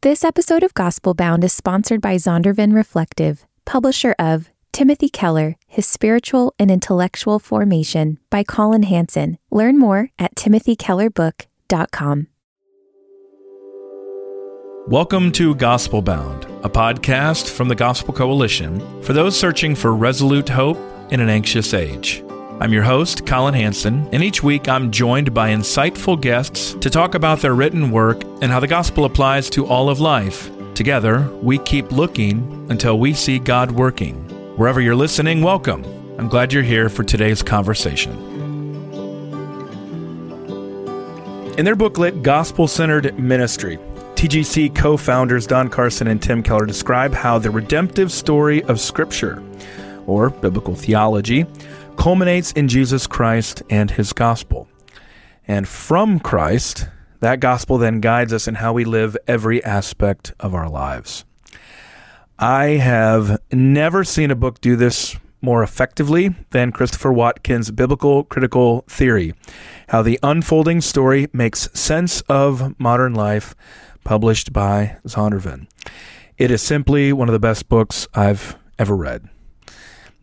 This 0.00 0.22
episode 0.22 0.62
of 0.62 0.74
Gospel 0.74 1.12
Bound 1.12 1.42
is 1.42 1.52
sponsored 1.52 2.00
by 2.00 2.14
Zondervan 2.14 2.72
Reflective, 2.72 3.44
publisher 3.64 4.14
of 4.16 4.48
Timothy 4.70 5.08
Keller, 5.08 5.56
His 5.66 5.86
Spiritual 5.86 6.54
and 6.56 6.70
Intellectual 6.70 7.40
Formation 7.40 8.20
by 8.30 8.44
Colin 8.44 8.84
Hansen. 8.84 9.38
Learn 9.50 9.76
more 9.76 10.10
at 10.16 10.36
timothykellerbook.com. 10.36 12.28
Welcome 14.86 15.32
to 15.32 15.56
Gospel 15.56 16.00
Bound, 16.00 16.44
a 16.64 16.70
podcast 16.70 17.50
from 17.50 17.66
the 17.66 17.74
Gospel 17.74 18.14
Coalition 18.14 19.02
for 19.02 19.14
those 19.14 19.36
searching 19.36 19.74
for 19.74 19.96
resolute 19.96 20.48
hope 20.48 20.78
in 21.10 21.18
an 21.18 21.28
anxious 21.28 21.74
age. 21.74 22.22
I'm 22.60 22.72
your 22.72 22.82
host, 22.82 23.24
Colin 23.24 23.54
Hansen, 23.54 24.08
and 24.10 24.20
each 24.20 24.42
week 24.42 24.68
I'm 24.68 24.90
joined 24.90 25.32
by 25.32 25.50
insightful 25.50 26.20
guests 26.20 26.74
to 26.80 26.90
talk 26.90 27.14
about 27.14 27.38
their 27.40 27.54
written 27.54 27.92
work 27.92 28.24
and 28.42 28.50
how 28.50 28.58
the 28.58 28.66
gospel 28.66 29.04
applies 29.04 29.48
to 29.50 29.64
all 29.64 29.88
of 29.88 30.00
life. 30.00 30.50
Together, 30.74 31.20
we 31.40 31.58
keep 31.58 31.92
looking 31.92 32.66
until 32.68 32.98
we 32.98 33.14
see 33.14 33.38
God 33.38 33.70
working. 33.70 34.16
Wherever 34.56 34.80
you're 34.80 34.96
listening, 34.96 35.40
welcome. 35.40 35.84
I'm 36.18 36.28
glad 36.28 36.52
you're 36.52 36.64
here 36.64 36.88
for 36.88 37.04
today's 37.04 37.44
conversation. 37.44 38.10
In 41.56 41.64
their 41.64 41.76
booklet, 41.76 42.24
Gospel 42.24 42.66
Centered 42.66 43.16
Ministry, 43.20 43.78
TGC 44.16 44.74
co 44.74 44.96
founders 44.96 45.46
Don 45.46 45.68
Carson 45.68 46.08
and 46.08 46.20
Tim 46.20 46.42
Keller 46.42 46.66
describe 46.66 47.14
how 47.14 47.38
the 47.38 47.52
redemptive 47.52 48.10
story 48.10 48.64
of 48.64 48.80
Scripture, 48.80 49.40
or 50.08 50.30
biblical 50.30 50.74
theology, 50.74 51.46
culminates 51.98 52.52
in 52.52 52.68
Jesus 52.68 53.06
Christ 53.06 53.62
and 53.68 53.90
his 53.90 54.12
gospel. 54.12 54.68
And 55.46 55.66
from 55.66 56.20
Christ, 56.20 56.88
that 57.20 57.40
gospel 57.40 57.76
then 57.76 58.00
guides 58.00 58.32
us 58.32 58.46
in 58.46 58.54
how 58.54 58.72
we 58.72 58.84
live 58.84 59.16
every 59.26 59.62
aspect 59.64 60.32
of 60.38 60.54
our 60.54 60.70
lives. 60.70 61.24
I 62.38 62.66
have 62.76 63.40
never 63.50 64.04
seen 64.04 64.30
a 64.30 64.36
book 64.36 64.60
do 64.60 64.76
this 64.76 65.16
more 65.42 65.62
effectively 65.62 66.34
than 66.50 66.70
Christopher 66.70 67.12
Watkin's 67.12 67.72
Biblical 67.72 68.24
Critical 68.24 68.84
Theory 68.88 69.34
How 69.88 70.02
the 70.02 70.20
Unfolding 70.22 70.80
Story 70.80 71.26
Makes 71.32 71.68
Sense 71.78 72.20
of 72.22 72.78
Modern 72.78 73.14
Life, 73.14 73.56
published 74.04 74.52
by 74.52 74.96
Zondervan. 75.04 75.66
It 76.36 76.52
is 76.52 76.62
simply 76.62 77.12
one 77.12 77.28
of 77.28 77.32
the 77.32 77.40
best 77.40 77.68
books 77.68 78.06
I've 78.14 78.56
ever 78.78 78.94
read. 78.94 79.28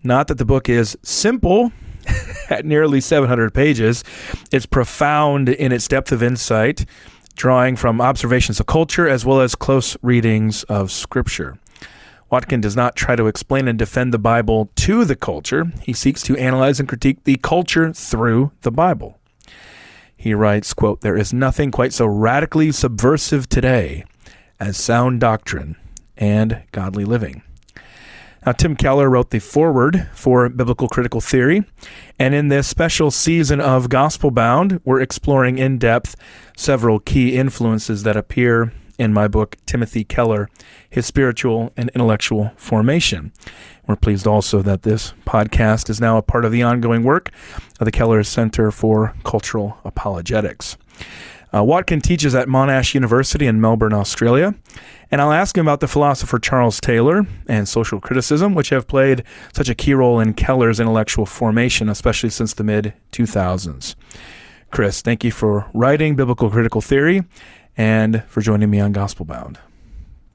Not 0.06 0.28
that 0.28 0.38
the 0.38 0.46
book 0.46 0.70
is 0.70 0.96
simple 1.02 1.72
at 2.50 2.64
nearly 2.64 3.02
700 3.02 3.52
pages, 3.56 4.04
it's 4.52 4.68
profound 4.68 5.50
in 5.50 5.72
its 5.72 5.88
depth 5.88 6.12
of 6.12 6.22
insight, 6.22 6.86
drawing 7.36 7.76
from 7.76 8.00
observations 8.00 8.60
of 8.60 8.68
culture 8.68 9.10
as 9.10 9.26
well 9.26 9.42
as 9.42 9.56
close 9.56 9.98
readings 10.04 10.62
of 10.66 10.92
Scripture. 10.92 11.58
Watkin 12.30 12.62
does 12.62 12.76
not 12.76 12.96
try 12.96 13.16
to 13.16 13.26
explain 13.26 13.68
and 13.68 13.80
defend 13.80 14.14
the 14.14 14.20
Bible 14.20 14.70
to 14.76 15.06
the 15.06 15.16
culture. 15.16 15.72
He 15.82 15.94
seeks 15.94 16.22
to 16.24 16.38
analyze 16.38 16.80
and 16.80 16.88
critique 16.88 17.24
the 17.24 17.38
culture 17.38 17.92
through 17.92 18.52
the 18.62 18.72
Bible. 18.72 19.20
He 20.16 20.36
writes, 20.36 20.74
quote, 20.74 21.02
There 21.02 21.18
is 21.18 21.34
nothing 21.34 21.72
quite 21.72 21.94
so 21.94 22.06
radically 22.06 22.72
subversive 22.72 23.50
today 23.50 24.06
as 24.60 24.78
sound 24.78 25.20
doctrine 25.20 25.76
and 26.16 26.62
godly 26.72 27.06
living. 27.06 27.42
Now, 28.46 28.52
Tim 28.52 28.76
Keller 28.76 29.10
wrote 29.10 29.32
the 29.32 29.40
foreword 29.40 30.08
for 30.14 30.48
Biblical 30.50 30.88
Critical 30.88 31.20
Theory. 31.20 31.64
And 32.20 32.36
in 32.36 32.50
this 32.50 32.68
special 32.68 33.10
season 33.10 33.60
of 33.60 33.90
Gospel 33.90 34.30
Bound, 34.30 34.80
we're 34.86 35.02
exploring 35.02 35.58
in 35.58 35.80
depth 35.80 36.16
several 36.56 37.00
key 37.00 37.36
influences 37.36 38.04
that 38.04 38.16
appear 38.16 38.72
in 39.00 39.14
my 39.14 39.28
book, 39.28 39.58
Timothy 39.66 40.04
Keller 40.04 40.48
His 40.88 41.08
Spiritual 41.08 41.74
and 41.76 41.90
Intellectual 41.96 42.52
Formation. 42.56 43.34
We're 43.88 43.96
pleased 43.96 44.28
also 44.28 44.62
that 44.62 44.84
this 44.84 45.14
podcast 45.26 45.90
is 45.90 46.00
now 46.00 46.18
a 46.18 46.22
part 46.22 46.46
of 46.46 46.52
the 46.52 46.62
ongoing 46.62 47.04
work 47.04 47.32
of 47.80 47.86
the 47.86 47.92
Keller 47.92 48.24
Center 48.24 48.70
for 48.70 49.16
Cultural 49.24 49.78
Apologetics. 49.84 50.78
Uh, 51.54 51.64
Watkin 51.64 52.02
teaches 52.02 52.36
at 52.36 52.48
Monash 52.48 52.94
University 52.94 53.48
in 53.48 53.62
Melbourne, 53.62 53.94
Australia. 53.94 54.56
And 55.12 55.22
I'll 55.22 55.32
ask 55.32 55.58
him 55.58 55.66
about 55.66 55.80
the 55.80 55.88
philosopher 55.88 56.40
Charles 56.40 56.82
Taylor 56.82 57.26
and 57.48 57.68
social 57.68 58.00
criticism, 58.00 58.56
which 58.56 58.70
have 58.70 58.88
played 58.88 59.24
such 59.54 59.70
a 59.70 59.76
key 59.76 59.94
role 59.94 60.20
in 60.20 60.34
Keller's 60.34 60.80
intellectual 60.80 61.26
formation, 61.26 61.90
especially 61.90 62.30
since 62.30 62.54
the 62.54 62.64
mid 62.64 62.94
2000s. 63.12 63.96
Chris, 64.72 65.02
thank 65.02 65.24
you 65.24 65.32
for 65.32 65.70
writing 65.74 66.16
Biblical 66.16 66.50
Critical 66.50 66.82
Theory 66.82 67.24
and 67.78 68.24
for 68.28 68.42
joining 68.42 68.70
me 68.70 68.80
on 68.80 68.92
Gospel 68.92 69.26
Bound. 69.26 69.60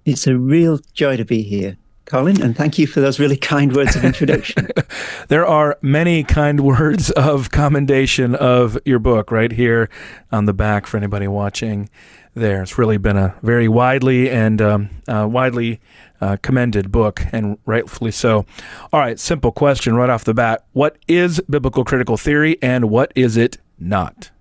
It's 0.05 0.27
a 0.27 0.37
real 0.37 0.79
joy 0.95 1.17
to 1.17 1.25
be 1.25 1.43
here. 1.43 1.77
Colin, 2.11 2.43
and 2.43 2.57
thank 2.57 2.77
you 2.77 2.89
for 2.89 3.01
those 3.01 3.21
really 3.21 3.37
kind 3.37 3.73
words 3.73 3.95
of 3.95 4.05
introduction. 4.05 4.69
there 5.29 5.47
are 5.47 5.79
many 5.81 6.25
kind 6.25 6.59
words 6.59 7.13
of 7.13 7.53
commendation 7.53 8.35
of 8.35 8.77
your 8.85 8.99
book 8.99 9.31
right 9.31 9.53
here 9.53 9.89
on 10.33 10.47
the 10.47 10.53
back 10.53 10.89
for 10.89 10.97
anybody 10.97 11.29
watching 11.29 11.89
there. 12.35 12.65
It's 12.65 12.77
really 12.77 12.99
been 12.99 13.17
a 13.17 13.37
very 13.43 13.69
widely 13.69 14.29
and 14.29 14.61
um, 14.61 14.91
uh, 15.07 15.29
widely 15.31 15.81
uh, 16.21 16.37
commended 16.43 16.91
book, 16.91 17.23
and 17.31 17.59
rightfully 17.65 18.11
so. 18.11 18.45
All 18.93 18.99
right, 18.99 19.17
simple 19.17 19.53
question 19.53 19.95
right 19.95 20.11
off 20.11 20.25
the 20.25 20.35
bat 20.35 20.65
What 20.73 20.99
is 21.07 21.41
biblical 21.49 21.85
critical 21.85 22.17
theory 22.17 22.59
and 22.61 22.91
what 22.91 23.13
is 23.15 23.37
it 23.37 23.59
not? 23.79 24.33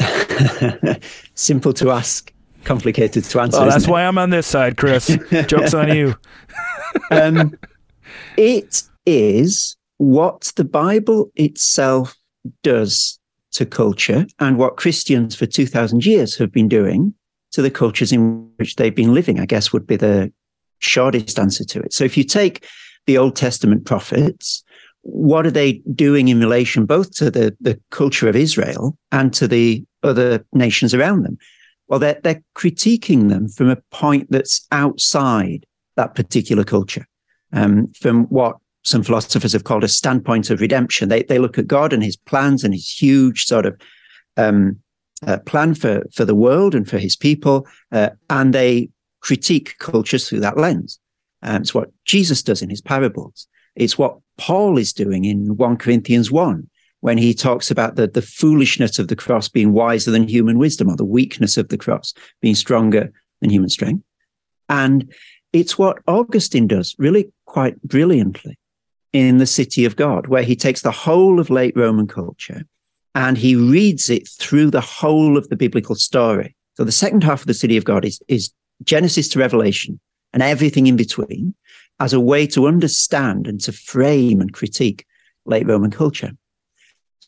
simple 1.34 1.74
to 1.74 1.90
ask 1.90 2.32
complicated 2.64 3.24
to 3.24 3.40
answer. 3.40 3.60
Well, 3.60 3.70
that's 3.70 3.88
why 3.88 4.04
I'm 4.04 4.18
on 4.18 4.30
this 4.30 4.46
side, 4.46 4.76
Chris. 4.76 5.16
Joke's 5.46 5.74
on 5.74 5.94
you. 5.94 6.14
um, 7.10 7.56
it 8.36 8.82
is 9.06 9.76
what 9.98 10.52
the 10.56 10.64
Bible 10.64 11.30
itself 11.36 12.16
does 12.62 13.18
to 13.52 13.66
culture 13.66 14.26
and 14.38 14.56
what 14.56 14.76
Christians 14.76 15.34
for 15.34 15.46
2,000 15.46 16.06
years 16.06 16.36
have 16.36 16.52
been 16.52 16.68
doing 16.68 17.14
to 17.52 17.62
the 17.62 17.70
cultures 17.70 18.12
in 18.12 18.48
which 18.56 18.76
they've 18.76 18.94
been 18.94 19.12
living, 19.12 19.40
I 19.40 19.46
guess 19.46 19.72
would 19.72 19.86
be 19.86 19.96
the 19.96 20.32
shortest 20.78 21.38
answer 21.38 21.64
to 21.64 21.80
it. 21.80 21.92
So 21.92 22.04
if 22.04 22.16
you 22.16 22.24
take 22.24 22.66
the 23.06 23.18
Old 23.18 23.36
Testament 23.36 23.86
prophets, 23.86 24.62
what 25.02 25.46
are 25.46 25.50
they 25.50 25.82
doing 25.94 26.28
in 26.28 26.40
relation 26.40 26.86
both 26.86 27.12
to 27.16 27.30
the, 27.30 27.56
the 27.60 27.80
culture 27.90 28.28
of 28.28 28.36
Israel 28.36 28.96
and 29.10 29.32
to 29.34 29.48
the 29.48 29.84
other 30.02 30.44
nations 30.52 30.94
around 30.94 31.24
them? 31.24 31.38
Well, 31.90 31.98
they're, 31.98 32.20
they're 32.22 32.42
critiquing 32.54 33.28
them 33.28 33.48
from 33.48 33.68
a 33.68 33.76
point 33.90 34.30
that's 34.30 34.66
outside 34.70 35.66
that 35.96 36.14
particular 36.14 36.62
culture, 36.62 37.04
um, 37.52 37.88
from 37.88 38.26
what 38.26 38.56
some 38.84 39.02
philosophers 39.02 39.52
have 39.52 39.64
called 39.64 39.82
a 39.82 39.88
standpoint 39.88 40.50
of 40.50 40.60
redemption. 40.60 41.08
They, 41.08 41.24
they 41.24 41.40
look 41.40 41.58
at 41.58 41.66
God 41.66 41.92
and 41.92 42.02
his 42.02 42.16
plans 42.16 42.62
and 42.62 42.72
his 42.72 42.88
huge 42.88 43.44
sort 43.44 43.66
of 43.66 43.78
um, 44.36 44.78
uh, 45.26 45.38
plan 45.40 45.74
for, 45.74 46.04
for 46.14 46.24
the 46.24 46.34
world 46.34 46.76
and 46.76 46.88
for 46.88 46.98
his 46.98 47.16
people, 47.16 47.66
uh, 47.90 48.10
and 48.30 48.54
they 48.54 48.88
critique 49.18 49.74
cultures 49.80 50.28
through 50.28 50.40
that 50.40 50.56
lens. 50.56 51.00
Um, 51.42 51.62
it's 51.62 51.74
what 51.74 51.90
Jesus 52.04 52.40
does 52.40 52.62
in 52.62 52.70
his 52.70 52.80
parables. 52.80 53.48
It's 53.74 53.98
what 53.98 54.16
Paul 54.38 54.78
is 54.78 54.92
doing 54.92 55.24
in 55.24 55.56
1 55.56 55.76
Corinthians 55.76 56.30
1 56.30 56.69
when 57.00 57.18
he 57.18 57.34
talks 57.34 57.70
about 57.70 57.96
the, 57.96 58.06
the 58.06 58.22
foolishness 58.22 58.98
of 58.98 59.08
the 59.08 59.16
cross 59.16 59.48
being 59.48 59.72
wiser 59.72 60.10
than 60.10 60.28
human 60.28 60.58
wisdom 60.58 60.88
or 60.88 60.96
the 60.96 61.04
weakness 61.04 61.56
of 61.56 61.68
the 61.68 61.78
cross 61.78 62.12
being 62.40 62.54
stronger 62.54 63.12
than 63.40 63.50
human 63.50 63.70
strength. 63.70 64.04
And 64.68 65.12
it's 65.52 65.78
what 65.78 65.98
Augustine 66.06 66.66
does 66.66 66.94
really 66.98 67.32
quite 67.46 67.80
brilliantly 67.82 68.58
in 69.12 69.38
the 69.38 69.46
City 69.46 69.84
of 69.84 69.96
God, 69.96 70.28
where 70.28 70.42
he 70.42 70.54
takes 70.54 70.82
the 70.82 70.90
whole 70.90 71.40
of 71.40 71.50
late 71.50 71.76
Roman 71.76 72.06
culture 72.06 72.64
and 73.14 73.36
he 73.36 73.56
reads 73.56 74.08
it 74.08 74.28
through 74.28 74.70
the 74.70 74.80
whole 74.80 75.36
of 75.36 75.48
the 75.48 75.56
biblical 75.56 75.96
story. 75.96 76.54
So 76.76 76.84
the 76.84 76.92
second 76.92 77.24
half 77.24 77.40
of 77.40 77.46
the 77.46 77.54
City 77.54 77.76
of 77.76 77.84
God 77.84 78.04
is, 78.04 78.20
is 78.28 78.52
Genesis 78.84 79.28
to 79.30 79.38
Revelation 79.38 79.98
and 80.32 80.42
everything 80.42 80.86
in 80.86 80.96
between 80.96 81.54
as 81.98 82.12
a 82.12 82.20
way 82.20 82.46
to 82.46 82.68
understand 82.68 83.46
and 83.46 83.60
to 83.62 83.72
frame 83.72 84.40
and 84.40 84.52
critique 84.52 85.04
late 85.44 85.66
Roman 85.66 85.90
culture. 85.90 86.30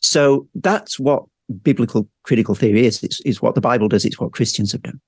So 0.03 0.47
that's 0.53 0.99
what 0.99 1.23
biblical 1.63 2.07
critical 2.23 2.55
theory 2.55 2.85
is. 2.85 3.03
It's, 3.03 3.19
it's 3.25 3.41
what 3.41 3.55
the 3.55 3.61
Bible 3.61 3.87
does. 3.87 4.05
It's 4.05 4.19
what 4.19 4.33
Christians 4.33 4.71
have 4.73 4.83
done. 4.83 5.01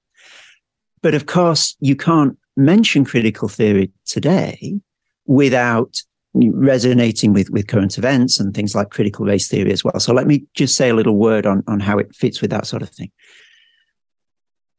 But 1.02 1.14
of 1.14 1.26
course, 1.28 1.76
you 1.80 1.96
can't 1.96 2.38
mention 2.58 3.06
critical 3.06 3.48
theory 3.48 3.92
today 4.06 4.80
without 5.26 6.02
resonating 6.34 7.34
with, 7.34 7.50
with 7.50 7.68
current 7.68 7.98
events 7.98 8.40
and 8.40 8.54
things 8.54 8.76
like 8.76 8.90
critical 8.90 9.26
race 9.26 9.48
theory 9.48 9.72
as 9.72 9.84
well. 9.84 10.00
So 10.00 10.14
let 10.14 10.28
me 10.28 10.46
just 10.54 10.76
say 10.76 10.90
a 10.90 10.94
little 10.96 11.16
word 11.16 11.46
on, 11.46 11.64
on 11.68 11.80
how 11.80 11.98
it 11.98 12.14
fits 12.16 12.42
with 12.42 12.52
that 12.52 12.66
sort 12.66 12.82
of 12.82 12.90
thing. 12.90 13.12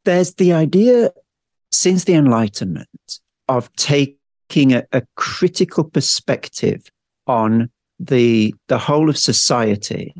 There's 0.05 0.35
the 0.35 0.53
idea 0.53 1.11
since 1.71 2.05
the 2.05 2.13
Enlightenment 2.13 3.19
of 3.47 3.71
taking 3.73 4.73
a, 4.73 4.83
a 4.91 5.03
critical 5.15 5.83
perspective 5.83 6.89
on 7.25 7.69
the 7.99 8.53
the 8.67 8.77
whole 8.77 9.09
of 9.09 9.17
society 9.17 10.13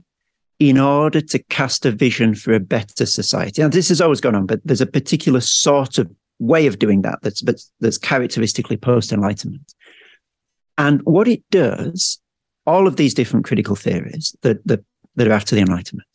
in 0.59 0.79
order 0.79 1.21
to 1.21 1.39
cast 1.43 1.85
a 1.85 1.91
vision 1.91 2.33
for 2.33 2.53
a 2.53 2.59
better 2.59 3.05
society. 3.05 3.61
Now, 3.61 3.67
this 3.67 3.89
has 3.89 4.01
always 4.01 4.21
gone 4.21 4.35
on, 4.35 4.47
but 4.47 4.59
there's 4.65 4.81
a 4.81 4.87
particular 4.87 5.39
sort 5.39 5.99
of 5.99 6.09
way 6.39 6.67
of 6.67 6.79
doing 6.79 7.01
that 7.01 7.19
that's 7.21 7.43
that's 7.79 7.97
characteristically 7.97 8.77
post 8.77 9.11
enlightenment. 9.11 9.73
And 10.77 11.01
what 11.03 11.27
it 11.27 11.43
does, 11.51 12.19
all 12.65 12.87
of 12.87 12.95
these 12.95 13.13
different 13.13 13.45
critical 13.45 13.75
theories 13.75 14.35
that, 14.41 14.65
that 14.67 14.83
that 15.15 15.27
are 15.27 15.33
after 15.33 15.55
the 15.55 15.61
enlightenment, 15.61 16.07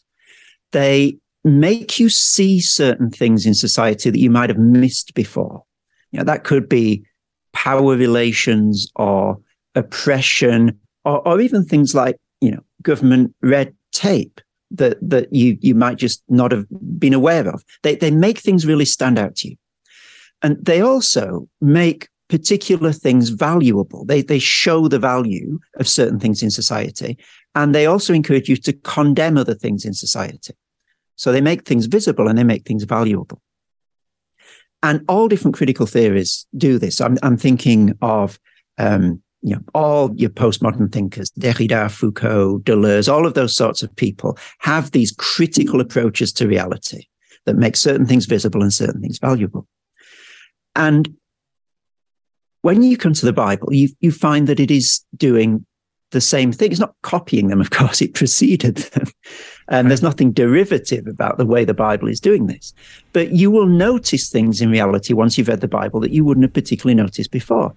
they 0.73 1.19
make 1.45 1.99
you 1.99 2.09
see 2.09 2.61
certain 2.61 3.11
things 3.11 3.47
in 3.47 3.55
society 3.55 4.11
that 4.11 4.19
you 4.19 4.31
might 4.31 4.51
have 4.51 4.59
missed 4.59 5.15
before. 5.15 5.65
You 6.13 6.19
know, 6.19 6.25
that 6.25 6.45
could 6.45 6.69
be 6.69 7.05
power 7.53 7.97
relations 7.97 8.91
or 8.97 9.39
oppression 9.75 10.79
or, 11.05 11.27
or 11.27 11.41
even 11.41 11.65
things 11.65 11.95
like, 11.95 12.17
you 12.41 12.51
know, 12.51 12.63
government 12.83 13.35
red 13.43 13.75
tape 13.93 14.41
that, 14.71 14.97
that 15.01 15.33
you, 15.33 15.59
you 15.61 15.75
might 15.75 15.97
just 15.97 16.23
not 16.29 16.51
have 16.53 16.67
been 16.99 17.15
aware 17.15 17.49
of. 17.49 17.63
They, 17.83 17.95
they 17.95 18.11
make 18.11 18.39
things 18.39 18.67
really 18.67 18.85
stand 18.85 19.19
out 19.19 19.37
to 19.37 19.51
you. 19.51 19.57
And 20.43 20.65
they 20.65 20.81
also 20.81 21.49
make 21.61 22.09
particular 22.29 22.93
things 22.93 23.29
valuable. 23.29 24.05
They, 24.05 24.23
they 24.23 24.39
show 24.39 24.89
the 24.89 24.99
value 24.99 25.61
of 25.79 25.87
certain 25.87 26.19
things 26.19 26.43
in 26.43 26.51
society. 26.51 27.19
And 27.55 27.75
they 27.75 27.87
also 27.87 28.15
encourage 28.15 28.49
you 28.49 28.57
to 28.57 28.73
condemn 28.73 29.37
other 29.37 29.55
things 29.55 29.85
in 29.85 29.93
society. 29.93 30.55
So 31.17 31.31
they 31.31 31.43
make 31.43 31.65
things 31.65 31.87
visible 31.87 32.27
and 32.27 32.39
they 32.39 32.45
make 32.45 32.65
things 32.65 32.85
valuable. 32.85 33.41
And 34.83 35.05
all 35.09 35.29
different 35.29 35.55
critical 35.55 35.87
theories 35.87 36.47
do 36.57 36.79
this. 36.79 37.01
I'm, 37.01 37.19
I'm 37.23 37.37
thinking 37.37 37.97
of, 38.01 38.41
um, 38.79 39.22
you 39.43 39.57
know, 39.57 39.63
all 39.75 40.15
your 40.15 40.31
postmodern 40.31 40.91
thinkers, 40.93 41.31
Derrida, 41.33 41.91
Foucault, 41.91 42.61
Deleuze, 42.61 43.13
all 43.13 43.27
of 43.27 43.35
those 43.35 43.55
sorts 43.55 43.83
of 43.83 43.95
people 43.97 44.39
have 44.59 44.93
these 44.93 45.13
critical 45.13 45.81
approaches 45.81 46.33
to 46.35 46.47
reality 46.47 47.07
that 47.45 47.57
make 47.57 47.77
certain 47.77 48.07
things 48.07 48.27
visible 48.27 48.63
and 48.63 48.73
certain 48.73 49.01
things 49.01 49.19
valuable. 49.19 49.67
And 50.77 51.17
when 52.63 52.83
you 52.83 52.97
come 52.97 53.15
to 53.15 53.27
the 53.27 53.33
Bible, 53.33 53.73
you, 53.73 53.89
you 54.01 54.13
find 54.13 54.47
that 54.47 54.61
it 54.61 54.71
is 54.71 55.05
doing 55.17 55.67
the 56.13 56.21
same 56.21 56.53
thing. 56.53 56.71
It's 56.71 56.81
not 56.81 56.95
copying 57.03 57.49
them, 57.49 57.61
of 57.61 57.71
course, 57.71 58.01
it 58.01 58.15
preceded 58.15 58.77
them. 58.77 59.07
And 59.69 59.91
there's 59.91 60.03
nothing 60.03 60.33
derivative 60.33 61.07
about 61.07 61.39
the 61.39 61.47
way 61.47 61.65
the 61.65 61.75
Bible 61.75 62.07
is 62.07 62.21
doing 62.21 62.47
this. 62.47 62.73
But 63.13 63.33
you 63.33 63.51
will 63.51 63.67
notice 63.67 64.31
things 64.31 64.61
in 64.61 64.71
reality 64.71 65.15
once 65.15 65.37
you've 65.37 65.49
read 65.49 65.63
the 65.63 65.69
Bible 65.69 65.99
that 66.01 66.13
you 66.13 66.25
wouldn't 66.25 66.45
have 66.45 66.55
particularly 66.55 66.95
noticed 66.95 67.33
before. 67.33 67.75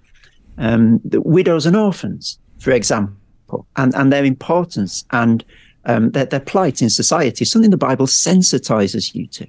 Um, 0.57 1.01
widows 1.03 1.65
and 1.65 1.75
orphans, 1.75 2.39
for 2.59 2.71
example, 2.71 3.67
and, 3.75 3.93
and 3.93 4.11
their 4.11 4.23
importance 4.23 5.05
and 5.11 5.43
um, 5.85 6.11
their, 6.11 6.25
their 6.25 6.39
plight 6.39 6.81
in 6.81 6.89
society, 6.89 7.45
something 7.45 7.71
the 7.71 7.77
Bible 7.77 8.07
sensitizes 8.07 9.13
you 9.13 9.27
to. 9.27 9.47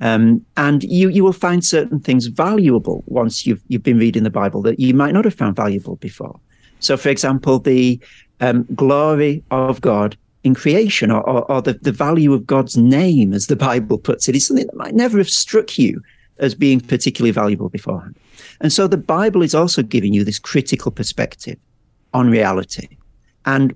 Um, 0.00 0.44
and 0.56 0.82
you 0.82 1.10
you 1.10 1.22
will 1.22 1.34
find 1.34 1.62
certain 1.62 2.00
things 2.00 2.26
valuable 2.26 3.04
once 3.06 3.46
you've 3.46 3.60
you've 3.68 3.82
been 3.82 3.98
reading 3.98 4.22
the 4.22 4.30
Bible 4.30 4.62
that 4.62 4.80
you 4.80 4.94
might 4.94 5.12
not 5.12 5.26
have 5.26 5.34
found 5.34 5.56
valuable 5.56 5.96
before. 5.96 6.40
So, 6.78 6.96
for 6.96 7.10
example, 7.10 7.58
the 7.58 8.00
um, 8.40 8.66
glory 8.74 9.44
of 9.50 9.82
God 9.82 10.16
in 10.42 10.54
creation 10.54 11.10
or, 11.10 11.20
or, 11.28 11.50
or, 11.52 11.60
the, 11.60 11.74
the 11.74 11.92
value 11.92 12.32
of 12.32 12.46
God's 12.46 12.78
name, 12.78 13.34
as 13.34 13.48
the 13.48 13.56
Bible 13.56 13.98
puts 13.98 14.26
it, 14.26 14.34
is 14.34 14.46
something 14.46 14.64
that 14.66 14.76
might 14.76 14.94
never 14.94 15.18
have 15.18 15.28
struck 15.28 15.78
you 15.78 16.02
as 16.40 16.54
being 16.54 16.80
particularly 16.80 17.30
valuable 17.30 17.68
beforehand. 17.68 18.16
And 18.60 18.72
so 18.72 18.86
the 18.86 18.96
Bible 18.96 19.42
is 19.42 19.54
also 19.54 19.82
giving 19.82 20.12
you 20.12 20.24
this 20.24 20.38
critical 20.38 20.90
perspective 20.90 21.58
on 22.12 22.30
reality. 22.30 22.88
And 23.46 23.74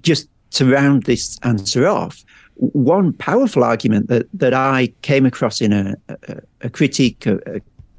just 0.00 0.28
to 0.52 0.70
round 0.70 1.04
this 1.04 1.38
answer 1.42 1.86
off, 1.86 2.24
one 2.56 3.12
powerful 3.12 3.62
argument 3.62 4.08
that, 4.08 4.26
that 4.32 4.54
I 4.54 4.88
came 5.02 5.26
across 5.26 5.60
in 5.60 5.72
a, 5.72 5.94
a, 6.08 6.36
a 6.62 6.70
critique 6.70 7.26
of, 7.26 7.40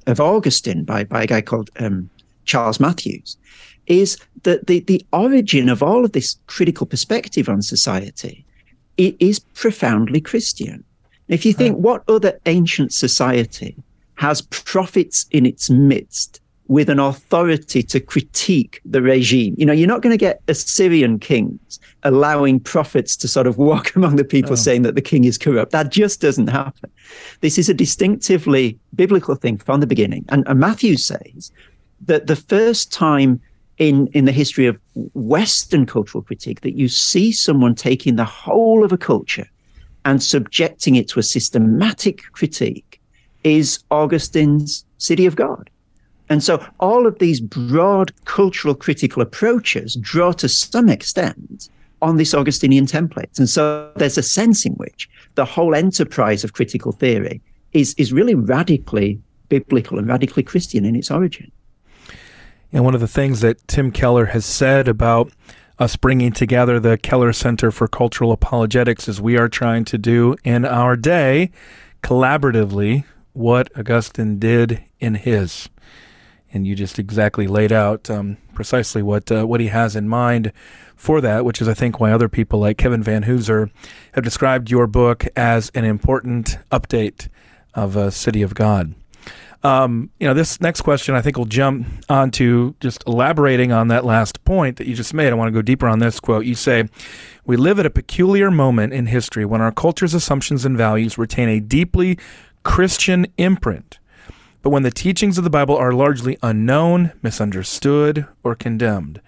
of, 0.08 0.20
Augustine 0.20 0.84
by, 0.84 1.04
by 1.04 1.24
a 1.24 1.28
guy 1.28 1.42
called 1.42 1.70
um, 1.80 2.10
Charles 2.46 2.80
Mathewes 2.80 3.38
is 3.86 4.18
that 4.44 4.68
the, 4.68 4.80
the 4.82 5.06
origin 5.14 5.70
of 5.70 5.84
all 5.84 6.04
of 6.04 6.12
this 6.14 6.38
critical 6.48 6.88
perspective 6.88 7.48
on 7.48 7.62
society 7.62 8.46
it 8.98 9.16
is 9.20 9.40
profoundly 9.40 10.20
Christian. 10.20 10.84
If 11.28 11.46
you 11.46 11.54
think, 11.54 11.78
what 11.78 12.04
other 12.08 12.40
ancient 12.46 12.94
society 12.94 13.76
has 14.18 14.42
prophets 14.42 15.26
in 15.32 15.46
its 15.46 15.70
midst 15.70 16.42
with 16.68 16.90
an 16.90 17.00
authority 17.00 17.82
to 17.82 18.00
critique 18.00 18.82
the 18.84 19.02
regime? 19.02 19.56
You 19.58 19.66
know, 19.66 19.74
you're 19.74 19.88
not 19.88 20.02
going 20.02 20.14
to 20.14 20.18
get 20.18 20.42
Assyrian 20.48 21.20
kings 21.20 21.80
allowing 22.04 22.60
prophets 22.60 23.16
to 23.18 23.28
sort 23.28 23.48
of 23.48 23.58
walk 23.70 23.96
among 23.96 24.18
the 24.18 24.24
people 24.24 24.54
oh. 24.54 24.56
saying 24.56 24.82
that 24.84 24.96
the 24.96 25.02
king 25.02 25.24
is 25.24 25.38
corrupt. 25.38 25.72
That 25.72 25.90
just 25.90 26.22
doesn't 26.22 26.48
happen. 26.48 26.92
This 27.42 27.58
is 27.58 27.70
a 27.70 27.74
distinctively 27.74 28.78
biblical 28.96 29.36
thing 29.36 29.58
from 29.58 29.80
the 29.80 29.88
beginning. 29.88 30.26
And, 30.30 30.48
and 30.48 30.60
Matthew 30.60 30.98
says 30.98 31.52
that 32.06 32.28
the 32.28 32.36
first 32.36 32.92
time 32.92 33.42
in 33.78 34.08
in 34.08 34.26
the 34.26 34.32
history 34.32 34.66
of 34.66 34.78
Western 35.14 35.86
cultural 35.86 36.24
critique 36.24 36.62
that 36.62 36.76
you 36.76 36.88
see 36.90 37.32
someone 37.32 37.76
taking 37.76 38.16
the 38.16 38.26
whole 38.26 38.84
of 38.84 38.92
a 38.92 38.98
culture 38.98 39.48
and 40.06 40.24
subjecting 40.24 40.96
it 40.96 41.08
to 41.10 41.20
a 41.20 41.24
systematic 41.24 42.24
critique 42.32 42.87
is 43.44 43.84
Augustine's 43.92 44.86
City 44.98 45.26
of 45.26 45.36
God. 45.36 45.70
And 46.30 46.44
so 46.44 46.66
all 46.80 47.08
of 47.08 47.20
these 47.20 47.40
broad 47.40 48.12
cultural 48.26 48.76
critical 48.76 49.22
approaches 49.22 49.96
draw 50.02 50.34
to 50.34 50.50
some 50.50 50.90
extent 50.90 51.70
on 52.02 52.18
this 52.18 52.34
Augustinian 52.34 52.86
template. 52.86 53.38
And 53.40 53.50
so 53.50 53.92
there's 53.96 54.18
a 54.18 54.24
sense 54.24 54.66
in 54.66 54.74
which 54.74 55.10
the 55.36 55.46
whole 55.46 55.74
enterprise 55.74 56.44
of 56.44 56.54
critical 56.54 56.92
theory 56.92 57.42
is, 57.74 57.94
is 57.98 58.14
really 58.14 58.36
radically 58.36 59.20
biblical 59.50 59.98
and 59.98 60.08
radically 60.08 60.44
Christian 60.44 60.86
in 60.86 60.96
its 60.96 61.10
origin. 61.10 61.52
And 62.74 62.84
one 62.84 62.94
of 62.94 63.02
the 63.02 63.08
things 63.08 63.40
that 63.42 63.66
Tim 63.68 63.92
Keller 63.92 64.26
has 64.28 64.46
said 64.46 64.88
about 64.88 65.32
us 65.80 65.96
bringing 65.96 66.32
together 66.32 66.80
the 66.80 66.98
Keller 66.98 67.32
Center 67.32 67.72
for 67.72 67.88
Cultural 67.88 68.32
Apologetics 68.32 69.08
is 69.08 69.22
we 69.22 69.38
are 69.38 69.48
trying 69.48 69.86
to 69.86 69.98
do 69.98 70.36
in 70.44 70.66
our 70.66 70.96
day 70.96 71.52
collaboratively 72.04 73.06
what 73.38 73.70
Augustine 73.78 74.40
did 74.40 74.84
in 75.00 75.16
his. 75.16 75.70
And 76.52 76.66
you 76.66 76.76
just 76.76 76.98
exactly 76.98 77.46
laid 77.46 77.72
out 77.72 78.10
um, 78.10 78.38
precisely 78.54 79.04
what 79.04 79.32
uh, 79.32 79.46
what 79.46 79.60
he 79.60 79.68
has 79.68 79.96
in 79.96 80.08
mind 80.08 80.52
for 80.96 81.22
that, 81.22 81.46
which 81.46 81.62
is 81.62 81.68
I 81.68 81.74
think 81.74 82.00
why 82.00 82.12
other 82.12 82.30
people 82.30 82.60
like 82.60 82.78
Kevin 82.78 83.04
Vanhoozer 83.04 83.70
have 84.14 84.24
described 84.24 84.72
your 84.72 84.88
book 84.88 85.26
as 85.36 85.70
an 85.76 85.84
important 85.84 86.58
update 86.72 87.28
of 87.74 87.96
a 87.96 88.12
City 88.12 88.42
of 88.42 88.56
God. 88.56 88.96
Um, 89.64 90.12
you 90.20 90.28
know, 90.28 90.34
this 90.34 90.62
next 90.62 90.82
question 90.82 91.16
I 91.16 91.22
think 91.22 91.38
will 91.38 91.46
jump 91.46 91.88
onto 92.10 92.74
just 92.80 93.04
elaborating 93.08 93.72
on 93.72 93.88
that 93.90 94.06
last 94.06 94.44
point 94.46 94.78
that 94.78 94.88
you 94.88 94.96
just 94.96 95.14
made. 95.14 95.32
I 95.32 95.36
want 95.36 95.48
to 95.50 95.52
go 95.52 95.62
deeper 95.62 95.88
on 95.88 96.00
this 96.00 96.20
quote. 96.20 96.46
You 96.46 96.56
say, 96.56 96.88
We 97.46 97.58
live 97.58 97.80
at 97.80 97.86
a 97.86 97.90
peculiar 97.90 98.52
moment 98.52 98.94
in 98.94 99.08
history 99.08 99.46
when 99.46 99.62
our 99.62 99.72
culture's 99.72 100.14
assumptions 100.14 100.64
and 100.64 100.78
values 100.78 101.18
retain 101.18 101.50
a 101.50 101.60
deeply 101.60 102.18
Christian 102.68 103.26
imprint, 103.38 103.98
but 104.62 104.70
when 104.72 104.84
the 104.84 104.92
teachings 104.92 105.38
of 105.38 105.44
the 105.46 105.50
Bible 105.50 105.76
are 105.78 105.94
largely 105.94 106.38
unknown, 106.44 107.14
misunderstood, 107.24 108.28
or 108.44 108.56
condemned. 108.56 109.22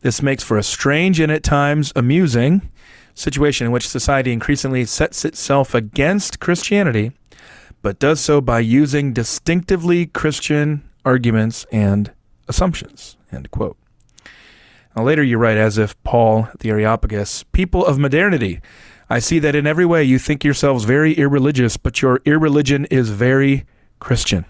This 0.00 0.22
makes 0.22 0.42
for 0.42 0.56
a 0.56 0.62
strange 0.62 1.20
and 1.20 1.30
at 1.30 1.42
times 1.42 1.92
amusing 1.94 2.70
situation 3.14 3.66
in 3.66 3.70
which 3.70 3.86
society 3.86 4.32
increasingly 4.32 4.86
sets 4.86 5.26
itself 5.26 5.74
against 5.74 6.40
Christianity 6.40 7.12
but 7.82 7.98
does 7.98 8.18
so 8.18 8.40
by 8.40 8.60
using 8.60 9.12
distinctively 9.12 10.06
Christian 10.06 10.82
arguments 11.04 11.66
and 11.70 12.10
assumptions. 12.48 13.18
End 13.30 13.50
quote. 13.50 13.76
Now, 14.96 15.04
later 15.04 15.22
you 15.22 15.38
write, 15.38 15.58
as 15.58 15.78
if 15.78 16.02
Paul 16.02 16.48
the 16.58 16.70
Areopagus, 16.70 17.44
people 17.52 17.84
of 17.84 17.98
modernity, 17.98 18.60
I 19.10 19.18
see 19.18 19.38
that 19.40 19.54
in 19.54 19.66
every 19.66 19.84
way 19.84 20.04
you 20.04 20.18
think 20.18 20.44
yourselves 20.44 20.84
very 20.84 21.12
irreligious, 21.14 21.76
but 21.76 22.00
your 22.00 22.20
irreligion 22.24 22.86
is 22.86 23.10
very 23.10 23.66
Christian. 23.98 24.44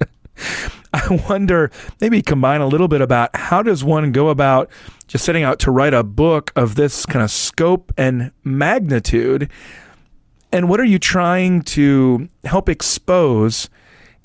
I 0.92 1.22
wonder, 1.28 1.70
maybe 2.00 2.20
combine 2.20 2.60
a 2.60 2.66
little 2.66 2.88
bit 2.88 3.00
about 3.00 3.34
how 3.36 3.62
does 3.62 3.84
one 3.84 4.10
go 4.10 4.28
about 4.28 4.70
just 5.06 5.24
setting 5.24 5.44
out 5.44 5.58
to 5.60 5.70
write 5.70 5.94
a 5.94 6.02
book 6.02 6.52
of 6.56 6.74
this 6.74 7.06
kind 7.06 7.22
of 7.22 7.30
scope 7.30 7.92
and 7.96 8.32
magnitude 8.42 9.50
and 10.52 10.68
what 10.68 10.80
are 10.80 10.84
you 10.84 10.98
trying 10.98 11.62
to 11.62 12.28
help 12.44 12.68
expose 12.68 13.68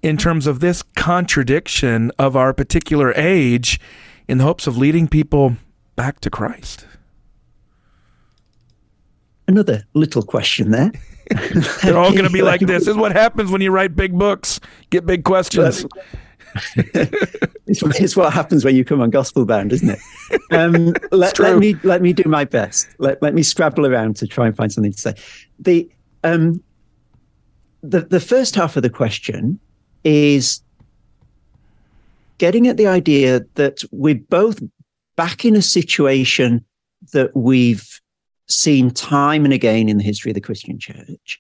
in 0.02 0.18
terms 0.18 0.48
of 0.48 0.60
this 0.60 0.84
contradiction 0.96 2.12
of 2.18 2.36
our 2.36 2.54
particular 2.54 3.14
age 3.16 3.80
in 4.28 4.38
the 4.38 4.44
hopes 4.46 4.68
of 4.68 4.78
leading 4.78 5.08
people 5.08 5.58
back 5.96 6.22
to 6.22 6.30
Christ? 6.30 6.86
Another 9.48 9.84
little 9.94 10.24
question 10.24 10.72
there. 10.72 10.92
They're 11.84 11.98
all 11.98 12.12
going 12.12 12.24
to 12.24 12.30
be 12.30 12.42
like 12.42 12.62
this. 12.62 12.86
This 12.86 12.88
is 12.90 12.96
what 12.96 13.12
happens 13.12 13.52
when 13.52 13.62
you 13.62 13.72
write 13.72 13.96
big 13.96 14.18
books, 14.18 14.60
get 14.90 15.06
big 15.06 15.24
questions. 15.24 15.86
it's, 16.76 17.82
it's, 17.82 18.16
what 18.16 18.32
happens 18.32 18.64
when 18.64 18.76
you 18.76 18.86
come 18.86 19.02
on 19.02 19.10
gospel 19.10 19.46
bound, 19.46 19.74
isn't 19.74 19.90
it? 19.90 20.00
Um, 20.52 20.94
let, 21.12 21.40
let, 21.40 21.58
me 21.58 21.76
let 21.84 22.02
me 22.02 22.14
do 22.14 22.28
my 22.30 22.44
best. 22.44 22.88
Let, 23.00 23.22
let 23.24 23.34
me 23.34 23.42
scrabble 23.42 23.88
around 23.88 24.16
to 24.18 24.28
try 24.28 24.46
and 24.46 24.56
find 24.56 24.72
something 24.72 24.92
to 24.92 24.98
say. 24.98 25.14
The 25.60 25.90
um, 26.24 26.64
the 27.82 28.02
the 28.02 28.20
first 28.20 28.56
half 28.56 28.78
of 28.78 28.84
the 28.84 28.90
question 28.90 29.60
is 30.04 30.62
getting 32.38 32.68
at 32.68 32.78
the 32.78 32.88
idea 32.88 33.42
that 33.56 33.84
we're 33.92 34.16
both 34.16 34.62
back 35.16 35.44
in 35.44 35.56
a 35.56 35.62
situation 35.62 36.64
that 37.14 37.36
we've 37.36 38.02
seen 38.54 38.92
time 38.92 39.46
and 39.46 39.54
again 39.54 39.90
in 39.90 39.98
the 39.98 40.04
history 40.04 40.32
of 40.32 40.36
the 40.36 40.42
Christian 40.42 40.80
church. 40.80 41.40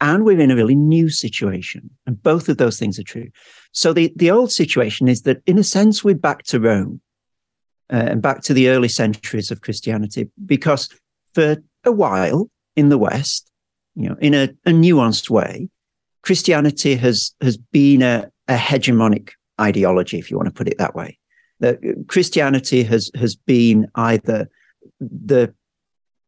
And 0.00 0.24
we're 0.24 0.40
in 0.40 0.50
a 0.50 0.56
really 0.56 0.74
new 0.74 1.08
situation. 1.08 1.90
And 2.06 2.22
both 2.22 2.48
of 2.48 2.58
those 2.58 2.78
things 2.78 2.98
are 2.98 3.04
true. 3.04 3.28
So 3.72 3.92
the, 3.92 4.12
the 4.16 4.30
old 4.30 4.52
situation 4.52 5.08
is 5.08 5.22
that, 5.22 5.42
in 5.46 5.58
a 5.58 5.64
sense, 5.64 6.04
we're 6.04 6.14
back 6.14 6.42
to 6.44 6.60
Rome 6.60 7.00
uh, 7.92 8.06
and 8.10 8.20
back 8.20 8.42
to 8.42 8.54
the 8.54 8.68
early 8.68 8.88
centuries 8.88 9.50
of 9.50 9.60
Christianity, 9.60 10.30
because 10.44 10.88
for 11.32 11.62
a 11.84 11.92
while 11.92 12.50
in 12.76 12.88
the 12.88 12.98
West, 12.98 13.50
you 13.94 14.08
know, 14.08 14.16
in 14.20 14.34
a, 14.34 14.44
a 14.66 14.70
nuanced 14.70 15.30
way, 15.30 15.68
Christianity 16.22 16.96
has 16.96 17.32
has 17.40 17.56
been 17.56 18.02
a, 18.02 18.30
a 18.48 18.56
hegemonic 18.56 19.30
ideology, 19.60 20.18
if 20.18 20.30
you 20.30 20.36
want 20.36 20.48
to 20.48 20.54
put 20.54 20.68
it 20.68 20.78
that 20.78 20.94
way. 20.94 21.18
That 21.60 21.78
Christianity 22.08 22.82
has 22.82 23.10
has 23.14 23.36
been 23.36 23.86
either 23.94 24.48
the 25.00 25.54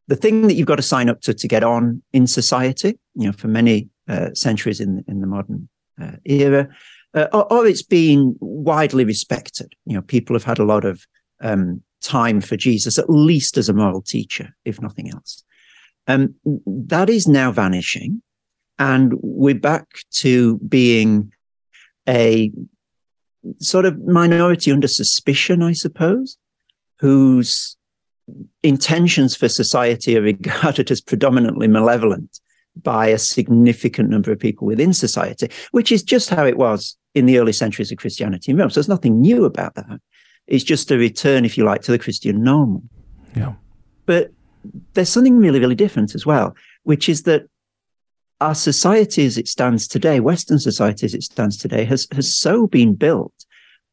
the 0.08 0.16
thing 0.16 0.46
that 0.46 0.54
you've 0.54 0.66
got 0.66 0.76
to 0.76 0.82
sign 0.82 1.08
up 1.08 1.20
to 1.22 1.34
to 1.34 1.48
get 1.48 1.64
on 1.64 2.02
in 2.12 2.26
society, 2.26 2.98
you 3.14 3.26
know, 3.26 3.32
for 3.32 3.48
many 3.48 3.88
uh, 4.08 4.32
centuries 4.34 4.80
in 4.80 5.04
in 5.08 5.20
the 5.20 5.26
modern 5.26 5.68
uh, 6.00 6.12
era, 6.24 6.68
uh, 7.14 7.26
or, 7.32 7.52
or, 7.52 7.66
it's 7.66 7.82
been 7.82 8.36
widely 8.40 9.04
respected. 9.04 9.72
You 9.86 9.94
know, 9.94 10.02
people 10.02 10.36
have 10.36 10.44
had 10.44 10.58
a 10.58 10.64
lot 10.64 10.84
of 10.84 11.06
um, 11.40 11.82
time 12.02 12.40
for 12.40 12.56
Jesus, 12.56 12.98
at 12.98 13.10
least 13.10 13.56
as 13.56 13.68
a 13.68 13.74
moral 13.74 14.02
teacher, 14.02 14.54
if 14.64 14.80
nothing 14.80 15.10
else. 15.10 15.42
Um, 16.06 16.34
that 16.66 17.10
is 17.10 17.26
now 17.26 17.50
vanishing, 17.50 18.22
and 18.78 19.14
we're 19.22 19.54
back 19.54 19.86
to 20.16 20.58
being 20.58 21.32
a 22.08 22.52
sort 23.58 23.86
of 23.86 23.98
minority 24.00 24.70
under 24.70 24.88
suspicion, 24.88 25.62
I 25.62 25.72
suppose, 25.72 26.36
whose 26.98 27.76
intentions 28.62 29.36
for 29.36 29.48
society 29.48 30.16
are 30.16 30.22
regarded 30.22 30.90
as 30.90 31.00
predominantly 31.00 31.68
malevolent 31.68 32.40
by 32.82 33.06
a 33.06 33.18
significant 33.18 34.10
number 34.10 34.30
of 34.30 34.38
people 34.38 34.66
within 34.66 34.92
society, 34.92 35.48
which 35.70 35.90
is 35.90 36.02
just 36.02 36.28
how 36.28 36.44
it 36.44 36.58
was 36.58 36.96
in 37.14 37.26
the 37.26 37.38
early 37.38 37.52
centuries 37.52 37.90
of 37.90 37.98
Christianity 37.98 38.50
in 38.50 38.58
Rome. 38.58 38.70
So 38.70 38.74
there's 38.74 38.88
nothing 38.88 39.20
new 39.20 39.44
about 39.44 39.74
that. 39.76 40.00
It's 40.46 40.64
just 40.64 40.90
a 40.90 40.98
return, 40.98 41.44
if 41.44 41.56
you 41.56 41.64
like, 41.64 41.82
to 41.82 41.92
the 41.92 41.98
Christian 41.98 42.42
normal. 42.44 42.82
Yeah. 43.34 43.54
But 44.04 44.30
there's 44.92 45.08
something 45.08 45.38
really, 45.38 45.58
really 45.58 45.74
different 45.74 46.14
as 46.14 46.26
well, 46.26 46.54
which 46.82 47.08
is 47.08 47.22
that 47.22 47.46
our 48.40 48.54
society 48.54 49.24
as 49.24 49.38
it 49.38 49.48
stands 49.48 49.88
today, 49.88 50.20
Western 50.20 50.58
society 50.58 51.06
as 51.06 51.14
it 51.14 51.22
stands 51.22 51.56
today, 51.56 51.84
has, 51.84 52.06
has 52.12 52.36
so 52.36 52.66
been 52.66 52.94
built 52.94 53.32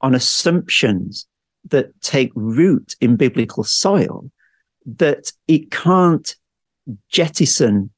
on 0.01 0.13
assumptions 0.13 1.25
that 1.69 1.99
take 2.01 2.31
root 2.35 2.95
in 3.01 3.15
biblical 3.15 3.63
soil 3.63 4.29
that 4.85 5.31
it 5.47 5.71
can't 5.71 6.35
jettison 7.09 7.89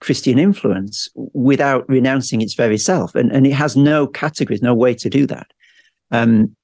Christian 0.00 0.38
influence 0.38 1.08
without 1.14 1.88
renouncing 1.88 2.40
its 2.40 2.54
very 2.54 2.78
self. 2.78 3.14
And, 3.14 3.30
and 3.32 3.46
it 3.46 3.52
has 3.52 3.76
no 3.76 4.06
categories, 4.06 4.62
no 4.62 4.74
way 4.74 4.94
to 4.94 5.10
do 5.10 5.26
that. 5.26 5.48
Um, 6.10 6.54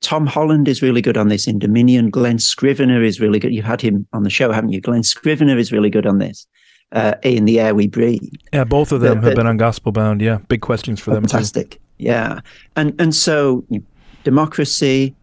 Tom 0.00 0.26
Holland 0.26 0.68
is 0.68 0.82
really 0.82 1.02
good 1.02 1.16
on 1.16 1.28
this 1.28 1.46
in 1.46 1.58
Dominion. 1.58 2.10
Glen 2.10 2.38
Scrivener 2.38 3.02
is 3.02 3.20
really 3.20 3.38
good. 3.38 3.52
You've 3.52 3.64
had 3.64 3.80
him 3.80 4.06
on 4.12 4.22
the 4.22 4.30
show, 4.30 4.52
haven't 4.52 4.72
you? 4.72 4.80
Glen 4.80 5.02
Scrivener 5.02 5.58
is 5.58 5.72
really 5.72 5.90
good 5.90 6.06
on 6.06 6.18
this. 6.18 6.46
Uh, 6.92 7.14
in 7.22 7.44
the 7.44 7.60
air 7.60 7.72
we 7.72 7.86
breathe. 7.86 8.32
Yeah, 8.52 8.64
both 8.64 8.90
of 8.90 9.00
them 9.00 9.16
the, 9.16 9.20
the, 9.20 9.26
have 9.28 9.36
been 9.36 9.46
on 9.46 9.56
Gospel 9.56 9.92
Bound. 9.92 10.20
Yeah, 10.20 10.38
big 10.48 10.60
questions 10.60 10.98
for 10.98 11.12
them. 11.12 11.22
Fantastic. 11.22 11.80
Yeah, 11.98 12.40
and 12.74 13.00
and 13.00 13.14
so 13.14 13.64
democracy, 14.24 15.14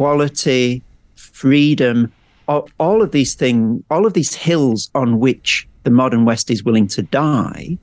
equality, 0.00 0.82
freedom, 1.16 2.10
all, 2.48 2.70
all 2.78 3.02
of 3.02 3.12
these 3.12 3.34
things, 3.34 3.84
all 3.90 4.06
of 4.06 4.14
these 4.14 4.34
hills 4.34 4.90
on 4.94 5.20
which 5.20 5.68
the 5.82 5.90
modern 5.90 6.24
West 6.24 6.50
is 6.50 6.64
willing 6.64 6.86
to 6.86 7.02
die, 7.02 7.76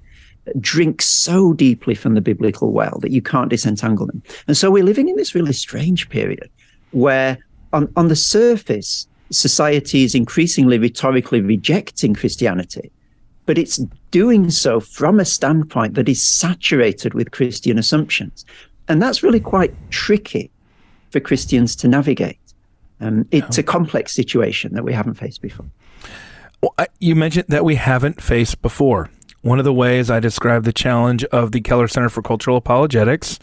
drink 0.60 1.00
so 1.04 1.54
deeply 1.54 1.94
from 1.94 2.16
the 2.16 2.22
biblical 2.22 2.72
well 2.72 2.98
that 3.02 3.12
you 3.12 3.22
can't 3.22 3.52
disentangle 3.52 4.08
them. 4.08 4.24
And 4.48 4.58
so 4.58 4.72
we're 4.72 4.84
living 4.84 5.10
in 5.10 5.16
this 5.16 5.36
really 5.36 5.54
strange 5.54 6.10
period 6.10 6.50
where, 6.90 7.38
on, 7.72 7.88
on 7.96 8.08
the 8.08 8.16
surface, 8.16 9.08
society 9.30 10.04
is 10.04 10.16
increasingly 10.16 10.80
rhetorically 10.80 11.42
rejecting 11.42 12.16
Christianity, 12.16 12.90
but 13.46 13.60
it's 13.60 13.78
doing 14.10 14.50
so 14.50 14.80
from 14.80 15.20
a 15.20 15.26
standpoint 15.26 15.94
that 15.94 16.10
is 16.10 16.24
saturated 16.24 17.14
with 17.14 17.30
Christian 17.30 17.78
assumptions. 17.78 18.44
And 18.88 19.04
that's 19.04 19.22
really 19.22 19.40
quite 19.40 19.72
tricky 19.92 20.50
for 21.10 21.20
Christians 21.20 21.76
to 21.78 21.88
navigate. 21.88 22.40
Um, 23.00 23.28
it's 23.32 23.58
a 23.58 23.64
complex 23.64 24.14
situation 24.14 24.74
that 24.74 24.84
we 24.84 24.94
haven't 24.94 25.16
faced 25.16 25.42
before. 25.42 25.68
Well, 26.62 26.74
you 27.00 27.16
mentioned 27.16 27.46
that 27.50 27.64
we 27.64 27.76
haven't 27.76 28.22
faced 28.22 28.62
before. 28.62 29.10
One 29.42 29.60
of 29.60 29.66
the 29.66 29.74
ways 29.74 30.10
I 30.10 30.20
describe 30.20 30.64
the 30.64 30.74
challenge 30.74 31.24
of 31.26 31.52
the 31.52 31.62
Keller 31.62 31.88
Center 31.88 32.10
for 32.10 32.24
Cultural 32.24 32.58
Apologetics 32.58 33.38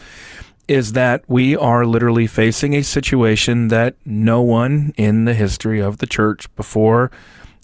is 0.67 0.93
that 0.93 1.23
we 1.29 1.57
are 1.57 1.87
literally 1.87 2.27
facing 2.27 2.75
a 2.75 2.83
situation 2.83 3.69
that 3.69 3.95
no 4.05 4.41
one 4.41 4.93
in 4.97 5.25
the 5.25 5.35
history 5.35 5.81
of 5.81 5.99
the 5.99 6.07
church 6.07 6.53
before 6.57 7.11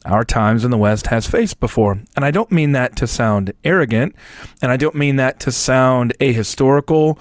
our 0.05 0.25
times 0.25 0.65
in 0.65 0.71
the 0.71 0.79
West 0.79 1.09
has 1.09 1.27
faced 1.27 1.61
before. 1.61 2.01
And 2.17 2.25
I 2.25 2.31
don't 2.31 2.51
mean 2.51 2.73
that 2.73 2.97
to 2.97 3.07
sound 3.07 3.53
arrogant, 3.65 4.15
and 4.63 4.71
I 4.71 4.77
don't 4.77 4.95
mean 4.95 5.17
that 5.17 5.41
to 5.41 5.53
sound 5.53 6.15
ahistorical 6.21 7.19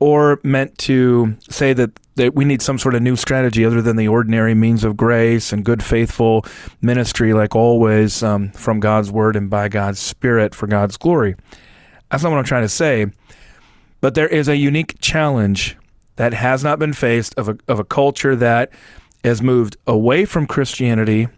or 0.00 0.40
meant 0.42 0.76
to 0.78 1.36
say 1.48 1.72
that, 1.74 1.90
that 2.16 2.34
we 2.34 2.44
need 2.44 2.62
some 2.62 2.78
sort 2.78 2.94
of 2.94 3.02
new 3.02 3.16
strategy 3.16 3.64
other 3.64 3.82
than 3.82 3.96
the 3.96 4.08
ordinary 4.08 4.54
means 4.54 4.82
of 4.82 4.96
grace 4.96 5.52
and 5.52 5.64
good, 5.64 5.82
faithful 5.82 6.44
ministry, 6.80 7.34
like 7.34 7.54
always, 7.54 8.22
um, 8.22 8.50
from 8.52 8.80
God's 8.80 9.12
word 9.12 9.36
and 9.36 9.50
by 9.50 9.68
God's 9.68 9.98
spirit 9.98 10.54
for 10.54 10.66
God's 10.66 10.96
glory. 10.96 11.36
That's 12.10 12.22
not 12.22 12.30
what 12.30 12.38
I'm 12.38 12.44
trying 12.44 12.62
to 12.62 12.68
say. 12.68 13.06
But 14.00 14.14
there 14.14 14.28
is 14.28 14.48
a 14.48 14.56
unique 14.56 14.96
challenge 15.00 15.76
that 16.16 16.32
has 16.32 16.64
not 16.64 16.78
been 16.78 16.94
faced 16.94 17.34
of 17.36 17.48
a, 17.50 17.58
of 17.68 17.78
a 17.78 17.84
culture 17.84 18.34
that 18.36 18.72
has 19.22 19.42
moved 19.42 19.76
away 19.86 20.24
from 20.24 20.46
Christianity 20.46 21.28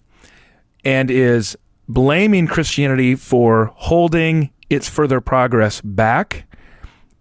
and 0.85 1.11
is 1.11 1.57
blaming 1.89 2.47
Christianity 2.47 3.17
for 3.17 3.73
holding 3.75 4.51
its 4.71 4.89
further 4.89 5.21
progress 5.21 5.81
back 5.81 6.45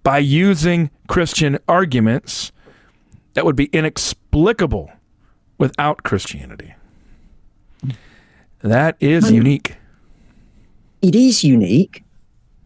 by 0.03 0.19
using 0.19 0.89
Christian 1.11 1.59
arguments 1.67 2.53
that 3.33 3.43
would 3.43 3.57
be 3.57 3.65
inexplicable 3.73 4.89
without 5.57 6.03
Christianity. 6.03 6.73
That 8.61 8.95
is 9.01 9.29
unique. 9.29 9.75
It 11.01 11.13
is 11.13 11.43
unique, 11.43 12.05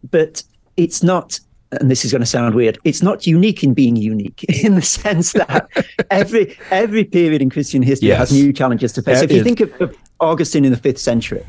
but 0.08 0.44
it's 0.76 1.02
not 1.02 1.40
and 1.72 1.90
this 1.90 2.04
is 2.04 2.12
going 2.12 2.20
to 2.20 2.26
sound 2.26 2.54
weird 2.54 2.78
it's 2.84 3.02
not 3.02 3.26
unique 3.26 3.64
in 3.64 3.74
being 3.74 3.96
unique 3.96 4.44
in 4.62 4.76
the 4.76 4.82
sense 4.82 5.32
that 5.32 5.68
every 6.12 6.56
every 6.70 7.02
period 7.02 7.42
in 7.42 7.50
christian 7.50 7.82
history 7.82 8.06
yes. 8.06 8.18
has 8.18 8.32
new 8.32 8.52
challenges 8.52 8.92
to 8.92 9.02
face 9.02 9.18
that 9.18 9.32
if 9.32 9.36
you 9.36 9.42
think 9.42 9.58
of, 9.58 9.80
of, 9.80 9.96
augustine 10.20 10.64
in 10.64 10.70
the 10.70 10.78
fifth 10.78 11.00
century 11.00 11.44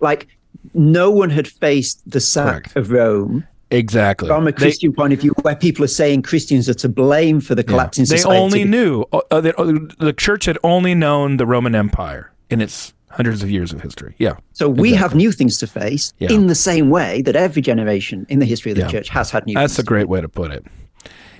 like 0.00 0.28
no 0.74 1.10
one 1.10 1.30
had 1.30 1.48
faced 1.48 1.98
the 2.08 2.20
sack 2.20 2.64
Correct. 2.64 2.76
of 2.76 2.90
rome 2.90 3.46
Exactly. 3.74 4.28
From 4.28 4.46
a 4.46 4.52
Christian 4.52 4.90
they, 4.90 4.96
point 4.96 5.12
of 5.12 5.20
view, 5.20 5.32
where 5.42 5.56
people 5.56 5.84
are 5.84 5.88
saying 5.88 6.22
Christians 6.22 6.68
are 6.68 6.74
to 6.74 6.88
blame 6.88 7.40
for 7.40 7.54
the 7.54 7.64
collapse 7.64 7.98
yeah. 7.98 8.02
in 8.02 8.06
society. 8.06 8.30
They 8.30 8.38
only 8.38 8.64
knew, 8.64 9.04
uh, 9.12 9.20
uh, 9.30 9.40
the 9.40 10.14
church 10.16 10.44
had 10.44 10.58
only 10.62 10.94
known 10.94 11.36
the 11.38 11.46
Roman 11.46 11.74
Empire 11.74 12.32
in 12.50 12.60
its 12.60 12.94
hundreds 13.10 13.42
of 13.42 13.50
years 13.50 13.72
of 13.72 13.80
history. 13.80 14.14
Yeah. 14.18 14.36
So 14.52 14.68
we 14.68 14.90
exactly. 14.90 14.96
have 14.96 15.14
new 15.14 15.32
things 15.32 15.58
to 15.58 15.66
face 15.66 16.12
yeah. 16.18 16.32
in 16.32 16.46
the 16.46 16.54
same 16.54 16.90
way 16.90 17.22
that 17.22 17.36
every 17.36 17.62
generation 17.62 18.26
in 18.28 18.38
the 18.38 18.46
history 18.46 18.72
of 18.72 18.76
the 18.76 18.82
yeah. 18.82 18.90
church 18.90 19.08
has 19.08 19.30
had 19.30 19.46
new 19.46 19.54
That's 19.54 19.78
a 19.78 19.84
great 19.84 20.08
way 20.08 20.20
to 20.20 20.28
put 20.28 20.50
it. 20.50 20.64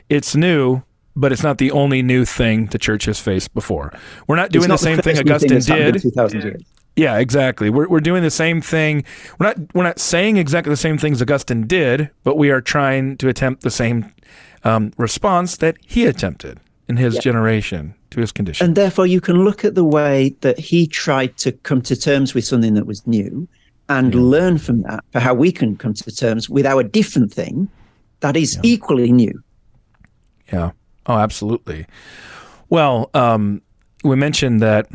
It's 0.09 0.37
new, 0.37 0.83
but 1.17 1.33
it's 1.33 1.43
not 1.43 1.59
the 1.59 1.71
only 1.71 2.03
new 2.03 2.25
thing 2.25 2.67
the 2.67 2.79
church 2.79 3.05
has 3.07 3.19
faced 3.21 3.55
before. 3.55 3.93
We're 4.27 4.37
not 4.37 4.51
doing 4.51 4.69
not 4.69 4.79
the 4.81 4.85
same 4.85 4.97
the 4.97 5.03
thing 5.03 5.19
Augustine 5.19 5.61
thing 5.61 6.41
did. 6.41 6.67
2000 6.97 7.03
years. 7.03 7.17
Yeah, 7.17 7.21
exactly. 7.21 7.71
We're 7.71 7.89
we're 7.89 8.01
doing 8.01 8.23
the 8.23 8.31
same 8.31 8.61
thing. 8.61 9.05
We're 9.39 9.47
not 9.47 9.75
we're 9.75 9.85
not 9.85 9.99
saying 9.99 10.37
exactly 10.37 10.71
the 10.71 10.77
same 10.77 10.99
things 10.99 11.21
Augustine 11.21 11.67
did, 11.67 12.11
but 12.23 12.37
we 12.37 12.51
are 12.51 12.61
trying 12.61 13.17
to 13.19 13.29
attempt 13.29 13.63
the 13.63 13.71
same 13.71 14.13
um, 14.65 14.93
response 14.97 15.59
that 15.59 15.77
he 15.87 16.07
attempted 16.07 16.61
in 16.89 16.97
his 16.97 17.17
generation 17.19 17.95
to 18.11 18.21
his 18.21 18.33
condition. 18.33 18.67
And 18.67 18.77
therefore, 18.77 19.07
you 19.07 19.21
can 19.21 19.45
look 19.45 19.65
at 19.65 19.75
the 19.75 19.85
way 19.85 20.37
that 20.41 20.59
he 20.59 20.87
tried 20.87 21.37
to 21.39 21.53
come 21.53 21.81
to 21.83 21.97
terms 21.97 22.35
with 22.35 22.45
something 22.45 22.75
that 22.75 22.87
was 22.87 23.07
new, 23.07 23.49
and 23.89 24.15
yeah. 24.15 24.21
learn 24.21 24.59
from 24.59 24.83
that 24.83 25.05
for 25.13 25.21
how 25.21 25.35
we 25.35 25.53
can 25.53 25.77
come 25.77 25.95
to 25.95 26.11
terms 26.15 26.49
with 26.49 26.67
our 26.67 26.83
different 26.83 27.33
thing 27.33 27.69
that 28.21 28.37
is 28.37 28.57
yeah. 28.57 28.61
equally 28.65 29.13
new. 29.13 29.43
Yeah. 30.53 30.71
Oh, 31.07 31.19
absolutely. 31.19 31.87
Well, 32.71 33.11
um, 33.15 33.61
we 34.03 34.17
mentioned 34.17 34.63
that 34.63 34.87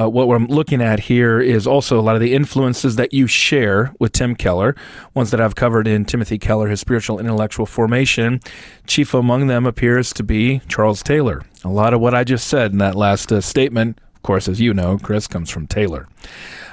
uh, 0.00 0.08
what 0.08 0.28
we're 0.28 0.38
looking 0.38 0.80
at 0.80 1.00
here 1.00 1.40
is 1.40 1.66
also 1.66 1.98
a 1.98 2.02
lot 2.02 2.14
of 2.14 2.20
the 2.20 2.32
influences 2.32 2.96
that 2.96 3.12
you 3.12 3.26
share 3.26 3.92
with 3.98 4.12
Tim 4.12 4.34
Keller, 4.34 4.74
ones 5.14 5.30
that 5.30 5.40
I've 5.40 5.54
covered 5.54 5.86
in 5.86 6.04
Timothy 6.04 6.38
Keller, 6.38 6.68
his 6.68 6.80
spiritual 6.80 7.18
intellectual 7.18 7.66
formation. 7.66 8.40
Chief 8.86 9.12
among 9.12 9.48
them 9.48 9.66
appears 9.66 10.12
to 10.14 10.22
be 10.22 10.60
Charles 10.68 11.02
Taylor. 11.02 11.42
A 11.64 11.68
lot 11.68 11.92
of 11.92 12.00
what 12.00 12.14
I 12.14 12.24
just 12.24 12.48
said 12.48 12.72
in 12.72 12.78
that 12.78 12.94
last 12.94 13.30
uh, 13.30 13.40
statement, 13.40 13.98
of 14.14 14.22
course, 14.22 14.48
as 14.48 14.60
you 14.60 14.72
know, 14.72 14.98
Chris, 14.98 15.26
comes 15.26 15.50
from 15.50 15.66
Taylor. 15.66 16.08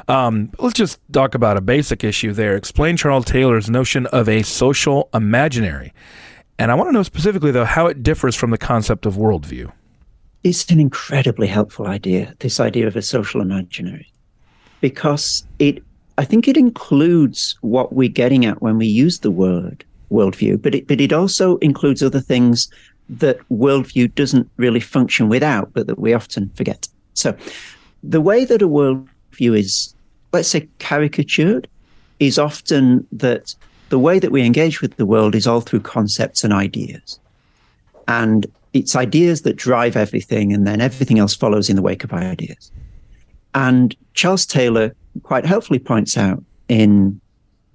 Um, 0.07 0.51
let's 0.57 0.75
just 0.75 1.00
talk 1.12 1.36
about 1.36 1.57
a 1.57 1.62
basic 1.62 2.03
issue 2.03 2.31
there. 2.31 2.55
Explain 2.55 2.96
Charles 2.96 3.25
Taylor's 3.25 3.69
notion 3.69 4.05
of 4.07 4.29
a 4.29 4.43
social 4.43 5.10
imaginary. 5.13 5.93
And 6.60 6.72
I 6.72 6.75
want 6.75 6.88
to 6.88 6.93
know 6.93 7.03
specifically, 7.03 7.51
though, 7.51 7.65
how 7.65 7.88
it 7.88 8.03
differs 8.03 8.36
from 8.36 8.51
the 8.51 8.57
concept 8.57 9.05
of 9.05 9.15
worldview. 9.15 9.72
It's 10.48 10.72
an 10.72 10.80
incredibly 10.80 11.46
helpful 11.46 11.88
idea, 11.88 12.34
this 12.39 12.62
idea 12.62 12.88
of 12.88 12.96
a 12.96 13.01
social 13.01 13.42
imaginary, 13.42 14.10
because 14.80 15.46
it, 15.60 15.84
I 16.18 16.24
think 16.24 16.48
it 16.48 16.56
includes 16.56 17.58
what 17.60 17.92
we're 17.92 18.08
getting 18.08 18.46
at 18.46 18.62
when 18.62 18.77
we 18.77 18.88
use 18.88 19.20
the 19.20 19.30
word 19.30 19.84
worldview, 20.10 20.62
but 20.62 20.74
it, 20.74 20.88
but 20.88 21.01
it 21.01 21.12
also 21.12 21.58
includes 21.58 22.01
other 22.01 22.22
things 22.22 22.70
that 23.10 23.39
worldview 23.50 24.16
doesn't 24.16 24.50
really 24.56 24.80
function 24.80 25.27
without, 25.27 25.74
but 25.74 25.88
that 25.88 26.00
we 26.00 26.13
often 26.13 26.50
forget. 26.56 26.88
So 27.13 27.36
the 28.01 28.22
way 28.22 28.46
that 28.46 28.62
a 28.62 28.70
worldview 28.70 29.60
is, 29.60 29.94
let's 30.32 30.48
say, 30.48 30.70
caricatured 30.80 31.68
is 32.22 32.39
often 32.39 33.06
that 33.12 33.54
the 33.89 34.00
way 34.00 34.18
that 34.18 34.32
we 34.32 34.46
engage 34.46 34.82
with 34.82 34.96
the 34.96 35.06
world 35.06 35.36
is 35.36 35.46
all 35.46 35.60
through 35.60 35.82
concepts 35.82 36.46
and 36.46 36.54
ideas. 36.54 37.20
And 38.08 38.48
it's 38.74 38.96
ideas 38.96 39.42
that 39.44 39.56
drive 39.56 39.96
everything, 39.96 40.54
and 40.54 40.68
then 40.68 40.82
everything 40.82 41.20
else 41.20 41.36
follows 41.36 41.70
in 41.70 41.76
the 41.76 41.82
wake 41.82 42.04
of 42.04 42.14
ideas. 42.14 42.72
And 43.54 43.96
Charles 44.14 44.46
Taylor 44.46 44.96
quite 45.24 45.46
helpfully 45.46 45.80
points 45.80 46.18
out 46.18 46.44
in 46.68 47.20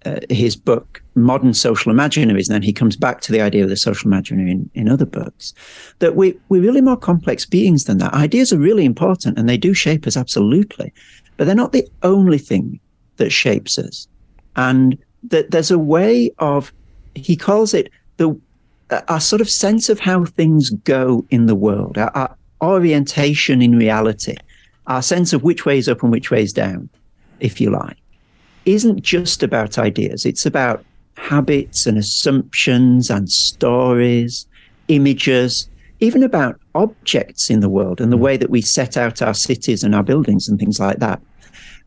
uh, 0.04 0.20
his 0.30 0.56
book, 0.56 1.02
Modern 1.14 1.54
Social 1.54 1.92
Imaginaries, 1.92 2.48
and 2.48 2.54
then 2.54 2.62
he 2.62 2.72
comes 2.72 2.96
back 2.96 3.20
to 3.22 3.32
the 3.32 3.40
idea 3.40 3.62
of 3.62 3.68
the 3.68 3.76
social 3.76 4.08
imaginary 4.08 4.50
in, 4.50 4.70
in 4.74 4.88
other 4.88 5.06
books, 5.06 5.54
that 6.00 6.16
we, 6.16 6.38
we're 6.48 6.62
really 6.62 6.80
more 6.80 6.96
complex 6.96 7.46
beings 7.46 7.84
than 7.84 7.98
that. 7.98 8.12
Ideas 8.12 8.52
are 8.52 8.58
really 8.58 8.84
important 8.84 9.38
and 9.38 9.48
they 9.48 9.56
do 9.56 9.74
shape 9.74 10.06
us 10.06 10.16
absolutely, 10.16 10.92
but 11.36 11.46
they're 11.46 11.54
not 11.54 11.72
the 11.72 11.88
only 12.02 12.38
thing 12.38 12.80
that 13.16 13.30
shapes 13.30 13.78
us. 13.78 14.08
And 14.56 14.98
that 15.28 15.50
there's 15.52 15.70
a 15.70 15.78
way 15.78 16.30
of, 16.38 16.72
he 17.14 17.36
calls 17.36 17.72
it 17.72 17.90
the 18.16 18.38
our 19.08 19.20
sort 19.20 19.40
of 19.40 19.50
sense 19.50 19.88
of 19.88 20.00
how 20.00 20.24
things 20.24 20.70
go 20.70 21.24
in 21.30 21.46
the 21.46 21.54
world, 21.54 21.98
our, 21.98 22.10
our 22.14 22.36
orientation 22.62 23.62
in 23.62 23.76
reality, 23.76 24.36
our 24.86 25.02
sense 25.02 25.32
of 25.32 25.42
which 25.42 25.64
way 25.64 25.78
is 25.78 25.88
up 25.88 26.02
and 26.02 26.12
which 26.12 26.30
way 26.30 26.42
is 26.42 26.52
down, 26.52 26.88
if 27.40 27.60
you 27.60 27.70
like, 27.70 27.96
isn't 28.64 29.02
just 29.02 29.42
about 29.42 29.78
ideas. 29.78 30.24
It's 30.26 30.46
about 30.46 30.84
habits 31.16 31.86
and 31.86 31.98
assumptions 31.98 33.10
and 33.10 33.30
stories, 33.30 34.46
images, 34.88 35.68
even 36.00 36.22
about 36.22 36.60
objects 36.74 37.50
in 37.50 37.60
the 37.60 37.68
world 37.68 38.00
and 38.00 38.12
the 38.12 38.16
mm. 38.16 38.22
way 38.22 38.36
that 38.36 38.50
we 38.50 38.60
set 38.60 38.96
out 38.96 39.22
our 39.22 39.34
cities 39.34 39.84
and 39.84 39.94
our 39.94 40.02
buildings 40.02 40.48
and 40.48 40.58
things 40.58 40.80
like 40.80 40.98
that. 40.98 41.20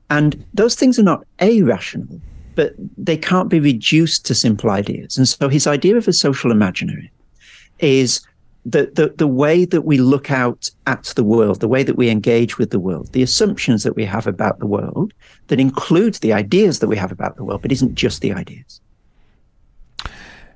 And 0.10 0.46
those 0.54 0.76
things 0.76 0.98
are 1.00 1.04
not 1.04 1.26
irrational 1.40 2.22
but 2.56 2.74
they 2.98 3.18
can't 3.18 3.50
be 3.50 3.60
reduced 3.60 4.26
to 4.26 4.36
simple 4.36 4.70
ideas. 4.70 5.18
And 5.18 5.28
so 5.28 5.50
his 5.50 5.68
idea 5.68 5.98
of 5.98 6.08
a 6.08 6.14
social 6.14 6.52
imaginary 6.52 7.12
is 7.80 8.26
the, 8.66 8.92
the, 8.96 9.14
the 9.18 9.28
way 9.28 9.66
that 9.66 9.84
we 9.84 9.98
look 9.98 10.32
out 10.32 10.70
at 10.88 11.04
the 11.16 11.24
world, 11.24 11.60
the 11.60 11.68
way 11.68 11.84
that 11.84 11.98
we 11.98 12.10
engage 12.10 12.58
with 12.58 12.72
the 12.72 12.80
world, 12.80 13.12
the 13.14 13.22
assumptions 13.22 13.84
that 13.84 13.96
we 13.96 14.06
have 14.06 14.26
about 14.26 14.60
the 14.60 14.66
world 14.66 15.14
that 15.48 15.60
includes 15.60 16.20
the 16.20 16.34
ideas 16.34 16.80
that 16.80 16.88
we 16.88 16.98
have 16.98 17.12
about 17.12 17.36
the 17.36 17.44
world, 17.44 17.62
but 17.62 17.72
isn't 17.72 17.94
just 17.94 18.22
the 18.22 18.34
ideas. 18.34 18.82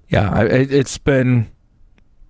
Yeah, 0.07 0.41
it's 0.41 0.97
been 0.97 1.51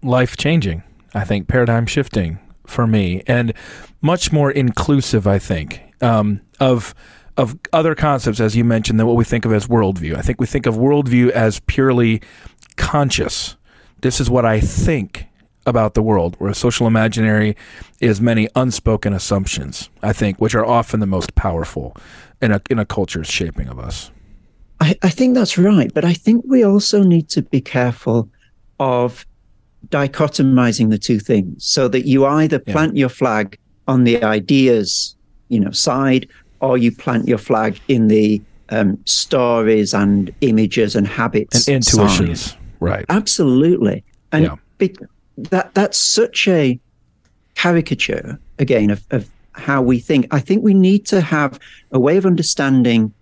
life 0.04 0.36
changing, 0.36 0.84
I 1.14 1.24
think, 1.24 1.48
paradigm 1.48 1.86
shifting 1.86 2.40
for 2.68 2.86
me, 2.86 3.24
and 3.26 3.54
much 4.02 4.34
more 4.34 4.52
inclusive, 4.52 5.26
I 5.28 5.40
think, 5.40 5.82
um, 6.02 6.42
of 6.60 6.94
of 7.40 7.58
other 7.72 7.96
concepts, 7.96 8.42
as 8.42 8.54
you 8.54 8.66
mentioned, 8.66 9.00
than 9.00 9.08
what 9.08 9.16
we 9.16 9.24
think 9.24 9.46
of 9.46 9.54
as 9.54 9.68
worldview. 9.68 10.16
I 10.16 10.22
think 10.22 10.42
we 10.42 10.46
think 10.46 10.66
of 10.66 10.76
worldview 10.76 11.30
as 11.30 11.62
purely 11.62 12.22
conscious. 12.76 13.56
This 14.02 14.20
is 14.20 14.30
what 14.30 14.46
I 14.46 14.60
think 14.60 15.26
about 15.66 15.94
the 15.94 16.02
world, 16.02 16.36
where 16.40 16.52
a 16.52 16.56
social 16.56 16.86
imaginary 16.86 17.56
is 18.02 18.20
many 18.20 18.50
unspoken 18.58 19.14
assumptions, 19.14 19.90
I 20.04 20.12
think, 20.12 20.40
which 20.40 20.54
are 20.54 20.66
often 20.66 21.00
the 21.00 21.06
most 21.06 21.34
powerful 21.36 21.96
in 22.42 22.52
a, 22.52 22.62
in 22.70 22.78
a 22.78 22.86
culture's 22.86 23.28
shaping 23.28 23.70
of 23.70 23.80
us. 23.80 24.12
I, 24.82 24.98
I 25.02 25.10
think 25.10 25.34
that's 25.34 25.58
right. 25.58 25.94
But 25.94 26.04
I 26.04 26.14
think 26.14 26.44
we 26.46 26.64
also 26.64 27.04
need 27.04 27.30
to 27.30 27.42
be 27.42 27.62
careful 27.62 28.30
of 28.82 29.26
dichotomizing 29.88 30.90
the 30.90 30.98
two 30.98 31.20
things 31.20 31.66
so 31.66 31.88
that 31.88 32.06
you 32.06 32.26
either 32.26 32.60
plant 32.60 32.98
yeah. 32.98 33.02
your 33.02 33.10
flag 33.10 33.58
on 33.88 34.04
the 34.04 34.22
ideas 34.24 35.16
you 35.48 35.60
know 35.60 35.72
side 35.72 36.28
or 36.62 36.78
you 36.78 36.92
plant 36.92 37.28
your 37.28 37.38
flag 37.38 37.80
in 37.88 38.08
the 38.08 38.42
um, 38.70 38.98
stories 39.06 39.94
and 39.94 40.34
images 40.42 40.96
and 40.96 41.08
habits 41.08 41.68
and 41.68 41.78
intuitions. 41.78 42.56
Right. 42.80 43.06
Absolutely. 43.10 44.04
And 44.32 44.46
yeah. 44.46 44.56
be, 44.78 44.96
that 45.38 45.74
that's 45.74 45.98
such 45.98 46.48
a 46.48 46.80
caricature 47.56 48.40
again 48.58 48.90
of, 48.90 49.04
of 49.12 49.30
how 49.54 49.82
we 49.82 50.00
think. 50.00 50.28
I 50.32 50.40
think 50.40 50.64
we 50.64 50.74
need 50.74 51.06
to 51.08 51.22
have 51.22 51.60
a 51.92 52.00
way 52.00 52.18
of 52.18 52.26
understanding 52.26 53.14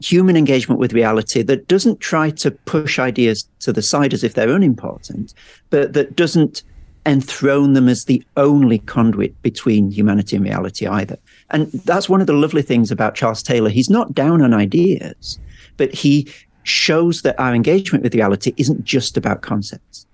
human 0.00 0.36
engagement 0.36 0.80
with 0.80 0.92
reality 0.92 1.42
that 1.42 1.68
doesn't 1.68 2.00
try 2.00 2.28
to 2.30 2.50
push 2.50 2.98
ideas 2.98 3.48
to 3.60 3.72
the 3.72 3.82
side 3.82 4.12
as 4.12 4.24
if 4.24 4.34
they're 4.34 4.50
unimportant, 4.50 5.32
but 5.70 5.92
that 5.92 6.16
doesn't 6.16 6.64
enthrone 7.06 7.72
them 7.72 7.88
as 7.88 8.04
the 8.04 8.22
only 8.36 8.78
conduit 8.78 9.40
between 9.42 9.90
humanity 9.90 10.36
and 10.36 10.44
reality 10.44 10.86
either. 10.86 11.16
And 11.50 11.70
that's 11.72 12.08
one 12.08 12.20
of 12.20 12.26
the 12.26 12.32
lovely 12.32 12.62
things 12.62 12.90
about 12.90 13.14
Charles 13.14 13.42
Taylor. 13.42 13.68
He's 13.68 13.90
not 13.90 14.14
down 14.14 14.42
on 14.42 14.54
ideas, 14.54 15.38
but 15.76 15.92
he 15.92 16.28
shows 16.64 17.22
that 17.22 17.38
our 17.38 17.54
engagement 17.54 18.04
with 18.04 18.14
reality 18.14 18.54
isn't 18.56 18.84
just 18.84 19.16
about 19.16 19.42
concepts. 19.42 20.06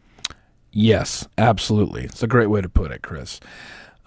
Yes, 0.73 1.27
absolutely. 1.37 2.05
It's 2.05 2.23
a 2.23 2.27
great 2.27 2.49
way 2.49 2.61
to 2.61 2.69
put 2.69 2.91
it, 2.91 3.03
Chris. 3.03 3.41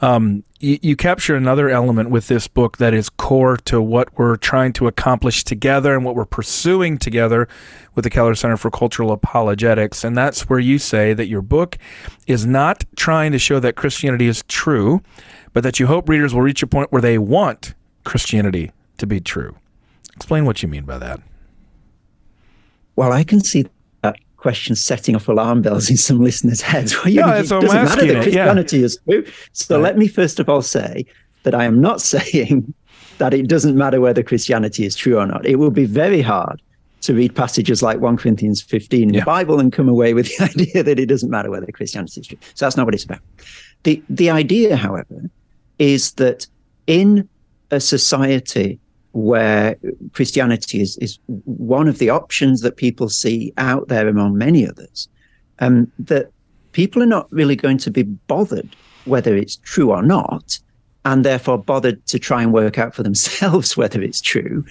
Um, 0.01 0.43
you, 0.59 0.79
you, 0.81 0.95
capture 0.95 1.35
another 1.35 1.69
element 1.69 2.09
with 2.09 2.27
this 2.27 2.47
book 2.47 2.77
that 2.77 2.91
is 2.91 3.07
core 3.07 3.57
to 3.65 3.79
what 3.79 4.17
we're 4.17 4.35
trying 4.35 4.73
to 4.73 4.87
accomplish 4.87 5.43
together 5.43 5.93
and 5.93 6.03
what 6.03 6.15
we're 6.15 6.25
pursuing 6.25 6.97
together 6.97 7.47
with 7.93 8.03
the 8.03 8.09
Keller 8.09 8.33
Center 8.33 8.57
for 8.57 8.71
Cultural 8.71 9.11
Apologetics. 9.11 10.03
And 10.03 10.17
that's 10.17 10.49
where 10.49 10.57
you 10.57 10.79
say 10.79 11.13
that 11.13 11.27
your 11.27 11.43
book 11.43 11.77
is 12.25 12.47
not 12.47 12.83
trying 12.95 13.31
to 13.31 13.37
show 13.37 13.59
that 13.59 13.75
Christianity 13.75 14.27
is 14.27 14.43
true, 14.47 15.01
but 15.53 15.63
that 15.63 15.79
you 15.79 15.87
hope 15.87 16.07
readers 16.07 16.33
will 16.33 16.41
reach 16.41 16.63
a 16.63 16.67
point 16.67 16.91
where 16.91 17.01
they 17.01 17.17
want 17.17 17.73
Christianity 18.03 18.71
to 18.97 19.07
be 19.07 19.19
true. 19.19 19.55
Explain 20.15 20.45
what 20.45 20.61
you 20.61 20.69
mean 20.69 20.85
by 20.85 20.97
that. 20.97 21.19
Well, 22.95 23.11
I 23.11 23.23
can 23.23 23.41
see 23.43 23.65
that 24.01 24.17
question 24.37 24.75
setting 24.75 25.15
off 25.15 25.27
alarm 25.27 25.61
bells 25.61 25.89
in 25.89 25.97
some 25.97 26.19
listeners' 26.23 26.61
heads. 26.61 26.95
Well, 26.97 27.09
you, 27.09 27.21
no, 27.21 27.29
it 27.29 27.47
doesn't 27.47 27.63
matter 27.65 28.05
that 28.05 28.23
Christianity 28.23 28.79
yeah. 28.79 28.85
is 28.85 28.99
true. 29.09 29.25
So 29.53 29.75
right. 29.75 29.83
let 29.83 29.97
me 29.97 30.07
first 30.07 30.39
of 30.39 30.49
all 30.49 30.61
say 30.61 31.05
that 31.43 31.55
I 31.55 31.65
am 31.65 31.81
not 31.81 32.01
saying 32.13 32.73
that 33.17 33.33
it 33.33 33.47
doesn't 33.47 33.75
matter 33.75 34.01
whether 34.01 34.23
Christianity 34.23 34.85
is 34.85 34.95
true 34.95 35.19
or 35.19 35.25
not. 35.25 35.45
It 35.45 35.57
will 35.57 35.71
be 35.71 35.85
very 35.85 36.21
hard 36.21 36.61
to 37.01 37.13
read 37.13 37.35
passages 37.35 37.81
like 37.81 37.99
1 37.99 38.17
Corinthians 38.17 38.61
15 38.61 39.01
in 39.01 39.13
yeah. 39.13 39.21
the 39.21 39.25
Bible 39.25 39.59
and 39.59 39.73
come 39.73 39.89
away 39.89 40.13
with 40.13 40.27
the 40.37 40.43
idea 40.43 40.83
that 40.83 40.99
it 40.99 41.07
doesn't 41.07 41.29
matter 41.29 41.49
whether 41.49 41.65
Christianity 41.71 42.21
is 42.21 42.27
true. 42.27 42.37
So 42.53 42.65
that's 42.65 42.77
not 42.77 42.85
what 42.85 42.93
it's 42.93 43.03
about. 43.03 43.19
The 43.83 44.01
the 44.09 44.29
idea, 44.29 44.75
however, 44.75 45.29
is 45.81 46.11
that 46.13 46.45
in 46.85 47.27
a 47.71 47.79
society 47.79 48.79
where 49.13 49.75
Christianity 50.13 50.79
is, 50.79 50.95
is 50.97 51.17
one 51.25 51.87
of 51.87 51.97
the 51.97 52.11
options 52.11 52.61
that 52.61 52.77
people 52.77 53.09
see 53.09 53.51
out 53.57 53.87
there 53.87 54.07
among 54.07 54.37
many 54.37 54.67
others, 54.67 55.09
um, 55.57 55.91
that 55.97 56.29
people 56.73 57.01
are 57.01 57.07
not 57.07 57.27
really 57.31 57.55
going 57.55 57.79
to 57.79 57.89
be 57.89 58.03
bothered 58.03 58.69
whether 59.05 59.35
it's 59.35 59.55
true 59.55 59.89
or 59.89 60.03
not, 60.03 60.59
and 61.03 61.25
therefore 61.25 61.57
bothered 61.57 62.05
to 62.05 62.19
try 62.19 62.43
and 62.43 62.53
work 62.53 62.77
out 62.77 62.93
for 62.93 63.01
themselves 63.01 63.75
whether 63.81 64.03
it's 64.03 64.21
true, 64.21 64.63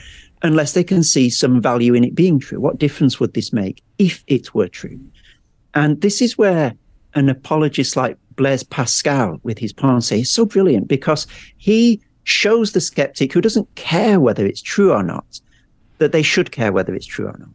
unless 0.42 0.75
they 0.75 0.85
can 0.85 1.03
see 1.03 1.29
some 1.29 1.61
value 1.61 1.92
in 1.92 2.05
it 2.05 2.14
being 2.14 2.38
true. 2.38 2.61
What 2.61 2.79
difference 2.79 3.18
would 3.18 3.35
this 3.35 3.53
make 3.53 3.83
if 3.99 4.23
it 4.29 4.55
were 4.55 4.68
true? 4.68 5.01
And 5.75 6.01
this 6.03 6.23
is 6.23 6.38
where 6.38 6.73
an 7.14 7.29
apologist 7.29 7.96
like 7.96 8.16
Blaise 8.40 8.62
Pascal 8.62 9.38
with 9.42 9.59
his 9.59 9.70
Pensées 9.70 10.22
is 10.22 10.31
so 10.31 10.46
brilliant 10.46 10.88
because 10.88 11.26
he 11.59 12.00
shows 12.24 12.72
the 12.72 12.81
skeptic 12.81 13.35
who 13.35 13.42
doesn't 13.42 13.68
care 13.74 14.18
whether 14.18 14.46
it's 14.46 14.62
true 14.62 14.94
or 14.94 15.03
not 15.03 15.38
that 15.98 16.12
they 16.12 16.22
should 16.22 16.50
care 16.50 16.72
whether 16.72 16.94
it's 16.94 17.05
true 17.05 17.26
or 17.26 17.37
not 17.38 17.50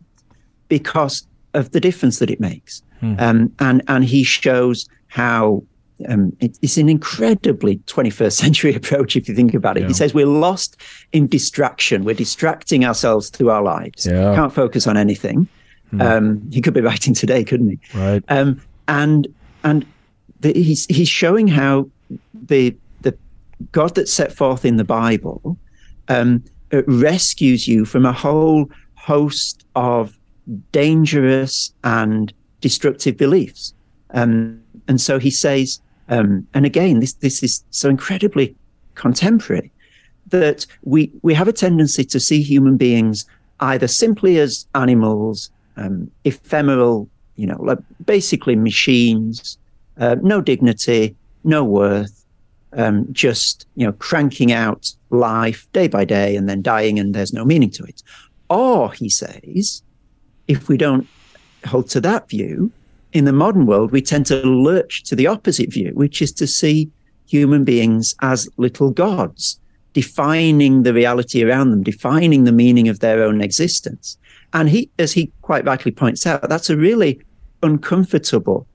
because 0.67 1.25
of 1.55 1.71
the 1.71 1.79
difference 1.79 2.19
that 2.19 2.29
it 2.29 2.39
makes. 2.39 2.83
Hmm. 2.99 3.15
Um, 3.17 3.51
and 3.57 3.81
and 3.87 4.05
he 4.05 4.23
shows 4.23 4.87
how 5.07 5.63
um, 6.07 6.37
it, 6.39 6.55
it's 6.61 6.77
an 6.77 6.87
incredibly 6.87 7.77
21st 7.87 8.33
century 8.33 8.75
approach 8.79 9.15
if 9.15 9.27
you 9.27 9.33
think 9.33 9.55
about 9.55 9.77
it. 9.77 9.81
Yeah. 9.81 9.87
He 9.87 9.93
says 9.93 10.13
we're 10.13 10.27
lost 10.27 10.77
in 11.13 11.25
distraction. 11.25 12.03
We're 12.03 12.13
distracting 12.13 12.85
ourselves 12.85 13.31
through 13.31 13.49
our 13.49 13.63
lives. 13.63 14.05
Yeah. 14.05 14.35
Can't 14.35 14.53
focus 14.53 14.85
on 14.85 14.97
anything. 14.97 15.47
Hmm. 15.89 16.01
Um, 16.01 16.51
he 16.51 16.61
could 16.61 16.75
be 16.75 16.81
writing 16.81 17.15
today, 17.15 17.43
couldn't 17.43 17.69
he? 17.69 17.79
Right. 17.97 18.23
Um, 18.27 18.61
and 18.87 19.27
and 19.63 19.83
the, 20.39 20.53
he's 20.53 20.85
he's 20.87 21.09
showing 21.09 21.47
how 21.47 21.89
the 22.33 22.75
the 23.01 23.17
God 23.71 23.95
that's 23.95 24.13
set 24.13 24.31
forth 24.31 24.65
in 24.65 24.77
the 24.77 24.83
Bible 24.83 25.57
um, 26.07 26.43
uh, 26.73 26.83
rescues 26.83 27.67
you 27.67 27.85
from 27.85 28.05
a 28.05 28.13
whole 28.13 28.69
host 28.95 29.65
of 29.75 30.17
dangerous 30.71 31.73
and 31.83 32.33
destructive 32.61 33.17
beliefs. 33.17 33.73
Um, 34.13 34.61
and 34.87 35.01
so 35.01 35.19
he 35.19 35.31
says, 35.31 35.81
um, 36.09 36.47
and 36.53 36.65
again, 36.65 36.99
this 36.99 37.13
this 37.13 37.43
is 37.43 37.63
so 37.71 37.89
incredibly 37.89 38.55
contemporary 38.95 39.71
that 40.29 40.65
we 40.83 41.11
we 41.21 41.33
have 41.33 41.47
a 41.47 41.53
tendency 41.53 42.03
to 42.05 42.19
see 42.19 42.41
human 42.41 42.77
beings 42.77 43.25
either 43.59 43.87
simply 43.87 44.37
as 44.39 44.67
animals, 44.75 45.49
um, 45.77 46.11
ephemeral, 46.23 47.09
you 47.35 47.47
know, 47.47 47.61
like 47.61 47.79
basically 48.05 48.55
machines, 48.55 49.57
uh, 49.97 50.15
no 50.21 50.41
dignity, 50.41 51.15
no 51.43 51.63
worth, 51.63 52.25
um, 52.73 53.07
just 53.11 53.67
you 53.75 53.85
know, 53.85 53.93
cranking 53.93 54.51
out 54.51 54.91
life 55.09 55.67
day 55.73 55.87
by 55.87 56.05
day 56.05 56.35
and 56.35 56.49
then 56.49 56.61
dying, 56.61 56.99
and 56.99 57.13
there's 57.13 57.33
no 57.33 57.45
meaning 57.45 57.71
to 57.71 57.83
it. 57.83 58.03
Or 58.49 58.91
he 58.93 59.09
says, 59.09 59.81
if 60.47 60.67
we 60.67 60.77
don't 60.77 61.07
hold 61.65 61.89
to 61.89 62.01
that 62.01 62.29
view, 62.29 62.71
in 63.15 63.23
the 63.23 63.31
modern 63.31 63.65
world, 63.65 63.91
we 63.91 64.01
tend 64.01 64.25
to 64.25 64.41
lurch 64.45 65.03
to 65.03 65.15
the 65.15 65.25
opposite 65.25 65.71
view, 65.71 65.91
which 65.93 66.21
is 66.21 66.33
to 66.33 66.45
see 66.45 66.91
human 67.27 67.63
beings 67.63 68.13
as 68.21 68.49
little 68.57 68.91
gods, 68.91 69.57
defining 69.93 70.83
the 70.83 70.93
reality 70.93 71.41
around 71.41 71.71
them, 71.71 71.81
defining 71.81 72.43
the 72.43 72.51
meaning 72.51 72.89
of 72.89 72.99
their 72.99 73.23
own 73.23 73.39
existence. 73.39 74.17
And 74.51 74.69
he, 74.69 74.89
as 74.99 75.13
he 75.13 75.31
quite 75.41 75.65
rightly 75.65 75.91
points 75.91 76.27
out, 76.27 76.49
that's 76.49 76.69
a 76.69 76.75
really 76.75 77.21
uncomfortable, 77.63 78.67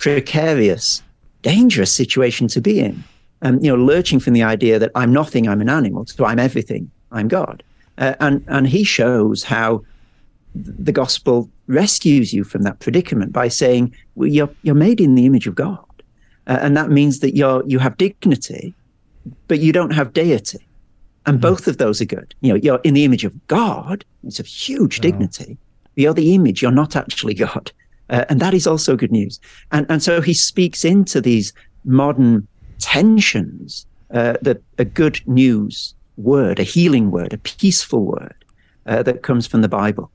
precarious, 0.00 1.02
dangerous 1.42 1.92
situation 1.92 2.48
to 2.48 2.60
be 2.60 2.80
in. 2.80 3.04
Um, 3.42 3.58
you 3.62 3.70
know, 3.74 3.82
lurching 3.82 4.20
from 4.20 4.32
the 4.34 4.42
idea 4.42 4.78
that 4.78 4.90
I'm 4.94 5.12
nothing, 5.12 5.48
I'm 5.48 5.60
an 5.60 5.68
animal, 5.70 6.04
so 6.06 6.24
I'm 6.26 6.38
everything, 6.38 6.90
I'm 7.10 7.28
God. 7.28 7.62
Uh, 7.96 8.14
and 8.20 8.44
and 8.48 8.66
he 8.66 8.84
shows 8.84 9.44
how 9.44 9.82
the 10.54 10.92
gospel 10.92 11.50
rescues 11.66 12.32
you 12.34 12.44
from 12.44 12.62
that 12.62 12.80
predicament 12.80 13.32
by 13.32 13.48
saying 13.48 13.94
well, 14.14 14.28
you're 14.28 14.54
you're 14.62 14.74
made 14.74 15.00
in 15.00 15.14
the 15.14 15.24
image 15.26 15.46
of 15.46 15.54
God, 15.54 15.84
uh, 16.46 16.58
and 16.60 16.76
that 16.76 16.90
means 16.90 17.20
that 17.20 17.34
you're 17.36 17.62
you 17.66 17.78
have 17.78 17.96
dignity, 17.96 18.74
but 19.48 19.60
you 19.60 19.72
don't 19.72 19.92
have 19.92 20.12
deity, 20.12 20.68
and 21.26 21.36
Mm-hmm. 21.36 21.48
both 21.48 21.66
of 21.68 21.78
those 21.78 22.00
are 22.02 22.06
good. 22.06 22.34
You 22.40 22.50
know, 22.52 22.60
you're 22.62 22.80
in 22.84 22.94
the 22.94 23.04
image 23.04 23.24
of 23.24 23.34
God; 23.46 24.04
it's 24.24 24.40
a 24.40 24.44
huge 24.44 24.98
Yeah. 24.98 25.02
dignity. 25.02 25.58
You're 25.96 26.14
the 26.14 26.34
image; 26.34 26.60
you're 26.62 26.70
not 26.72 26.94
actually 26.96 27.34
God, 27.34 27.72
uh, 28.10 28.24
and 28.28 28.40
that 28.40 28.54
is 28.54 28.66
also 28.66 28.96
good 28.96 29.12
news. 29.12 29.40
And 29.72 29.86
and 29.88 30.02
so 30.02 30.20
he 30.20 30.34
speaks 30.34 30.84
into 30.84 31.20
these 31.20 31.52
modern 31.84 32.46
tensions 32.78 33.86
uh, 34.10 34.34
that 34.42 34.62
a 34.78 34.84
good 34.84 35.20
news 35.26 35.94
word, 36.16 36.58
a 36.58 36.64
healing 36.64 37.10
word, 37.10 37.32
a 37.32 37.38
peaceful 37.38 38.04
word 38.04 38.34
uh, 38.86 39.02
that 39.02 39.22
comes 39.22 39.46
from 39.46 39.62
the 39.62 39.68
Bible 39.68 40.10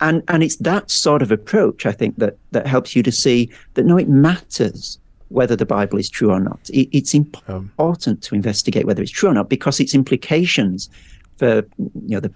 and 0.00 0.22
and 0.28 0.42
it's 0.42 0.56
that 0.56 0.90
sort 0.90 1.22
of 1.22 1.32
approach 1.32 1.86
I 1.86 1.92
think 1.92 2.16
that 2.18 2.36
that 2.52 2.66
helps 2.66 2.94
you 2.94 3.02
to 3.02 3.12
see 3.12 3.50
that 3.74 3.84
no, 3.84 3.96
it 3.96 4.08
matters 4.08 4.98
whether 5.28 5.56
the 5.56 5.66
Bible 5.66 5.98
is 5.98 6.08
true 6.08 6.30
or 6.30 6.40
not. 6.40 6.70
It, 6.70 6.88
it's 6.92 7.14
Um, 7.14 7.32
important 7.48 8.22
to 8.22 8.34
investigate 8.34 8.86
whether 8.86 9.02
it's 9.02 9.10
true 9.10 9.28
or 9.28 9.34
not 9.34 9.48
because 9.48 9.80
its 9.80 9.94
implications 9.94 10.88
for 11.36 11.66
you 11.78 12.14
know 12.14 12.20
the, 12.20 12.32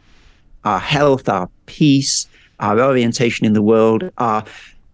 our 0.64 0.78
health, 0.78 1.28
our 1.28 1.48
peace, 1.66 2.26
our 2.60 2.80
orientation 2.80 3.46
in 3.46 3.52
the 3.54 3.62
world, 3.62 4.10
are 4.18 4.44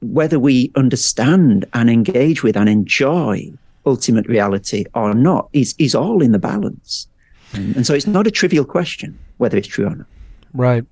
whether 0.00 0.38
we 0.38 0.70
understand 0.76 1.64
and 1.74 1.90
engage 1.90 2.42
with 2.42 2.56
and 2.56 2.68
enjoy 2.68 3.50
ultimate 3.86 4.26
reality 4.26 4.84
or 4.94 5.14
not 5.14 5.48
is 5.52 5.74
is 5.78 5.94
all 5.94 6.22
in 6.22 6.32
the 6.32 6.38
balance. 6.38 7.08
And, 7.54 7.76
and 7.76 7.86
so 7.86 7.94
it's 7.94 8.06
not 8.06 8.26
a 8.26 8.30
trivial 8.30 8.64
question 8.64 9.18
whether 9.38 9.56
it's 9.56 9.68
true 9.68 9.86
or 9.86 9.94
not. 9.94 10.06
Right. 10.52 10.84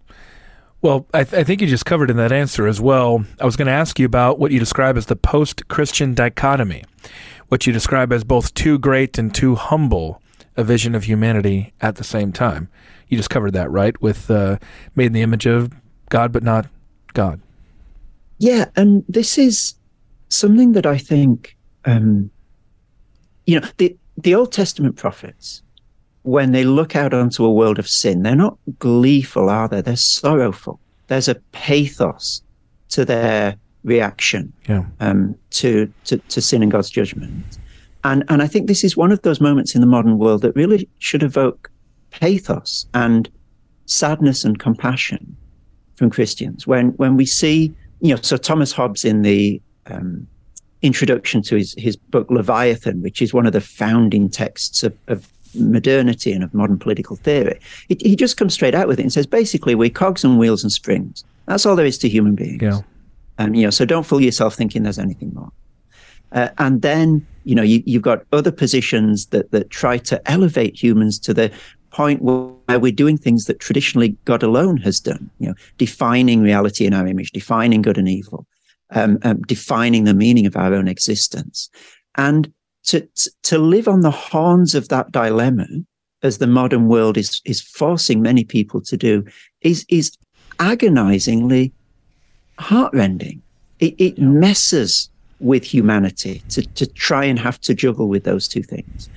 Well, 0.83 1.07
I, 1.13 1.25
th- 1.25 1.41
I 1.41 1.45
think 1.45 1.61
you 1.61 1.67
just 1.67 1.85
covered 1.85 2.11
in 2.11 2.17
that 2.17 2.33
answer 2.33 2.67
as 2.67 2.81
well. 2.81 3.25
I 3.41 3.45
was 3.45 3.57
going 3.57 3.67
to 3.67 3.73
ask 3.73 3.99
you 3.99 4.07
about 4.07 4.39
what 4.39 4.53
you 4.53 4.59
describe 4.59 4.97
as 4.97 5.07
the 5.07 5.17
post 5.17 5.67
Christian 5.69 6.15
dichotomy, 6.15 6.85
what 7.49 7.67
you 7.67 7.73
describe 7.73 8.13
as 8.13 8.25
both 8.25 8.55
too 8.55 8.79
great 8.79 9.19
and 9.19 9.35
too 9.35 9.57
humble 9.57 10.23
a 10.57 10.65
vision 10.65 10.95
of 10.95 11.05
humanity 11.05 11.73
at 11.81 11.97
the 11.97 12.05
same 12.05 12.33
time. 12.33 12.69
You 13.09 13.17
just 13.17 13.31
covered 13.31 13.53
that, 13.53 13.71
right? 13.71 14.01
With 14.01 14.31
uh, 14.31 14.59
made 14.95 15.07
in 15.07 15.13
the 15.13 15.23
image 15.23 15.47
of 15.47 15.73
God, 16.09 16.33
but 16.33 16.43
not 16.43 16.67
God. 17.15 17.41
Yeah, 18.39 18.67
and 18.77 19.05
this 19.09 19.39
is 19.39 19.75
something 20.29 20.73
that 20.73 20.87
I 20.87 20.99
think, 20.99 21.57
um, 21.85 22.31
you 23.47 23.59
know, 23.61 23.67
the 23.79 23.97
the 24.19 24.35
Old 24.35 24.53
Testament 24.53 24.97
prophets, 24.97 25.63
when 26.23 26.53
they 26.53 26.65
look 26.65 26.97
out 26.97 27.13
onto 27.15 27.45
a 27.45 27.53
world 27.53 27.79
of 27.79 27.89
sin, 27.89 28.23
they're 28.23 28.35
not 28.37 28.59
gleeful, 28.79 29.49
are 29.51 29.69
they? 29.69 29.81
They're 29.83 29.97
sorrowful. 29.97 30.81
There's 31.09 31.29
a 31.29 31.35
pathos 31.53 32.43
to 32.91 33.05
their 33.05 33.57
reaction 33.85 34.53
Yeah. 34.69 34.85
um, 35.01 35.37
to, 35.51 35.93
to 36.05 36.17
to 36.19 36.41
sin 36.41 36.63
and 36.63 36.73
God's 36.73 36.91
judgment, 36.91 37.59
and 38.05 38.25
and 38.29 38.43
I 38.43 38.47
think 38.49 38.67
this 38.67 38.85
is 38.85 38.97
one 38.97 39.13
of 39.13 39.23
those 39.23 39.41
moments 39.41 39.75
in 39.75 39.81
the 39.81 39.87
modern 39.87 40.19
world 40.19 40.43
that 40.43 40.55
really 40.57 40.89
should 40.99 41.23
evoke 41.23 41.71
pathos 42.11 42.87
and 42.95 43.29
sadness 43.87 44.45
and 44.45 44.59
compassion 44.59 45.37
from 45.95 46.11
Christians 46.11 46.67
when 46.67 46.89
when 46.97 47.17
we 47.17 47.25
see 47.27 47.73
you 48.01 48.15
know 48.15 48.21
so 48.23 48.37
Thomas 48.37 48.73
Hobbes 48.73 49.05
in 49.05 49.23
the 49.23 49.61
um, 49.87 50.27
introduction 50.83 51.43
to 51.43 51.57
his 51.57 51.75
his 51.79 51.97
book 51.97 52.31
Leviathan, 52.31 53.03
which 53.03 53.23
is 53.23 53.33
one 53.33 53.47
of 53.47 53.53
the 53.53 53.61
founding 53.61 54.29
texts 54.29 54.83
of, 54.83 54.97
of 55.09 55.29
modernity 55.55 56.33
and 56.33 56.45
of 56.45 56.53
modern 56.55 56.79
political 56.79 57.17
theory, 57.17 57.59
he, 57.89 57.97
he 58.01 58.17
just 58.17 58.37
comes 58.37 58.55
straight 58.55 58.75
out 58.75 58.89
with 58.89 58.99
it 58.99 59.03
and 59.03 59.13
says 59.13 59.27
basically 59.27 59.75
we're 59.75 59.91
cogs 59.91 60.25
and 60.25 60.39
wheels 60.39 60.63
and 60.63 60.73
springs. 60.73 61.25
That's 61.47 61.65
all 61.65 61.77
there 61.77 61.87
is 61.87 61.99
to 61.99 62.09
human 62.09 62.35
beings. 62.35 62.63
Yeah. 62.63 62.81
Um, 63.39 63.55
you 63.55 63.63
know, 63.65 63.71
so 63.71 63.85
don't 63.85 64.05
fool 64.05 64.21
yourself 64.21 64.55
thinking 64.55 64.83
there's 64.83 64.99
anything 64.99 65.33
more. 65.35 65.53
Uh, 66.33 66.49
and 66.59 66.83
then, 66.83 67.27
you 67.45 67.55
know, 67.55 67.63
you, 67.63 67.83
you've 67.87 68.03
got 68.03 68.25
other 68.33 68.51
positions 68.51 69.27
that 69.27 69.51
that 69.53 69.71
try 69.71 69.99
to 69.99 70.31
elevate 70.31 70.83
humans 70.83 71.19
to 71.21 71.33
the 71.33 71.53
point 71.91 72.23
where 72.23 72.51
we're 72.69 72.93
doing 72.93 73.17
things 73.17 73.45
that 73.45 73.61
traditionally 73.61 74.17
God 74.25 74.43
alone 74.43 74.77
has 74.79 75.01
done. 75.01 75.31
You 75.39 75.49
know, 75.49 75.55
defining 75.79 76.43
reality 76.43 76.87
in 76.87 76.95
our 76.95 77.07
image, 77.07 77.31
defining 77.33 77.83
good 77.83 77.99
and 77.99 78.09
evil, 78.09 78.47
um, 78.91 79.19
um, 79.23 79.43
defining 79.43 80.05
the 80.05 80.15
meaning 80.15 80.47
of 80.47 80.57
our 80.57 80.75
own 80.75 80.89
existence, 80.89 81.71
and 82.17 82.53
to 82.85 83.07
to 83.43 83.59
live 83.59 83.89
on 83.89 84.01
the 84.01 84.11
horns 84.11 84.75
of 84.75 84.89
that 84.89 85.13
dilemma, 85.13 85.67
as 86.23 86.39
the 86.39 86.47
modern 86.47 86.89
world 86.89 87.17
is 87.17 87.41
is 87.45 87.61
forcing 87.61 88.23
many 88.23 88.45
people 88.45 88.81
to 88.81 88.97
do, 88.97 89.25
is 89.61 89.85
is 89.89 90.17
agonizingly 90.59 91.73
heartrending. 92.59 93.43
It, 93.79 93.95
it 93.99 94.19
messes 94.19 95.11
with 95.41 95.65
humanity 95.65 96.43
to, 96.49 96.63
to 96.63 96.87
try 96.87 97.25
and 97.25 97.39
have 97.39 97.61
to 97.61 97.75
juggle 97.75 98.09
with 98.09 98.25
those 98.25 98.49
two 98.49 98.63
things. 98.63 99.11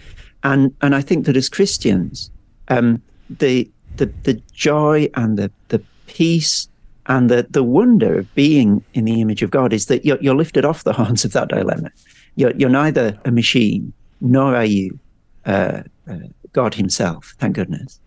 And 0.43 0.73
and 0.81 0.95
I 0.95 1.01
think 1.01 1.25
that 1.25 1.37
as 1.37 1.49
Christians, 1.49 2.29
um, 2.67 3.01
the 3.29 3.69
the 3.97 4.07
the 4.23 4.41
joy 4.53 5.09
and 5.15 5.37
the 5.37 5.51
the 5.67 5.81
peace 6.07 6.67
and 7.07 7.29
the 7.29 7.47
the 7.49 7.63
wonder 7.63 8.17
of 8.19 8.33
being 8.35 8.83
in 8.93 9.05
the 9.05 9.21
image 9.21 9.41
of 9.41 9.51
God 9.51 9.73
is 9.73 9.87
that 9.87 10.05
you're, 10.05 10.19
you're 10.21 10.35
lifted 10.35 10.65
off 10.65 10.83
the 10.83 10.93
horns 10.99 11.25
of 11.25 11.33
that 11.33 11.49
dilemma. 11.49 11.91
You're 12.35 12.55
you're 12.55 12.69
neither 12.69 13.19
a 13.25 13.31
machine 13.31 13.93
nor 14.21 14.55
are 14.55 14.65
you 14.65 14.99
uh, 15.45 15.83
uh, 16.09 16.17
God 16.53 16.73
Himself. 16.73 17.35
Thank 17.39 17.55
goodness. 17.55 17.99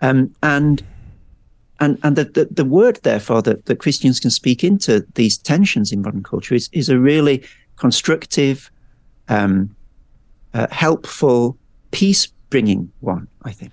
Um, 0.00 0.34
and 0.42 0.82
and 1.80 1.98
and 2.02 2.16
the, 2.16 2.24
the, 2.24 2.48
the 2.50 2.64
word 2.64 3.00
therefore 3.02 3.42
that, 3.42 3.66
that 3.66 3.76
Christians 3.76 4.20
can 4.20 4.30
speak 4.30 4.64
into 4.64 5.06
these 5.14 5.38
tensions 5.38 5.92
in 5.92 6.02
modern 6.02 6.22
culture 6.22 6.54
is 6.54 6.68
is 6.72 6.88
a 6.88 6.98
really 6.98 7.44
constructive, 7.76 8.70
um, 9.28 9.74
uh, 10.54 10.66
helpful, 10.70 11.56
peace 11.90 12.26
bringing 12.50 12.90
one. 13.00 13.28
I 13.42 13.52
think. 13.52 13.72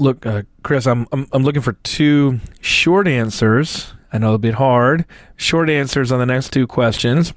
Look, 0.00 0.24
uh, 0.24 0.44
Chris, 0.62 0.86
I'm, 0.86 1.06
I'm 1.12 1.26
I'm 1.30 1.42
looking 1.42 1.60
for 1.60 1.74
two 1.74 2.40
short 2.62 3.06
answers. 3.06 3.92
I 4.10 4.16
know 4.16 4.28
it'll 4.28 4.38
be 4.38 4.50
hard. 4.50 5.04
Short 5.36 5.68
answers 5.68 6.10
on 6.10 6.18
the 6.18 6.24
next 6.24 6.54
two 6.54 6.66
questions. 6.66 7.34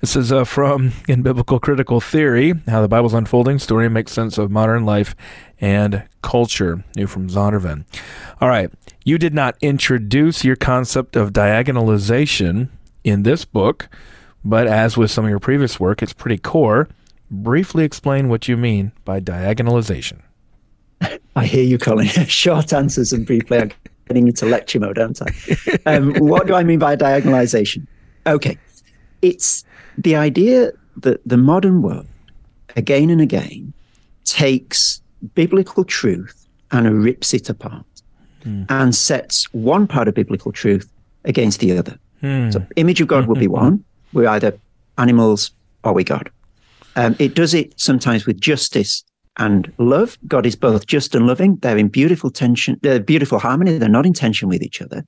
This 0.00 0.14
is 0.14 0.30
uh, 0.30 0.44
from 0.44 0.92
in 1.08 1.22
biblical 1.22 1.58
critical 1.58 2.00
theory: 2.00 2.54
how 2.68 2.80
the 2.80 2.86
Bible's 2.86 3.14
unfolding 3.14 3.58
story 3.58 3.88
makes 3.90 4.12
sense 4.12 4.38
of 4.38 4.48
modern 4.48 4.86
life 4.86 5.16
and 5.60 6.04
culture. 6.22 6.84
New 6.94 7.08
from 7.08 7.28
Zondervan. 7.28 7.84
All 8.40 8.48
right, 8.48 8.70
you 9.04 9.18
did 9.18 9.34
not 9.34 9.56
introduce 9.60 10.44
your 10.44 10.54
concept 10.54 11.16
of 11.16 11.32
diagonalization 11.32 12.68
in 13.02 13.24
this 13.24 13.44
book. 13.44 13.88
But 14.44 14.68
as 14.68 14.96
with 14.96 15.10
some 15.10 15.24
of 15.24 15.30
your 15.30 15.40
previous 15.40 15.80
work, 15.80 16.00
it's 16.00 16.12
pretty 16.12 16.38
core. 16.38 16.88
Briefly 17.28 17.82
explain 17.82 18.28
what 18.28 18.46
you 18.46 18.56
mean 18.56 18.92
by 19.04 19.18
diagonalization. 19.18 20.20
I 21.36 21.46
hear 21.46 21.64
you, 21.64 21.78
Colin. 21.78 22.06
Short 22.26 22.72
answers 22.72 23.12
and 23.12 23.26
briefly. 23.26 23.58
I'm 23.58 23.72
getting 24.06 24.28
into 24.28 24.46
lecture 24.46 24.80
mode, 24.80 24.98
aren't 24.98 25.20
I? 25.22 25.78
Um, 25.86 26.14
what 26.18 26.46
do 26.46 26.54
I 26.54 26.64
mean 26.64 26.78
by 26.78 26.96
diagonalization? 26.96 27.86
Okay. 28.26 28.58
It's 29.22 29.64
the 29.98 30.16
idea 30.16 30.72
that 30.98 31.20
the 31.26 31.36
modern 31.36 31.82
world, 31.82 32.06
again 32.76 33.10
and 33.10 33.20
again, 33.20 33.72
takes 34.24 35.00
biblical 35.34 35.84
truth 35.84 36.46
and 36.70 37.02
rips 37.02 37.32
it 37.32 37.48
apart 37.48 37.84
mm. 38.44 38.66
and 38.68 38.94
sets 38.94 39.52
one 39.52 39.86
part 39.86 40.08
of 40.08 40.14
biblical 40.14 40.52
truth 40.52 40.90
against 41.24 41.60
the 41.60 41.76
other. 41.76 41.98
Mm. 42.22 42.52
So, 42.52 42.66
image 42.76 43.00
of 43.00 43.08
God 43.08 43.26
will 43.26 43.36
be 43.36 43.48
one 43.48 43.84
we're 44.14 44.28
either 44.28 44.56
animals 44.96 45.50
or 45.82 45.92
we 45.92 46.04
God. 46.04 46.30
Um, 46.96 47.16
it 47.18 47.34
does 47.34 47.52
it 47.52 47.78
sometimes 47.78 48.24
with 48.24 48.40
justice 48.40 49.04
and 49.38 49.72
love. 49.78 50.18
God 50.26 50.46
is 50.46 50.56
both 50.56 50.86
just 50.86 51.14
and 51.14 51.26
loving. 51.26 51.56
They're 51.56 51.78
in 51.78 51.88
beautiful 51.88 52.30
tension, 52.30 52.78
they're 52.82 53.00
beautiful 53.00 53.38
harmony. 53.38 53.78
They're 53.78 53.88
not 53.88 54.06
in 54.06 54.12
tension 54.12 54.48
with 54.48 54.62
each 54.62 54.80
other. 54.80 55.04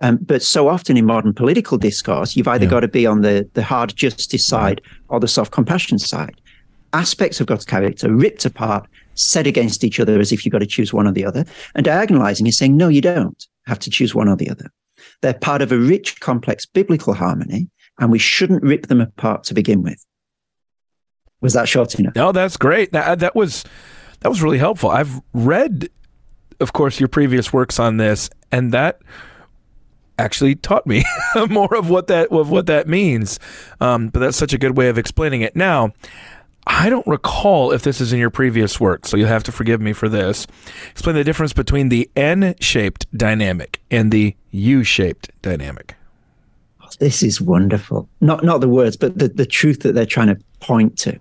Um, 0.00 0.18
but 0.20 0.42
so 0.42 0.68
often 0.68 0.96
in 0.96 1.04
modern 1.04 1.34
political 1.34 1.78
discourse, 1.78 2.34
you've 2.34 2.48
either 2.48 2.64
yeah. 2.64 2.70
got 2.70 2.80
to 2.80 2.88
be 2.88 3.06
on 3.06 3.20
the, 3.20 3.48
the 3.54 3.62
hard 3.62 3.94
justice 3.94 4.44
side 4.44 4.80
or 5.08 5.20
the 5.20 5.28
soft 5.28 5.52
compassion 5.52 5.98
side. 5.98 6.40
Aspects 6.92 7.40
of 7.40 7.46
God's 7.46 7.64
character 7.64 8.12
ripped 8.12 8.44
apart, 8.44 8.86
set 9.14 9.46
against 9.46 9.84
each 9.84 10.00
other 10.00 10.18
as 10.18 10.32
if 10.32 10.44
you've 10.44 10.52
got 10.52 10.58
to 10.58 10.66
choose 10.66 10.92
one 10.92 11.06
or 11.06 11.12
the 11.12 11.24
other. 11.24 11.44
And 11.74 11.86
diagonalizing 11.86 12.48
is 12.48 12.56
saying, 12.56 12.76
no, 12.76 12.88
you 12.88 13.00
don't 13.00 13.46
have 13.66 13.78
to 13.80 13.90
choose 13.90 14.14
one 14.14 14.28
or 14.28 14.36
the 14.36 14.50
other. 14.50 14.70
They're 15.20 15.34
part 15.34 15.62
of 15.62 15.72
a 15.72 15.78
rich, 15.78 16.20
complex 16.20 16.66
biblical 16.66 17.14
harmony 17.14 17.68
and 17.98 18.10
we 18.10 18.18
shouldn't 18.18 18.62
rip 18.62 18.88
them 18.88 19.00
apart 19.00 19.44
to 19.44 19.54
begin 19.54 19.82
with. 19.82 20.04
Was 21.42 21.52
that 21.52 21.68
short 21.68 21.94
enough? 21.98 22.14
No, 22.14 22.32
that's 22.32 22.56
great. 22.56 22.92
That, 22.92 23.18
that 23.18 23.34
was 23.34 23.64
that 24.20 24.28
was 24.28 24.42
really 24.42 24.58
helpful. 24.58 24.90
I've 24.90 25.20
read, 25.34 25.90
of 26.60 26.72
course, 26.72 27.00
your 27.00 27.08
previous 27.08 27.52
works 27.52 27.78
on 27.78 27.96
this, 27.96 28.30
and 28.50 28.72
that 28.72 29.00
actually 30.18 30.54
taught 30.54 30.86
me 30.86 31.04
more 31.50 31.74
of 31.74 31.90
what 31.90 32.06
that 32.06 32.28
of 32.32 32.48
what 32.48 32.66
that 32.66 32.88
means. 32.88 33.38
Um, 33.80 34.08
but 34.08 34.20
that's 34.20 34.36
such 34.36 34.54
a 34.54 34.58
good 34.58 34.76
way 34.76 34.88
of 34.88 34.96
explaining 34.96 35.42
it. 35.42 35.54
Now, 35.56 35.92
I 36.66 36.88
don't 36.88 37.06
recall 37.06 37.72
if 37.72 37.82
this 37.82 38.00
is 38.00 38.12
in 38.12 38.20
your 38.20 38.30
previous 38.30 38.78
work, 38.78 39.06
so 39.06 39.16
you'll 39.16 39.28
have 39.28 39.42
to 39.44 39.52
forgive 39.52 39.80
me 39.80 39.92
for 39.92 40.08
this. 40.08 40.46
Explain 40.92 41.16
the 41.16 41.24
difference 41.24 41.52
between 41.52 41.88
the 41.88 42.08
N-shaped 42.14 43.06
dynamic 43.16 43.80
and 43.90 44.12
the 44.12 44.36
U-shaped 44.52 45.30
dynamic 45.42 45.96
this 46.98 47.22
is 47.22 47.40
wonderful. 47.40 48.08
Not 48.20 48.44
not 48.44 48.60
the 48.60 48.68
words, 48.68 48.96
but 48.96 49.18
the, 49.18 49.28
the 49.28 49.46
truth 49.46 49.80
that 49.80 49.94
they're 49.94 50.06
trying 50.06 50.28
to 50.28 50.38
point 50.60 50.98
to. 50.98 51.18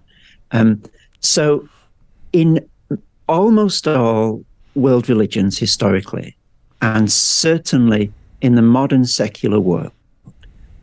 Um, 0.51 0.81
so, 1.19 1.67
in 2.33 2.65
almost 3.27 3.87
all 3.87 4.43
world 4.75 5.09
religions 5.09 5.57
historically, 5.57 6.35
and 6.81 7.11
certainly 7.11 8.11
in 8.41 8.55
the 8.55 8.61
modern 8.61 9.05
secular 9.05 9.59
world, 9.59 9.91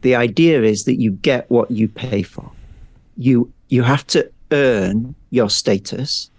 the 0.03 0.15
idea 0.15 0.63
is 0.63 0.85
that 0.85 1.01
you 1.01 1.13
get 1.13 1.51
what 1.51 1.71
you 1.71 1.89
pay 1.89 2.23
for. 2.23 2.51
You 3.17 3.53
you 3.69 3.83
have 3.83 4.07
to 4.09 4.31
earn 4.53 5.15
your 5.31 5.51
status, 5.51 6.31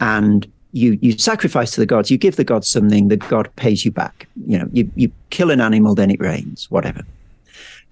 and 0.00 0.50
you 0.72 0.98
you 1.00 1.16
sacrifice 1.16 1.70
to 1.72 1.80
the 1.80 1.86
gods. 1.86 2.10
You 2.10 2.18
give 2.18 2.36
the 2.36 2.44
gods 2.44 2.68
something, 2.68 3.08
the 3.08 3.16
god 3.16 3.48
pays 3.56 3.84
you 3.84 3.90
back. 3.90 4.28
You 4.46 4.58
know, 4.58 4.68
you 4.72 4.90
you 4.96 5.10
kill 5.30 5.50
an 5.50 5.60
animal, 5.60 5.94
then 5.94 6.10
it 6.10 6.20
rains, 6.20 6.70
whatever. 6.70 7.02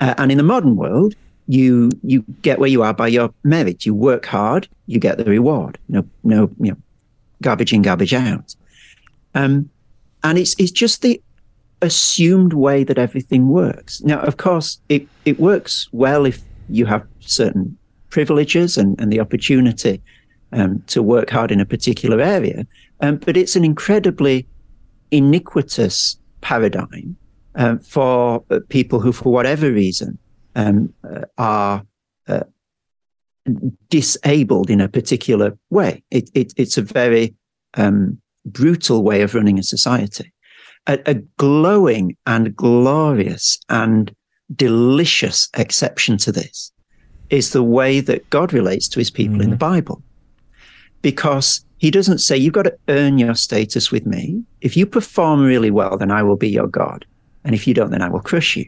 Uh, 0.01 0.15
and 0.19 0.33
in 0.33 0.39
the 0.39 0.45
modern 0.45 0.77
world, 0.77 1.15
you 1.47 1.91
you 2.03 2.25
get 2.43 2.59
where 2.59 2.69
you 2.69 2.83
are 2.83 2.95
by 2.95 3.09
your 3.09 3.33
merit. 3.43 3.85
You 3.85 3.95
work 3.95 4.27
hard, 4.27 4.69
you 4.87 4.99
get 4.99 5.19
the 5.19 5.25
reward. 5.25 5.79
No, 5.89 6.07
no, 6.23 6.51
you 6.59 6.73
know, 6.73 6.77
garbage 7.43 7.73
in, 7.73 7.83
garbage 7.83 8.15
out. 8.15 8.55
Um, 9.35 9.71
and 10.23 10.39
it's 10.39 10.55
it's 10.59 10.71
just 10.71 11.03
the 11.03 11.21
assumed 11.83 12.55
way 12.55 12.85
that 12.85 12.99
everything 12.99 13.49
works. 13.49 14.01
Now, 14.03 14.21
of 14.21 14.37
course, 14.37 14.79
it 14.89 15.07
it 15.25 15.39
works 15.39 15.89
well 15.93 16.25
if 16.25 16.41
you 16.69 16.87
have 16.87 17.07
certain 17.21 17.77
privileges 18.11 18.79
and, 18.79 18.99
and 19.01 19.13
the 19.13 19.21
opportunity 19.21 20.01
um, 20.53 20.83
to 20.87 21.03
work 21.03 21.31
hard 21.31 21.51
in 21.51 21.61
a 21.61 21.67
particular 21.67 22.21
area. 22.21 22.67
Um, 23.01 23.17
but 23.17 23.37
it's 23.37 23.57
an 23.57 23.65
incredibly 23.65 24.47
iniquitous 25.11 26.17
paradigm 26.41 27.17
um, 27.57 27.79
for 27.81 28.43
uh, 28.51 28.61
people 28.69 29.01
who, 29.01 29.13
for 29.13 29.33
whatever 29.33 29.71
reason, 29.71 30.19
um, 30.55 30.93
uh, 31.09 31.23
are 31.39 31.85
uh, 32.29 32.45
disabled 33.91 34.71
in 34.71 34.81
a 34.81 34.89
particular 34.89 35.57
way. 35.71 36.03
It, 36.11 36.31
it, 36.35 36.53
it's 36.57 36.79
a 36.79 36.83
very 36.83 37.35
um, 37.75 38.21
brutal 38.45 39.03
way 39.03 39.23
of 39.23 39.35
running 39.35 39.59
a 39.59 39.63
society. 39.63 40.33
A, 40.87 40.99
a, 41.07 41.15
glowing 41.39 42.17
and 42.27 42.55
glorious 42.55 43.59
and 43.71 44.15
delicious 44.55 45.49
exception 45.55 46.19
to 46.19 46.33
this 46.33 46.71
is 47.31 47.51
the 47.51 47.63
way 47.63 48.01
that 48.01 48.29
God 48.31 48.53
relates 48.53 48.87
to 48.89 48.99
his 48.99 49.11
people 49.11 49.37
mm-hmm. 49.37 49.43
in 49.43 49.51
the 49.51 49.57
mm-hmm. 49.57 49.75
Bible. 49.75 50.03
Because 51.01 51.65
he 51.79 51.91
doesn't 51.91 52.19
say, 52.19 52.37
you've 52.37 52.55
got 52.55 52.63
to 52.63 52.79
earn 52.89 53.19
your 53.19 53.35
status 53.35 53.91
with 53.91 54.07
me. 54.07 54.43
If 54.61 54.77
you 54.77 54.87
perform 54.87 55.43
really 55.43 55.71
well, 55.71 55.99
then 55.99 56.11
I 56.11 56.23
will 56.23 56.37
be 56.37 56.49
your 56.49 56.67
God. 56.67 57.05
And 57.45 57.55
if 57.55 57.67
you 57.67 57.75
don't, 57.75 57.91
then 57.91 58.03
I 58.03 58.09
will 58.09 58.21
crush 58.21 58.57
you. 58.57 58.67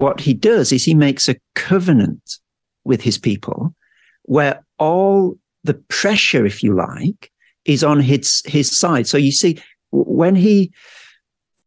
What 0.00 0.20
he 0.20 0.32
does 0.32 0.72
is 0.72 0.82
he 0.82 0.94
makes 0.94 1.28
a 1.28 1.36
covenant 1.54 2.38
with 2.84 3.02
his 3.02 3.18
people 3.18 3.74
where 4.22 4.64
all 4.78 5.36
the 5.62 5.74
pressure, 5.74 6.46
if 6.46 6.62
you 6.62 6.74
like, 6.74 7.30
is 7.66 7.84
on 7.84 8.00
his, 8.00 8.42
his 8.46 8.70
side. 8.70 9.06
So 9.06 9.18
you 9.18 9.30
see, 9.30 9.62
when 9.90 10.34
he, 10.36 10.72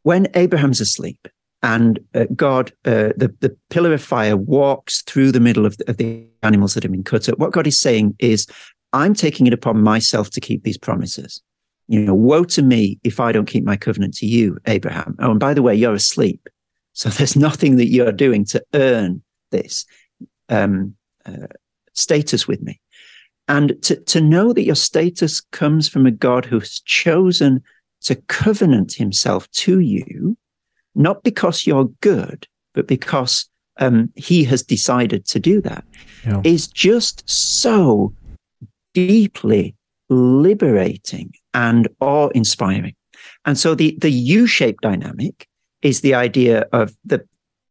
when 0.01 0.27
Abraham's 0.33 0.81
asleep 0.81 1.27
and 1.61 1.99
uh, 2.15 2.25
God, 2.35 2.71
uh, 2.85 3.13
the, 3.15 3.31
the 3.39 3.55
pillar 3.69 3.93
of 3.93 4.01
fire 4.01 4.35
walks 4.35 5.03
through 5.03 5.31
the 5.31 5.39
middle 5.39 5.67
of 5.67 5.77
the, 5.77 5.89
of 5.91 5.97
the 5.97 6.25
animals 6.41 6.73
that 6.73 6.81
have 6.81 6.91
been 6.91 7.03
cut 7.03 7.29
up, 7.29 7.37
what 7.37 7.53
God 7.53 7.67
is 7.67 7.79
saying 7.79 8.15
is, 8.17 8.47
I'm 8.93 9.13
taking 9.13 9.45
it 9.45 9.53
upon 9.53 9.83
myself 9.83 10.31
to 10.31 10.41
keep 10.41 10.63
these 10.63 10.77
promises 10.77 11.39
you 11.87 11.99
know, 11.99 12.15
woe 12.15 12.45
to 12.45 12.61
me 12.61 12.99
if 13.03 13.19
I 13.19 13.31
don't 13.31 13.45
keep 13.45 13.63
my 13.63 13.75
covenant 13.75 14.15
to 14.15 14.25
you, 14.25 14.57
Abraham. 14.65 15.15
Oh, 15.19 15.31
and 15.31 15.39
by 15.39 15.53
the 15.53 15.61
way, 15.61 15.75
you're 15.75 15.93
asleep. 15.93 16.47
So 16.93 17.09
there's 17.09 17.35
nothing 17.35 17.77
that 17.77 17.87
you're 17.87 18.11
doing 18.11 18.45
to 18.45 18.63
earn 18.73 19.21
this 19.51 19.85
um, 20.49 20.95
uh, 21.25 21.47
status 21.93 22.47
with 22.47 22.61
me. 22.61 22.79
And 23.47 23.81
to, 23.83 23.97
to 23.97 24.21
know 24.21 24.53
that 24.53 24.63
your 24.63 24.75
status 24.75 25.41
comes 25.41 25.89
from 25.89 26.05
a 26.05 26.11
God 26.11 26.45
who 26.45 26.59
has 26.59 26.79
chosen 26.79 27.61
to 28.01 28.15
covenant 28.15 28.93
himself 28.93 29.49
to 29.51 29.79
you, 29.79 30.37
not 30.95 31.23
because 31.23 31.67
you're 31.67 31.89
good, 32.01 32.47
but 32.73 32.87
because 32.87 33.49
um, 33.77 34.11
he 34.15 34.43
has 34.45 34.63
decided 34.63 35.25
to 35.25 35.39
do 35.39 35.61
that, 35.61 35.83
yeah. 36.25 36.41
is 36.43 36.67
just 36.67 37.27
so 37.29 38.13
deeply 38.93 39.75
liberating 40.09 41.33
and 41.53 41.87
awe 41.99 42.29
inspiring. 42.29 42.95
And 43.45 43.57
so 43.57 43.75
the, 43.75 43.97
the 43.99 44.11
U 44.11 44.47
shaped 44.47 44.81
dynamic 44.81 45.47
is 45.83 46.01
the 46.01 46.15
idea 46.15 46.65
of 46.71 46.95
the, 47.05 47.23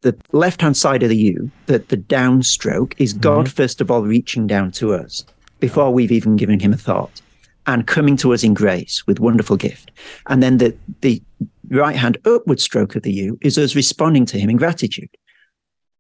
the 0.03 0.16
left 0.31 0.62
hand 0.62 0.77
side 0.77 1.03
of 1.03 1.09
the 1.09 1.16
U, 1.16 1.51
the, 1.66 1.79
the 1.81 1.96
downstroke, 1.96 2.94
is 2.98 3.12
mm-hmm. 3.12 3.22
God, 3.22 3.51
first 3.51 3.81
of 3.81 3.90
all, 3.90 4.03
reaching 4.03 4.46
down 4.46 4.70
to 4.72 4.94
us 4.94 5.25
before 5.59 5.92
we've 5.92 6.12
even 6.12 6.37
given 6.37 6.61
him 6.61 6.72
a 6.72 6.77
thought 6.77 7.20
and 7.66 7.87
coming 7.87 8.16
to 8.18 8.33
us 8.33 8.42
in 8.42 8.55
grace 8.55 9.07
with 9.07 9.20
wonderful 9.20 9.57
gift. 9.57 9.90
And 10.29 10.42
then 10.42 10.59
the, 10.59 10.77
the 11.01 11.22
right 11.68 11.96
hand 11.96 12.18
upward 12.25 12.61
stroke 12.61 12.96
of 12.96 13.03
the 13.03 13.12
U 13.12 13.38
is 13.40 13.59
us 13.59 13.75
responding 13.75 14.27
to 14.27 14.38
him 14.38 14.51
in 14.51 14.57
gratitude. 14.57 15.09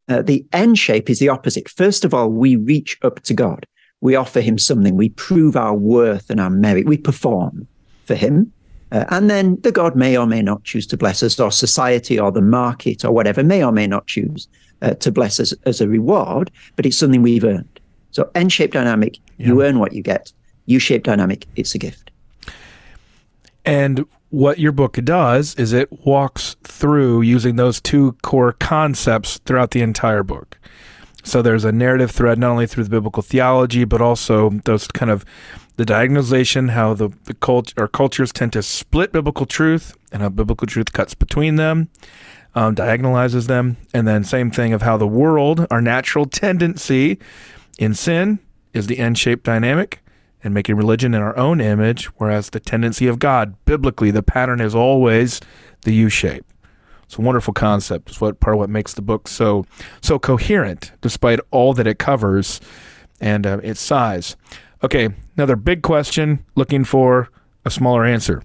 Uh, 0.08 0.22
the 0.22 0.44
N 0.52 0.74
shape 0.74 1.08
is 1.08 1.20
the 1.20 1.28
opposite. 1.28 1.68
First 1.68 2.04
of 2.04 2.12
all, 2.12 2.28
we 2.28 2.56
reach 2.56 2.98
up 3.02 3.22
to 3.22 3.34
God. 3.34 3.66
We 4.00 4.16
offer 4.16 4.40
him 4.40 4.58
something. 4.58 4.96
We 4.96 5.10
prove 5.10 5.56
our 5.56 5.74
worth 5.74 6.28
and 6.28 6.40
our 6.40 6.50
merit. 6.50 6.86
We 6.86 6.98
perform 6.98 7.68
for 8.04 8.16
him. 8.16 8.52
Uh, 8.92 9.06
and 9.08 9.28
then 9.30 9.58
the 9.62 9.72
God 9.72 9.96
may 9.96 10.16
or 10.16 10.26
may 10.26 10.42
not 10.42 10.62
choose 10.64 10.86
to 10.86 10.96
bless 10.96 11.22
us, 11.22 11.40
or 11.40 11.50
society 11.50 12.20
or 12.20 12.30
the 12.30 12.42
market 12.42 13.04
or 13.04 13.10
whatever 13.10 13.42
may 13.42 13.64
or 13.64 13.72
may 13.72 13.86
not 13.86 14.06
choose 14.06 14.46
uh, 14.82 14.94
to 14.94 15.10
bless 15.10 15.40
us 15.40 15.54
as 15.64 15.80
a 15.80 15.88
reward, 15.88 16.50
but 16.76 16.84
it's 16.84 16.98
something 16.98 17.22
we've 17.22 17.44
earned. 17.44 17.80
So 18.10 18.30
N-shaped 18.34 18.74
dynamic, 18.74 19.18
yeah. 19.38 19.46
you 19.46 19.62
earn 19.62 19.78
what 19.78 19.94
you 19.94 20.02
get. 20.02 20.30
U-shaped 20.66 21.06
dynamic, 21.06 21.46
it's 21.56 21.74
a 21.74 21.78
gift. 21.78 22.10
And 23.64 24.04
what 24.28 24.58
your 24.58 24.72
book 24.72 24.98
does 25.04 25.54
is 25.54 25.72
it 25.72 25.90
walks 26.04 26.56
through 26.62 27.22
using 27.22 27.56
those 27.56 27.80
two 27.80 28.16
core 28.22 28.52
concepts 28.52 29.38
throughout 29.38 29.70
the 29.70 29.80
entire 29.80 30.22
book. 30.22 30.58
So 31.22 31.40
there's 31.40 31.64
a 31.64 31.72
narrative 31.72 32.10
thread 32.10 32.38
not 32.38 32.50
only 32.50 32.66
through 32.66 32.84
the 32.84 32.90
biblical 32.90 33.22
theology, 33.22 33.84
but 33.84 34.00
also 34.00 34.50
those 34.64 34.88
kind 34.88 35.10
of 35.10 35.24
the 35.76 35.84
diagonalization, 35.84 36.70
how 36.70 36.94
the, 36.94 37.10
the 37.24 37.34
cult, 37.34 37.72
our 37.76 37.88
cultures 37.88 38.32
tend 38.32 38.52
to 38.52 38.62
split 38.62 39.12
biblical 39.12 39.46
truth 39.46 39.96
and 40.12 40.22
how 40.22 40.28
biblical 40.28 40.66
truth 40.66 40.92
cuts 40.92 41.14
between 41.14 41.56
them, 41.56 41.88
um, 42.54 42.74
diagonalizes 42.74 43.46
them. 43.46 43.76
And 43.94 44.06
then 44.06 44.24
same 44.24 44.50
thing 44.50 44.72
of 44.72 44.82
how 44.82 44.96
the 44.96 45.06
world, 45.06 45.66
our 45.70 45.80
natural 45.80 46.26
tendency 46.26 47.18
in 47.78 47.94
sin 47.94 48.38
is 48.72 48.86
the 48.86 48.98
N-shaped 48.98 49.44
dynamic 49.44 50.00
and 50.44 50.52
making 50.52 50.76
religion 50.76 51.14
in 51.14 51.22
our 51.22 51.36
own 51.36 51.60
image, 51.60 52.06
whereas 52.18 52.50
the 52.50 52.60
tendency 52.60 53.06
of 53.06 53.18
God, 53.18 53.54
biblically, 53.64 54.10
the 54.10 54.22
pattern 54.22 54.60
is 54.60 54.74
always 54.74 55.40
the 55.82 55.94
U 55.94 56.08
shape. 56.08 56.44
It's 57.04 57.18
a 57.18 57.22
wonderful 57.22 57.54
concept. 57.54 58.08
It's 58.08 58.20
what 58.20 58.40
part 58.40 58.54
of 58.54 58.58
what 58.58 58.70
makes 58.70 58.94
the 58.94 59.02
book 59.02 59.28
so 59.28 59.66
so 60.00 60.18
coherent, 60.18 60.92
despite 61.00 61.40
all 61.50 61.74
that 61.74 61.86
it 61.86 61.98
covers 61.98 62.60
and 63.20 63.46
uh, 63.46 63.60
its 63.62 63.80
size. 63.80 64.34
Okay, 64.84 65.08
another 65.36 65.56
big 65.56 65.82
question. 65.82 66.44
Looking 66.56 66.84
for 66.84 67.28
a 67.64 67.70
smaller 67.70 68.04
answer. 68.04 68.42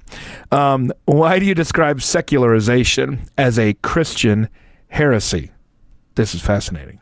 Um, 0.51 0.91
why 1.05 1.39
do 1.39 1.45
you 1.45 1.55
describe 1.55 2.01
secularization 2.01 3.27
as 3.37 3.57
a 3.57 3.73
Christian 3.75 4.49
heresy? 4.89 5.51
This 6.15 6.35
is 6.35 6.41
fascinating. 6.41 6.99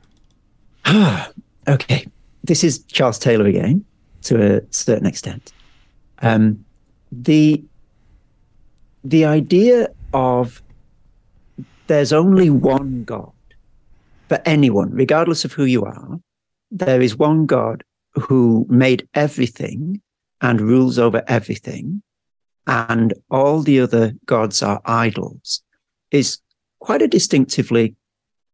okay, 1.68 2.08
this 2.44 2.64
is 2.64 2.80
Charles 2.86 3.20
Taylor 3.20 3.46
again 3.46 3.84
to 4.24 4.58
a 4.58 4.62
certain 4.72 5.06
extent. 5.06 5.52
Um, 6.20 6.64
the 7.12 7.64
the 9.04 9.26
idea 9.26 9.90
of 10.14 10.64
there's 11.88 12.12
only 12.12 12.50
one 12.50 13.04
God 13.04 13.32
for 14.28 14.42
anyone, 14.46 14.92
regardless 14.92 15.46
of 15.46 15.54
who 15.54 15.66
you 15.66 15.84
are. 15.84 16.20
There 16.72 17.02
is 17.02 17.16
one 17.16 17.46
God 17.46 17.84
who 18.16 18.66
made 18.70 19.08
everything 19.14 20.02
and 20.42 20.62
rules 20.62 21.00
over 21.00 21.24
everything, 21.28 22.02
and 22.68 23.14
all 23.30 23.62
the 23.62 23.80
other 23.80 24.14
gods 24.26 24.64
are 24.64 24.82
idols, 24.86 25.62
is 26.12 26.40
quite 26.80 27.02
a 27.02 27.08
distinctively 27.08 27.96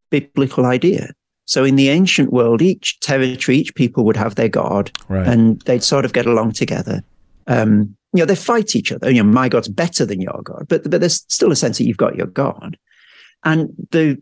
biblical 0.09 0.65
idea. 0.65 1.11
So 1.45 1.63
in 1.63 1.75
the 1.75 1.89
ancient 1.89 2.31
world, 2.31 2.61
each 2.61 2.99
territory, 2.99 3.57
each 3.57 3.75
people 3.75 4.05
would 4.05 4.17
have 4.17 4.35
their 4.35 4.49
god, 4.49 4.91
right. 5.09 5.27
and 5.27 5.59
they'd 5.61 5.83
sort 5.83 6.05
of 6.05 6.13
get 6.13 6.25
along 6.25 6.53
together. 6.53 7.03
Um, 7.47 7.95
you 8.13 8.19
know, 8.19 8.25
they 8.25 8.35
fight 8.35 8.75
each 8.75 8.91
other. 8.91 9.09
You 9.09 9.23
know, 9.23 9.29
my 9.29 9.49
god's 9.49 9.67
better 9.67 10.05
than 10.05 10.21
your 10.21 10.41
god, 10.43 10.67
but 10.69 10.89
but 10.89 10.99
there's 10.99 11.25
still 11.27 11.51
a 11.51 11.55
sense 11.55 11.77
that 11.77 11.85
you've 11.85 11.97
got 11.97 12.15
your 12.15 12.27
god. 12.27 12.77
And 13.43 13.69
the 13.91 14.21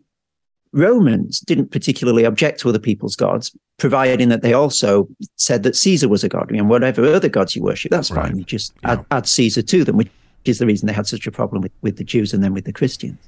Romans 0.72 1.40
didn't 1.40 1.70
particularly 1.70 2.24
object 2.24 2.60
to 2.60 2.68
other 2.68 2.78
people's 2.78 3.16
gods, 3.16 3.56
providing 3.78 4.28
that 4.28 4.42
they 4.42 4.52
also 4.52 5.08
said 5.36 5.62
that 5.64 5.76
Caesar 5.76 6.08
was 6.08 6.22
a 6.22 6.28
god. 6.28 6.46
I 6.48 6.52
mean, 6.52 6.68
whatever 6.68 7.04
other 7.06 7.28
gods 7.28 7.56
you 7.56 7.62
worship, 7.62 7.90
that's 7.90 8.10
right. 8.10 8.26
fine. 8.26 8.38
You 8.38 8.44
just 8.44 8.72
yeah. 8.82 8.92
add, 8.92 9.06
add, 9.10 9.28
Caesar 9.28 9.62
to 9.62 9.84
them, 9.84 9.96
which 9.96 10.10
is 10.44 10.58
the 10.58 10.66
reason 10.66 10.86
they 10.86 10.92
had 10.92 11.06
such 11.06 11.26
a 11.26 11.32
problem 11.32 11.62
with, 11.62 11.72
with 11.82 11.96
the 11.96 12.04
Jews 12.04 12.32
and 12.32 12.42
then 12.42 12.54
with 12.54 12.64
the 12.64 12.72
Christians. 12.72 13.18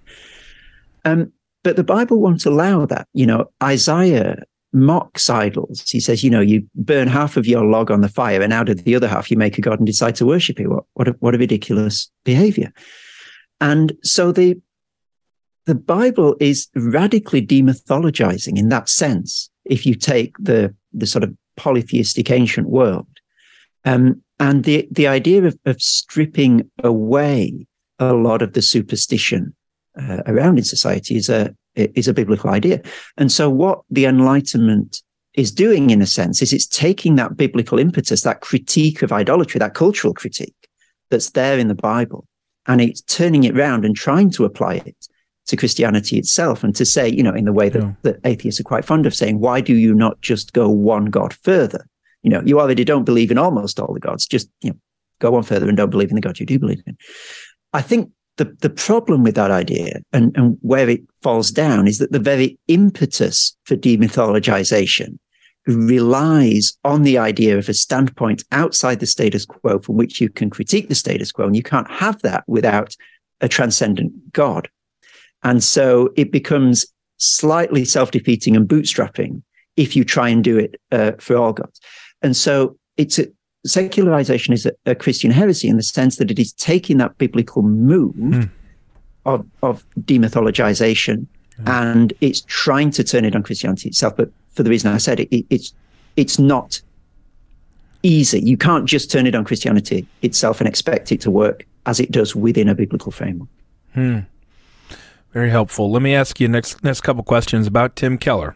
Um, 1.05 1.33
but 1.65 1.77
the 1.77 1.85
Bible 1.85 2.21
won't 2.21 2.47
allow 2.47 2.87
that. 2.87 3.09
You 3.13 3.27
know, 3.27 3.51
Isaiah 3.63 4.43
mocks 4.73 5.29
idols. 5.29 5.89
He 5.91 6.01
says, 6.01 6.25
you 6.25 6.31
know, 6.31 6.41
you 6.41 6.67
burn 6.75 7.09
half 7.09 7.37
of 7.37 7.47
your 7.47 7.65
log 7.65 7.91
on 7.91 8.01
the 8.01 8.09
fire, 8.09 8.41
and 8.41 8.53
out 8.53 8.69
of 8.69 8.85
the 8.85 8.95
other 8.95 9.09
half, 9.09 9.31
you 9.31 9.37
make 9.37 9.59
a 9.59 9.61
god 9.61 9.79
and 9.79 9.87
decide 9.87 10.15
to 10.17 10.27
worship 10.27 10.61
it. 10.61 10.69
What 10.69 10.85
what 10.95 11.09
a, 11.09 11.13
what 11.21 11.35
a 11.35 11.39
ridiculous 11.39 12.11
behavior! 12.25 12.73
And 13.61 13.93
so 14.03 14.33
the 14.33 14.61
the 15.67 15.75
Bible 15.75 16.37
is 16.41 16.69
radically 16.75 17.45
demythologizing 17.45 18.59
in 18.59 18.69
that 18.71 18.89
sense. 18.89 19.51
If 19.65 19.87
you 19.87 19.95
take 19.95 20.37
the 20.39 20.75
the 20.93 21.07
sort 21.07 21.25
of 21.25 21.35
polytheistic 21.57 22.31
ancient 22.31 22.69
world, 22.69 23.07
um, 23.85 24.23
and 24.41 24.65
the 24.65 24.89
the 24.91 25.07
idea 25.07 25.45
of, 25.45 25.59
of 25.65 25.81
stripping 25.81 26.71
away 26.83 27.67
a 27.99 28.13
lot 28.13 28.43
of 28.43 28.55
the 28.55 28.63
superstition 28.63 29.55
uh, 30.01 30.23
around 30.27 30.59
in 30.59 30.65
society 30.65 31.17
is 31.17 31.29
a 31.29 31.55
is 31.77 32.09
a 32.09 32.15
biblical 32.15 32.51
idea. 32.51 32.83
And 33.17 33.31
so, 33.31 33.49
what 33.49 33.83
the 33.91 34.07
Enlightenment 34.07 35.03
is 35.35 35.53
doing, 35.53 35.91
in 35.91 36.03
a 36.03 36.07
sense, 36.07 36.43
is 36.43 36.53
it's 36.53 36.67
taking 36.67 37.15
that 37.17 37.37
biblical 37.37 37.79
impetus, 37.79 38.23
that 38.23 38.41
critique 38.41 39.03
of 39.03 39.13
idolatry, 39.13 39.59
that 39.61 39.75
cultural 39.75 40.13
critique 40.13 40.69
that's 41.09 41.31
there 41.31 41.59
in 41.59 41.69
the 41.69 41.75
Bible, 41.75 42.27
and 42.67 42.81
it's 42.81 43.01
turning 43.03 43.45
it 43.45 43.55
round 43.55 43.85
and 43.85 43.95
trying 43.95 44.31
to 44.33 44.45
apply 44.45 44.75
it 44.75 45.09
to 45.47 45.57
Christianity 45.57 46.19
itself, 46.19 46.63
and 46.63 46.75
to 46.77 46.85
say, 46.85 47.09
you 47.09 47.23
know, 47.23 47.35
in 47.35 47.45
the 47.45 47.53
way 47.53 47.69
that, 47.69 47.83
yeah. 47.83 47.93
that 48.03 48.21
atheists 48.25 48.61
are 48.61 48.65
quite 48.65 48.85
fond 48.85 49.07
of 49.07 49.15
saying, 49.15 49.41
why 49.41 49.61
do 49.61 49.75
you 49.75 49.95
not 49.95 50.21
just 50.21 50.53
go 50.53 50.69
one 50.69 51.07
God 51.07 51.33
further? 51.33 51.85
You 52.23 52.31
know, 52.31 52.43
you 52.45 52.61
already 52.61 52.85
don't 52.85 53.05
believe 53.05 53.31
in 53.31 53.39
almost 53.39 53.81
all 53.81 53.93
the 53.93 54.01
gods. 54.01 54.27
Just 54.27 54.49
you 54.63 54.71
know, 54.71 54.77
go 55.19 55.33
one 55.33 55.43
further 55.43 55.69
and 55.69 55.77
don't 55.77 55.91
believe 55.91 56.11
in 56.11 56.15
the 56.15 56.21
God 56.21 56.39
you 56.39 56.47
do 56.47 56.59
believe 56.59 56.83
in. 56.87 56.97
I 57.73 57.83
think 57.83 58.11
the, 58.37 58.57
the 58.61 58.71
problem 58.71 59.23
with 59.23 59.35
that 59.35 59.51
idea 59.51 60.01
and, 60.13 60.37
and 60.37 60.57
where 60.63 60.89
it 60.89 61.03
falls 61.23 61.51
down 61.51 61.87
is 61.87 61.99
that 61.99 62.13
the 62.13 62.19
very 62.19 62.59
impetus 62.69 63.57
for 63.65 63.77
demythologization 63.77 65.19
relies 65.67 66.77
on 66.85 67.03
the 67.03 67.19
idea 67.19 67.57
of 67.57 67.69
a 67.69 67.75
standpoint 67.75 68.43
outside 68.51 69.01
the 69.01 69.07
status 69.07 69.45
quo 69.45 69.79
from 69.79 69.97
which 69.97 70.21
you 70.21 70.29
can 70.29 70.51
critique 70.51 70.89
the 70.89 70.95
status 70.95 71.31
quo. 71.31 71.47
And 71.47 71.57
you 71.57 71.63
can't 71.63 71.91
have 71.91 72.21
that 72.23 72.45
without 72.47 72.97
a 73.41 73.49
transcendent 73.49 74.33
God. 74.33 74.69
And 75.45 75.63
so 75.63 76.13
it 76.17 76.31
becomes 76.31 76.87
slightly 77.19 77.85
self 77.85 78.11
defeating 78.11 78.57
and 78.57 78.69
bootstrapping 78.69 79.43
if 79.77 79.97
you 79.97 80.05
try 80.05 80.29
and 80.29 80.45
do 80.45 80.59
it 80.59 80.81
uh, 80.91 81.13
for 81.19 81.37
all 81.37 81.53
gods. 81.53 81.81
And 82.21 82.37
so 82.37 82.77
it's 82.97 83.19
a, 83.19 83.27
secularization 83.67 84.53
is 84.53 84.67
a, 84.67 84.73
a, 84.87 84.95
Christian 84.95 85.31
heresy 85.31 85.69
in 85.69 85.77
the 85.77 85.83
sense 85.83 86.17
that 86.17 86.31
it 86.31 86.39
is 86.39 86.53
taking 86.53 86.99
that 86.99 87.17
biblical 87.19 87.63
move 87.63 88.15
mm. 88.15 88.51
of, 89.25 89.47
of 89.63 89.85
demythologization 90.01 91.27
mm. 91.59 91.69
and 91.69 92.13
it's 92.21 92.43
trying 92.47 92.91
to 92.91 93.05
turn 93.05 93.25
it 93.25 93.35
on 93.35 93.43
Christianity 93.43 93.89
itself. 93.89 94.17
But 94.17 94.31
for 94.51 94.63
the 94.63 94.71
reason 94.71 94.93
I 94.93 94.99
said, 94.99 95.21
it, 95.21 95.35
it, 95.35 95.47
it's 95.49 95.73
it's 96.17 96.39
not 96.39 96.81
easy. 98.03 98.41
You 98.41 98.57
can't 98.57 98.87
just 98.87 99.11
turn 99.11 99.27
it 99.27 99.35
on 99.35 99.45
Christianity 99.45 100.07
itself 100.21 100.61
and 100.61 100.69
expect 100.69 101.11
it 101.13 101.21
to 101.23 101.31
work 101.31 101.67
as 101.87 102.01
it 102.01 102.11
does 102.11 102.37
within 102.37 102.69
a 102.69 102.75
biblical 102.75 103.13
framework. 103.13 103.49
Hmm. 103.95 104.21
Very 105.33 105.51
helpful. 105.51 105.91
Let 105.91 106.03
me 106.03 106.15
ask 106.15 106.41
you 106.41 106.49
next 106.49 106.83
next 106.85 107.01
couple 107.01 107.23
questions 107.23 107.67
about 107.67 107.97
Tim 107.97 108.19
Keller. 108.19 108.55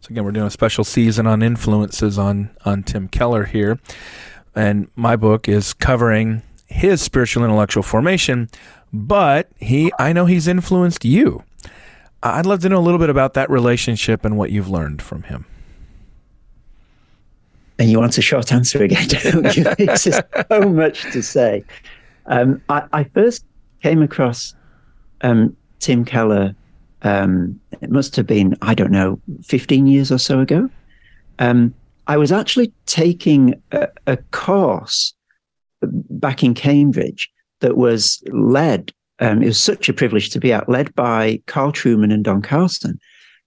So 0.00 0.08
again, 0.10 0.24
we're 0.24 0.32
doing 0.32 0.46
a 0.46 0.50
special 0.50 0.84
season 0.84 1.26
on 1.26 1.42
influences 1.42 2.18
on 2.18 2.50
on 2.64 2.82
Tim 2.82 3.08
Keller 3.08 3.44
here 3.44 3.78
and 4.54 4.88
my 4.96 5.16
book 5.16 5.48
is 5.48 5.72
covering 5.72 6.42
his 6.66 7.00
spiritual 7.00 7.44
intellectual 7.44 7.82
formation, 7.82 8.48
but 8.92 9.48
he 9.58 9.92
I 9.98 10.12
know 10.12 10.26
he's 10.26 10.48
influenced 10.48 11.04
you. 11.04 11.44
I'd 12.22 12.46
love 12.46 12.60
to 12.60 12.68
know 12.68 12.78
a 12.78 12.80
little 12.80 12.98
bit 12.98 13.10
about 13.10 13.34
that 13.34 13.48
relationship 13.48 14.24
and 14.24 14.36
what 14.36 14.50
you've 14.50 14.68
learned 14.68 15.00
from 15.00 15.22
him. 15.22 15.46
And 17.78 17.90
you 17.90 17.98
want 17.98 18.18
a 18.18 18.22
short 18.22 18.52
answer 18.52 18.82
again, 18.82 19.08
don't 19.08 19.56
you? 19.56 19.64
It's 19.78 20.04
just 20.04 20.22
so 20.50 20.60
much 20.68 21.02
to 21.12 21.22
say. 21.22 21.64
Um, 22.26 22.60
I, 22.68 22.82
I, 22.92 23.04
first 23.04 23.46
came 23.82 24.02
across 24.02 24.54
um, 25.22 25.56
Tim 25.80 26.04
Keller. 26.04 26.54
Um, 27.02 27.58
it 27.80 27.90
must 27.90 28.14
have 28.16 28.26
been 28.26 28.56
I 28.62 28.74
don't 28.74 28.92
know, 28.92 29.20
fifteen 29.42 29.86
years 29.86 30.12
or 30.12 30.18
so 30.18 30.40
ago. 30.40 30.70
Um, 31.38 31.74
I 32.06 32.16
was 32.16 32.32
actually 32.32 32.72
taking 32.86 33.60
a, 33.72 33.88
a 34.06 34.16
course 34.30 35.14
back 35.82 36.42
in 36.42 36.54
Cambridge 36.54 37.30
that 37.60 37.76
was 37.76 38.22
led. 38.32 38.92
Um, 39.20 39.42
it 39.42 39.46
was 39.46 39.62
such 39.62 39.88
a 39.88 39.92
privilege 39.92 40.30
to 40.30 40.40
be 40.40 40.52
at, 40.52 40.68
led 40.68 40.94
by 40.94 41.42
Carl 41.46 41.72
Trueman 41.72 42.12
and 42.12 42.24
Don 42.24 42.42
Carson. 42.42 42.98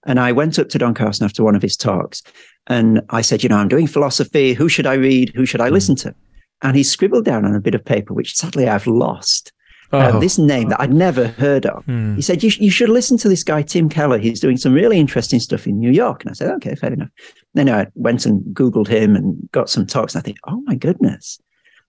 And 0.06 0.20
I 0.20 0.32
went 0.32 0.58
up 0.58 0.68
to 0.70 0.78
Don 0.78 0.94
Carson 0.94 1.24
after 1.24 1.42
one 1.42 1.56
of 1.56 1.62
his 1.62 1.76
talks 1.76 2.22
and 2.66 3.02
I 3.10 3.20
said, 3.20 3.42
you 3.42 3.48
know, 3.48 3.56
I'm 3.56 3.68
doing 3.68 3.86
philosophy. 3.86 4.54
Who 4.54 4.68
should 4.68 4.86
I 4.86 4.94
read? 4.94 5.32
Who 5.34 5.46
should 5.46 5.60
I 5.60 5.68
hmm. 5.68 5.74
listen 5.74 5.96
to? 5.96 6.14
And 6.62 6.76
he 6.76 6.82
scribbled 6.82 7.24
down 7.24 7.44
on 7.44 7.54
a 7.54 7.60
bit 7.60 7.74
of 7.74 7.84
paper, 7.84 8.14
which 8.14 8.34
sadly 8.34 8.68
I've 8.68 8.86
lost. 8.86 9.52
Uh, 9.94 10.12
oh. 10.14 10.20
This 10.20 10.38
name 10.38 10.68
that 10.70 10.80
I'd 10.80 10.92
never 10.92 11.28
heard 11.28 11.66
of. 11.66 11.84
Hmm. 11.84 12.16
He 12.16 12.22
said, 12.22 12.42
you, 12.42 12.50
sh- 12.50 12.58
you 12.58 12.70
should 12.70 12.88
listen 12.88 13.16
to 13.18 13.28
this 13.28 13.44
guy, 13.44 13.62
Tim 13.62 13.88
Keller. 13.88 14.18
He's 14.18 14.40
doing 14.40 14.56
some 14.56 14.72
really 14.72 14.98
interesting 14.98 15.40
stuff 15.40 15.66
in 15.66 15.78
New 15.78 15.90
York. 15.90 16.22
And 16.22 16.30
I 16.30 16.34
said, 16.34 16.50
okay, 16.56 16.74
fair 16.74 16.92
enough. 16.92 17.10
Then 17.54 17.68
I 17.68 17.86
went 17.94 18.26
and 18.26 18.42
Googled 18.54 18.88
him 18.88 19.14
and 19.14 19.48
got 19.52 19.70
some 19.70 19.86
talks. 19.86 20.14
And 20.14 20.22
I 20.22 20.24
think, 20.24 20.38
oh 20.46 20.60
my 20.66 20.74
goodness, 20.74 21.40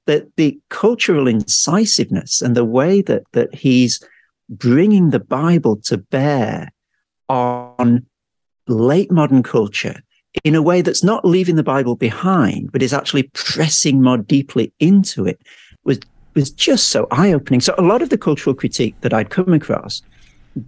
that 0.05 0.27
the 0.35 0.59
cultural 0.69 1.27
incisiveness 1.27 2.41
and 2.41 2.55
the 2.55 2.65
way 2.65 3.01
that, 3.01 3.23
that 3.33 3.53
he's 3.53 4.01
bringing 4.49 5.09
the 5.09 5.19
Bible 5.19 5.77
to 5.77 5.97
bear 5.97 6.71
on 7.27 8.05
late 8.67 9.11
modern 9.11 9.41
culture 9.41 10.01
in 10.43 10.53
a 10.53 10.61
way 10.61 10.81
that's 10.81 11.03
not 11.03 11.25
leaving 11.25 11.55
the 11.55 11.63
Bible 11.63 11.95
behind, 11.95 12.71
but 12.71 12.83
is 12.83 12.93
actually 12.93 13.23
pressing 13.33 14.01
more 14.01 14.17
deeply 14.17 14.73
into 14.79 15.25
it 15.25 15.39
was 15.83 15.99
was 16.35 16.51
just 16.51 16.89
so 16.89 17.07
eye 17.11 17.33
opening. 17.33 17.61
So 17.61 17.73
a 17.77 17.81
lot 17.81 18.01
of 18.01 18.09
the 18.09 18.17
cultural 18.17 18.55
critique 18.55 18.95
that 19.01 19.13
I'd 19.13 19.29
come 19.29 19.53
across 19.53 20.01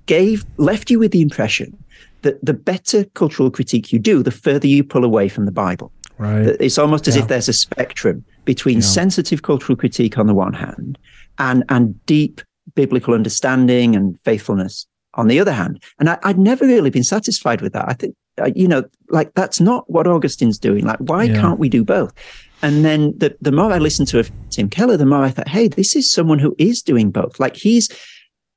gave 0.05 0.45
left 0.57 0.89
you 0.89 0.99
with 0.99 1.11
the 1.11 1.21
impression 1.21 1.77
that 2.23 2.43
the 2.43 2.53
better 2.53 3.05
cultural 3.13 3.51
critique 3.51 3.93
you 3.93 3.99
do, 3.99 4.23
the 4.23 4.31
further 4.31 4.67
you 4.67 4.83
pull 4.83 5.05
away 5.05 5.29
from 5.29 5.45
the 5.45 5.51
Bible. 5.51 5.91
Right. 6.17 6.57
It's 6.59 6.77
almost 6.77 7.07
as 7.07 7.15
yeah. 7.15 7.21
if 7.21 7.27
there's 7.27 7.47
a 7.47 7.53
spectrum 7.53 8.25
between 8.43 8.77
yeah. 8.77 8.81
sensitive 8.81 9.43
cultural 9.43 9.75
critique 9.75 10.17
on 10.17 10.25
the 10.25 10.33
one 10.33 10.53
hand 10.53 10.97
and 11.37 11.63
and 11.69 12.03
deep 12.05 12.41
biblical 12.75 13.13
understanding 13.13 13.95
and 13.95 14.19
faithfulness 14.21 14.87
on 15.13 15.27
the 15.27 15.39
other 15.39 15.51
hand. 15.51 15.81
And 15.99 16.09
I, 16.09 16.17
would 16.25 16.39
never 16.39 16.65
really 16.65 16.89
been 16.89 17.03
satisfied 17.03 17.61
with 17.61 17.73
that. 17.73 17.85
I 17.87 17.93
think, 17.93 18.15
uh, 18.39 18.51
you 18.55 18.67
know, 18.67 18.83
like 19.09 19.33
that's 19.35 19.59
not 19.59 19.89
what 19.89 20.07
Augustine's 20.07 20.59
doing. 20.59 20.85
Like, 20.85 20.99
why 20.99 21.23
yeah. 21.23 21.41
can't 21.41 21.59
we 21.59 21.69
do 21.69 21.83
both? 21.83 22.13
And 22.61 22.83
then 22.83 23.13
the, 23.17 23.35
the 23.39 23.51
more 23.51 23.71
I 23.71 23.77
listened 23.77 24.07
to 24.09 24.23
Tim 24.49 24.69
Keller, 24.69 24.97
the 24.97 25.05
more 25.05 25.23
I 25.23 25.29
thought, 25.29 25.47
hey, 25.47 25.67
this 25.67 25.95
is 25.95 26.09
someone 26.09 26.39
who 26.39 26.55
is 26.57 26.81
doing 26.81 27.11
both. 27.11 27.39
Like 27.39 27.55
he's, 27.55 27.89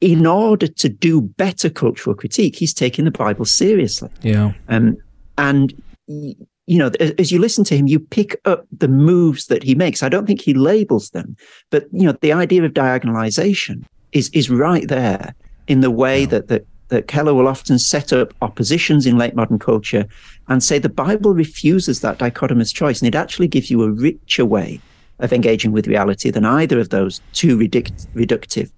in 0.01 0.26
order 0.26 0.66
to 0.66 0.88
do 0.88 1.20
better 1.20 1.68
cultural 1.68 2.16
critique, 2.16 2.57
he's 2.57 2.72
taking 2.72 3.05
the 3.05 3.11
Bible 3.11 3.44
seriously. 3.44 4.09
Yeah. 4.22 4.53
Um, 4.68 4.96
and, 5.36 5.74
you 6.07 6.78
know, 6.78 6.90
as 7.18 7.30
you 7.30 7.38
listen 7.38 7.64
to 7.64 7.76
him, 7.76 7.86
you 7.88 8.01
pick 8.01 8.40
up 8.46 8.66
the 8.76 8.88
moves 8.88 9.46
that 9.48 9.62
he 9.62 9.74
makes. 9.74 10.03
I 10.03 10.09
don't 10.09 10.26
think 10.26 10.40
he 10.40 10.55
labels 10.55 11.11
them, 11.11 11.36
but, 11.68 11.84
you 11.92 12.05
know, 12.05 12.16
the 12.20 12.32
idea 12.32 12.64
of 12.64 12.72
diagonalization 12.72 13.84
is, 14.12 14.30
is 14.30 14.48
right 14.48 14.88
there 14.88 15.34
in 15.66 15.80
the 15.82 15.90
way 15.90 16.20
yeah. 16.20 16.26
that, 16.26 16.48
that, 16.48 16.66
that 16.91 17.09
Keller 17.09 17.34
will 17.34 17.49
often 17.49 17.78
set 17.78 18.12
up 18.12 18.34
oppositions 18.43 19.07
in 19.07 19.16
late 19.16 19.34
modern 19.34 19.59
culture 19.59 20.07
and 20.49 20.62
say 20.62 20.78
the 20.78 20.88
Bible 20.88 21.34
refuses 21.34 22.01
that 22.01 22.18
dichotomous 22.18 22.74
choice. 22.74 23.01
And 23.01 23.09
it 23.09 23.16
actually 23.16 23.49
gives 23.49 23.70
you 23.70 23.82
a 23.82 23.91
richer 23.91 24.45
way 24.45 24.80
of 25.20 25.32
engaging 25.32 25.72
with 25.72 25.86
reality 25.86 26.30
than 26.30 26.45
either 26.45 26.78
of 26.78 26.91
those 26.91 27.20
two 27.32 27.57
reduct- 27.57 28.07
reductive 28.14 28.70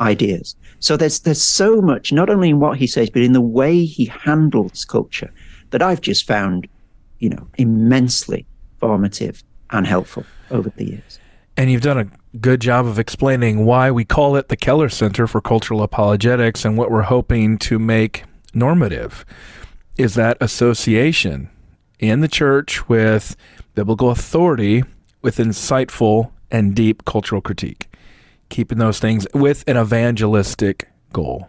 ideas. 0.00 0.56
So 0.78 0.96
there's 0.96 1.20
there's 1.20 1.42
so 1.42 1.80
much, 1.80 2.12
not 2.12 2.30
only 2.30 2.50
in 2.50 2.60
what 2.60 2.78
he 2.78 2.86
says, 2.86 3.10
but 3.10 3.22
in 3.22 3.32
the 3.32 3.40
way 3.40 3.84
he 3.84 4.06
handles 4.06 4.84
culture, 4.84 5.32
that 5.70 5.82
I've 5.82 6.00
just 6.00 6.26
found, 6.26 6.68
you 7.18 7.30
know, 7.30 7.46
immensely 7.58 8.46
formative 8.78 9.42
and 9.70 9.86
helpful 9.86 10.24
over 10.50 10.70
the 10.76 10.84
years. 10.84 11.18
And 11.56 11.70
you've 11.70 11.82
done 11.82 11.98
a 11.98 12.06
good 12.40 12.60
job 12.60 12.86
of 12.86 12.98
explaining 12.98 13.64
why 13.64 13.90
we 13.90 14.04
call 14.04 14.36
it 14.36 14.48
the 14.48 14.56
Keller 14.56 14.88
Center 14.88 15.26
for 15.26 15.40
Cultural 15.40 15.82
Apologetics 15.82 16.64
and 16.64 16.76
what 16.76 16.90
we're 16.90 17.02
hoping 17.02 17.58
to 17.58 17.78
make 17.78 18.24
normative 18.54 19.24
is 19.96 20.14
that 20.14 20.36
association 20.40 21.48
in 21.98 22.20
the 22.20 22.28
church 22.28 22.88
with 22.88 23.36
biblical 23.74 24.10
authority 24.10 24.84
with 25.22 25.38
insightful 25.38 26.30
and 26.50 26.74
deep 26.74 27.04
cultural 27.04 27.40
critique, 27.40 27.88
keeping 28.48 28.78
those 28.78 29.00
things 29.00 29.26
with 29.34 29.64
an 29.66 29.76
evangelistic 29.76 30.88
goal. 31.12 31.48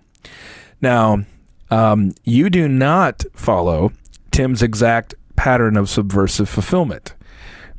Now, 0.81 1.23
um, 1.69 2.13
you 2.23 2.49
do 2.49 2.67
not 2.67 3.23
follow 3.33 3.91
Tim's 4.31 4.61
exact 4.61 5.15
pattern 5.35 5.75
of 5.77 5.89
subversive 5.89 6.47
fulfillment, 6.47 7.13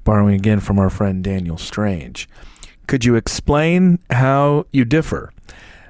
borrowing 0.04 0.34
again 0.34 0.60
from 0.60 0.78
our 0.78 0.90
friend 0.90 1.24
Daniel 1.24 1.56
Strange. 1.56 2.28
Could 2.88 3.04
you 3.04 3.16
explain 3.16 3.98
how 4.10 4.66
you 4.72 4.84
differ? 4.84 5.30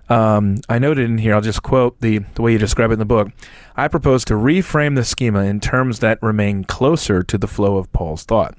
Um, 0.09 0.57
I 0.69 0.79
noted 0.79 1.09
in 1.09 1.19
here, 1.19 1.35
I'll 1.35 1.41
just 1.41 1.63
quote 1.63 2.01
the, 2.01 2.19
the 2.35 2.43
way 2.43 2.53
you 2.53 2.59
describe 2.59 2.91
it 2.91 2.95
in 2.95 2.99
the 2.99 3.05
book. 3.05 3.29
I 3.77 3.87
propose 3.87 4.25
to 4.27 4.35
reframe 4.35 4.97
the 4.97 5.05
schema 5.05 5.45
in 5.45 5.61
terms 5.61 6.01
that 6.01 6.21
remain 6.23 6.65
closer 6.65 7.23
to 7.23 7.39
the 7.39 7.47
flow 7.47 7.77
of 7.77 7.93
Paul's 7.93 8.25
thought. 8.25 8.59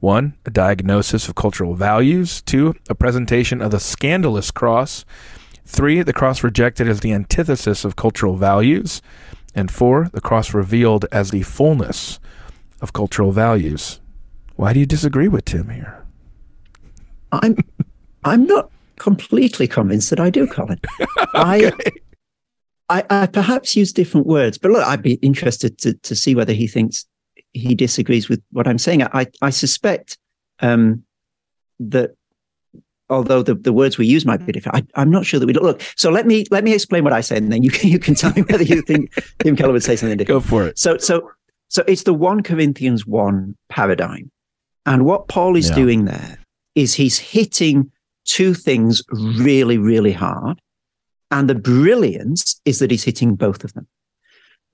One, 0.00 0.34
a 0.44 0.50
diagnosis 0.50 1.28
of 1.28 1.34
cultural 1.34 1.74
values. 1.74 2.42
Two, 2.42 2.74
a 2.90 2.94
presentation 2.94 3.62
of 3.62 3.70
the 3.70 3.80
scandalous 3.80 4.50
cross. 4.50 5.06
Three, 5.64 6.02
the 6.02 6.12
cross 6.12 6.44
rejected 6.44 6.88
as 6.88 7.00
the 7.00 7.12
antithesis 7.12 7.84
of 7.86 7.96
cultural 7.96 8.36
values. 8.36 9.00
And 9.54 9.70
four, 9.70 10.10
the 10.12 10.20
cross 10.20 10.52
revealed 10.52 11.06
as 11.10 11.30
the 11.30 11.42
fullness 11.42 12.20
of 12.82 12.92
cultural 12.92 13.32
values. 13.32 13.98
Why 14.56 14.74
do 14.74 14.80
you 14.80 14.86
disagree 14.86 15.28
with 15.28 15.46
Tim 15.46 15.70
here? 15.70 16.04
I'm 17.32 17.56
I'm 18.28 18.46
not 18.46 18.70
completely 18.96 19.66
convinced 19.66 20.10
that 20.10 20.20
I 20.20 20.30
do, 20.30 20.46
Colin. 20.46 20.80
okay. 21.00 21.12
I, 21.34 21.72
I, 22.88 23.04
I 23.10 23.26
perhaps 23.26 23.76
use 23.76 23.92
different 23.92 24.26
words, 24.26 24.58
but 24.58 24.70
look, 24.70 24.86
I'd 24.86 25.02
be 25.02 25.14
interested 25.14 25.78
to 25.78 25.94
to 25.94 26.14
see 26.14 26.34
whether 26.34 26.52
he 26.52 26.66
thinks 26.66 27.06
he 27.52 27.74
disagrees 27.74 28.28
with 28.28 28.42
what 28.52 28.66
I'm 28.66 28.78
saying. 28.78 29.02
I 29.02 29.26
I 29.42 29.50
suspect 29.50 30.18
um, 30.60 31.04
that 31.80 32.12
although 33.10 33.42
the, 33.42 33.54
the 33.54 33.72
words 33.72 33.98
we 33.98 34.06
use 34.06 34.24
might 34.24 34.44
be 34.44 34.52
different, 34.52 34.90
I, 34.94 35.02
am 35.02 35.10
not 35.10 35.24
sure 35.24 35.40
that 35.40 35.46
we 35.46 35.52
don't 35.52 35.64
look. 35.64 35.82
So 35.96 36.10
let 36.10 36.26
me 36.26 36.44
let 36.50 36.64
me 36.64 36.74
explain 36.74 37.04
what 37.04 37.12
I 37.12 37.20
say, 37.20 37.36
and 37.36 37.52
then 37.52 37.62
you 37.62 37.70
can 37.70 37.90
you 37.90 37.98
can 37.98 38.14
tell 38.14 38.32
me 38.32 38.42
whether 38.42 38.64
you 38.64 38.82
think 38.82 39.12
Tim 39.40 39.56
Keller 39.56 39.72
would 39.72 39.84
say 39.84 39.96
something 39.96 40.16
different. 40.16 40.42
Go 40.44 40.48
for 40.48 40.66
it. 40.66 40.78
So 40.78 40.98
so 40.98 41.30
so 41.68 41.84
it's 41.86 42.04
the 42.04 42.14
one 42.14 42.42
Corinthians 42.42 43.06
one 43.06 43.56
paradigm, 43.68 44.30
and 44.86 45.04
what 45.04 45.28
Paul 45.28 45.56
is 45.56 45.68
yeah. 45.68 45.74
doing 45.74 46.04
there 46.06 46.38
is 46.74 46.94
he's 46.94 47.18
hitting 47.18 47.90
two 48.28 48.54
things 48.54 49.02
really, 49.10 49.78
really 49.78 50.12
hard. 50.12 50.60
And 51.30 51.50
the 51.50 51.54
brilliance 51.54 52.60
is 52.64 52.78
that 52.78 52.90
he's 52.90 53.04
hitting 53.04 53.34
both 53.34 53.64
of 53.64 53.72
them. 53.72 53.86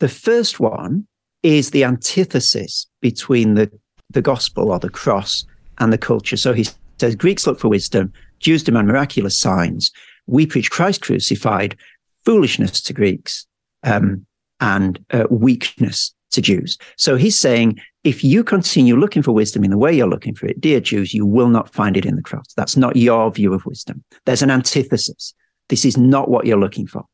The 0.00 0.09
first 0.09 0.61
one 0.61 1.07
is 1.42 1.70
the 1.70 1.84
antithesis 1.84 2.86
between 3.00 3.55
the, 3.55 3.70
the 4.11 4.22
gospel 4.22 4.70
or 4.70 4.78
the 4.78 4.90
cross 4.90 5.44
and 5.78 5.92
the 5.92 5.98
culture. 5.98 6.36
So 6.36 6.52
he 6.52 6.66
says 6.98 7.16
Greeks 7.16 7.46
look 7.46 7.59
for 7.59 7.68
wisdom, 7.68 8.12
Jews 8.40 8.62
demand 8.62 8.88
miraculous 8.88 9.36
signs. 9.36 9.90
We 10.26 10.46
preach 10.46 10.70
Christ 10.70 11.02
crucified, 11.02 11.76
foolishness 12.24 12.80
to 12.82 12.92
Greeks, 12.92 13.46
um, 13.82 14.26
and 14.61 15.05
uh, 15.11 15.26
weakness 15.30 16.14
to 16.32 16.40
Jews. 16.40 16.78
So 16.96 17.16
he's 17.16 17.38
saying 17.38 17.80
if 18.05 18.22
you 18.22 18.44
continue 18.44 18.96
looking 18.96 19.22
for 19.22 19.32
wisdom 19.32 19.64
in 19.64 19.70
the 19.70 19.78
way 19.78 19.92
you're 19.92 20.07
looking 20.07 20.34
for 20.34 20.46
it, 20.46 20.61
dear 20.61 20.78
Jews, 20.78 21.14
you 21.14 21.24
will 21.24 21.48
not 21.48 21.72
find 21.72 21.96
it 21.96 22.05
in 22.05 22.16
the 22.16 22.22
cross. 22.22 22.52
That's 22.55 22.76
not 22.76 22.96
your 22.96 23.30
view 23.30 23.55
of 23.55 23.64
wisdom. 23.64 24.05
There's 24.26 24.42
an 24.42 24.50
antithesis. 24.50 25.34
This 25.70 25.86
is 25.86 25.96
not 25.96 26.28
what 26.28 26.46
you're 26.46 26.59
looking 26.59 26.86
for. 26.86 27.05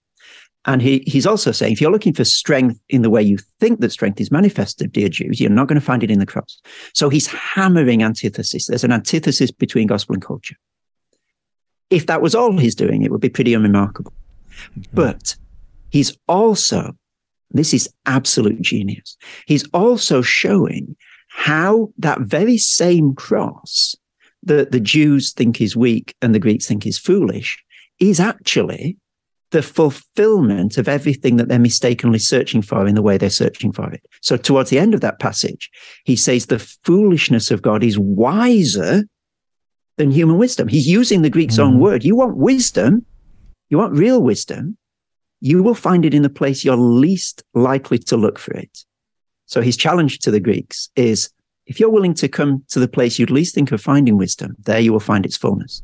And 0.67 0.83
he, 0.83 1.03
he's 1.07 1.27
also 1.27 1.53
saying, 1.53 1.73
if 1.73 1.81
you're 1.81 1.93
looking 1.93 2.13
for 2.13 2.25
strength 2.25 2.79
in 2.89 3.03
the 3.03 3.09
way 3.09 3.23
you 3.23 3.39
think 3.61 3.81
that 3.81 3.93
strength 3.93 4.21
is 4.21 4.31
manifested, 4.31 4.93
dear 4.93 5.09
Jews, 5.09 5.41
you're 5.41 5.49
not 5.49 5.69
going 5.69 5.81
to 5.81 5.85
find 5.85 6.03
it 6.03 6.11
in 6.11 6.19
the 6.19 6.27
cross. 6.27 6.61
So 6.93 7.09
he's 7.09 7.29
hammering 7.29 8.03
antithesis. 8.03 8.67
There's 8.67 8.85
an 8.85 8.93
antithesis 8.93 9.51
between 9.51 9.87
gospel 9.87 10.15
and 10.15 10.23
culture. 10.23 10.57
If 11.89 12.07
that 12.07 12.21
was 12.21 12.35
all 12.35 12.59
he's 12.59 12.75
doing, 12.75 13.03
it 13.03 13.11
would 13.11 13.23
be 13.23 13.31
pretty 13.31 13.55
unremarkable. 13.55 14.13
Mm-hmm. 14.73 14.83
But 14.93 15.37
he's 15.91 16.19
also 16.29 16.95
this 17.51 17.75
is 17.75 17.89
absolute 18.07 18.61
genius. 18.61 19.17
He's 19.47 19.69
also 19.73 20.23
showing 20.23 20.97
how 21.29 21.93
that 21.99 22.21
very 22.21 22.59
same 22.59 23.15
cross 23.15 23.95
that 24.43 24.73
the 24.73 24.81
Jews 24.81 25.33
think 25.33 25.61
is 25.61 25.77
weak 25.77 26.15
and 26.23 26.35
the 26.35 26.39
Greeks 26.39 26.67
think 26.67 26.87
is 26.87 26.99
foolish 26.99 27.63
is 27.99 28.21
actually 28.21 28.97
the 29.51 29.63
fulfillment 29.63 30.79
of 30.79 30.89
everything 30.89 31.37
that 31.37 31.49
they're 31.49 31.59
mistakenly 31.59 32.19
searching 32.19 32.63
for 32.63 32.87
in 32.87 32.95
the 32.95 33.03
way 33.03 33.19
they're 33.19 33.31
searching 33.31 33.73
for 33.73 33.91
it. 33.93 34.03
So 34.23 34.37
towards 34.37 34.71
the 34.71 34.79
end 34.79 34.95
of 34.95 35.01
that 35.01 35.19
passage, 35.19 35.71
he 36.05 36.17
says 36.17 36.47
the 36.47 36.61
foolishness 36.85 37.51
of 37.51 37.63
God 37.63 37.83
is 37.83 37.99
wiser 37.99 39.05
than 39.97 40.11
human 40.11 40.39
wisdom. 40.39 40.69
He's 40.69 40.87
using 40.87 41.23
the 41.23 41.31
Greek's 41.31 41.57
mm. 41.57 41.65
own 41.65 41.81
word. 41.81 42.05
You 42.05 42.17
want 42.17 42.37
wisdom, 42.37 43.05
you 43.69 43.79
want 43.79 43.93
real 43.93 44.23
wisdom, 44.23 44.77
you 45.41 45.63
will 45.63 45.75
find 45.75 46.05
it 46.05 46.15
in 46.15 46.23
the 46.23 46.31
place 46.31 46.65
you're 46.65 46.77
least 46.77 47.43
likely 47.55 47.99
to 47.99 48.17
look 48.17 48.39
for 48.39 48.53
it. 48.53 48.85
So 49.47 49.61
his 49.61 49.77
challenge 49.77 50.19
to 50.21 50.31
the 50.31 50.41
Greeks 50.41 50.91
is 50.97 51.31
if 51.67 51.81
you're 51.81 51.91
willing 51.91 52.15
to 52.15 52.29
come 52.29 52.65
to 52.69 52.79
the 52.79 52.89
place 52.89 53.19
you'd 53.19 53.31
least 53.31 53.55
think 53.55 53.73
of 53.73 53.81
finding 53.81 54.17
wisdom, 54.17 54.57
there 54.65 54.81
you 54.81 54.93
will 54.93 55.01
find 55.01 55.25
its 55.25 55.37
fullness. 55.37 55.83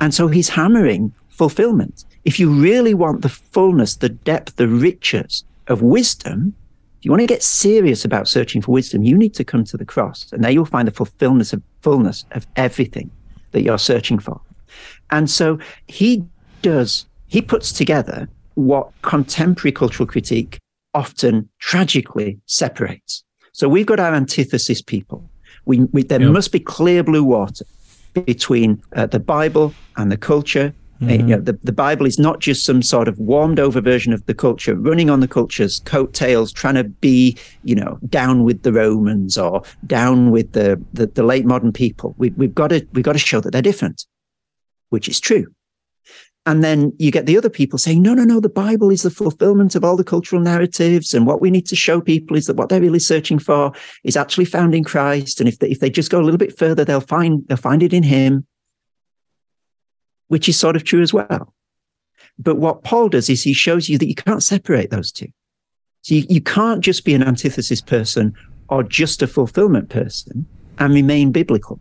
And 0.00 0.12
so 0.12 0.28
he's 0.28 0.48
hammering 0.48 1.12
fulfillment. 1.28 2.04
If 2.24 2.38
you 2.38 2.50
really 2.50 2.94
want 2.94 3.22
the 3.22 3.28
fullness, 3.28 3.96
the 3.96 4.08
depth, 4.08 4.56
the 4.56 4.68
riches 4.68 5.44
of 5.68 5.82
wisdom, 5.82 6.54
if 6.98 7.04
you 7.04 7.10
want 7.12 7.20
to 7.20 7.26
get 7.26 7.42
serious 7.42 8.04
about 8.04 8.26
searching 8.26 8.60
for 8.60 8.72
wisdom, 8.72 9.04
you 9.04 9.16
need 9.16 9.34
to 9.34 9.44
come 9.44 9.64
to 9.64 9.76
the 9.76 9.84
cross. 9.84 10.30
And 10.32 10.42
there 10.42 10.50
you'll 10.50 10.64
find 10.64 10.88
the 10.88 10.92
fulfillment 10.92 11.52
of 11.52 11.62
fullness 11.80 12.24
of 12.32 12.46
everything 12.56 13.10
that 13.52 13.62
you're 13.62 13.78
searching 13.78 14.18
for. 14.18 14.40
And 15.10 15.30
so 15.30 15.58
he 15.86 16.24
does, 16.62 17.06
he 17.28 17.40
puts 17.40 17.72
together 17.72 18.28
what 18.58 18.90
contemporary 19.02 19.72
cultural 19.72 20.06
critique 20.06 20.58
often 20.94 21.48
tragically 21.60 22.38
separates. 22.46 23.24
So 23.52 23.68
we've 23.68 23.86
got 23.86 24.00
our 24.00 24.14
antithesis 24.14 24.82
people. 24.82 25.30
We, 25.64 25.80
we 25.92 26.02
there 26.02 26.20
yep. 26.20 26.30
must 26.30 26.52
be 26.52 26.60
clear 26.60 27.02
blue 27.04 27.24
water 27.24 27.64
between 28.14 28.82
uh, 28.96 29.06
the 29.06 29.20
Bible 29.20 29.74
and 29.96 30.10
the 30.10 30.16
culture 30.16 30.74
Mm-hmm. 31.00 31.28
You 31.28 31.36
know, 31.36 31.40
the, 31.40 31.52
the 31.62 31.72
Bible 31.72 32.06
is 32.06 32.18
not 32.18 32.40
just 32.40 32.64
some 32.64 32.82
sort 32.82 33.06
of 33.06 33.16
warmed 33.18 33.60
over 33.60 33.80
version 33.80 34.12
of 34.12 34.26
the 34.26 34.34
culture, 34.34 34.74
running 34.74 35.10
on 35.10 35.20
the 35.20 35.28
culture's 35.28 35.80
coattails, 35.84 36.52
trying 36.52 36.74
to 36.74 36.84
be, 36.84 37.36
you 37.62 37.76
know, 37.76 37.98
down 38.08 38.42
with 38.42 38.62
the 38.64 38.72
Romans 38.72 39.38
or 39.38 39.62
down 39.86 40.32
with 40.32 40.52
the 40.52 40.82
the, 40.94 41.06
the 41.06 41.22
late 41.22 41.46
modern 41.46 41.72
people. 41.72 42.16
We, 42.18 42.30
we've 42.30 42.54
got 42.54 42.68
to 42.68 42.84
we've 42.94 43.04
got 43.04 43.12
to 43.12 43.20
show 43.20 43.40
that 43.40 43.52
they're 43.52 43.62
different, 43.62 44.06
which 44.88 45.08
is 45.08 45.20
true. 45.20 45.46
And 46.48 46.64
then 46.64 46.94
you 46.98 47.10
get 47.10 47.26
the 47.26 47.36
other 47.36 47.50
people 47.50 47.78
saying, 47.78 48.00
no, 48.00 48.14
no, 48.14 48.24
no, 48.24 48.40
the 48.40 48.48
Bible 48.48 48.88
is 48.88 49.02
the 49.02 49.10
fulfillment 49.10 49.74
of 49.74 49.84
all 49.84 49.98
the 49.98 50.02
cultural 50.02 50.40
narratives. 50.40 51.12
And 51.12 51.26
what 51.26 51.42
we 51.42 51.50
need 51.50 51.66
to 51.66 51.76
show 51.76 52.00
people 52.00 52.38
is 52.38 52.46
that 52.46 52.56
what 52.56 52.70
they're 52.70 52.80
really 52.80 53.00
searching 53.00 53.38
for 53.38 53.72
is 54.02 54.16
actually 54.16 54.46
found 54.46 54.74
in 54.74 54.82
Christ. 54.82 55.40
And 55.40 55.48
if 55.48 55.58
they, 55.58 55.68
if 55.68 55.80
they 55.80 55.90
just 55.90 56.10
go 56.10 56.18
a 56.18 56.24
little 56.24 56.38
bit 56.38 56.58
further, 56.58 56.86
they'll 56.86 57.02
find, 57.02 57.46
they'll 57.48 57.58
find 57.58 57.82
it 57.82 57.92
in 57.92 58.02
him, 58.02 58.46
which 60.28 60.48
is 60.48 60.58
sort 60.58 60.74
of 60.74 60.84
true 60.84 61.02
as 61.02 61.12
well. 61.12 61.52
But 62.38 62.56
what 62.56 62.82
Paul 62.82 63.10
does 63.10 63.28
is 63.28 63.42
he 63.42 63.52
shows 63.52 63.90
you 63.90 63.98
that 63.98 64.08
you 64.08 64.14
can't 64.14 64.42
separate 64.42 64.88
those 64.88 65.12
two. 65.12 65.28
So 66.00 66.14
you, 66.14 66.24
you 66.30 66.40
can't 66.40 66.80
just 66.80 67.04
be 67.04 67.12
an 67.12 67.22
antithesis 67.22 67.82
person 67.82 68.32
or 68.70 68.82
just 68.82 69.20
a 69.20 69.26
fulfillment 69.26 69.90
person 69.90 70.46
and 70.78 70.94
remain 70.94 71.30
biblical. 71.30 71.78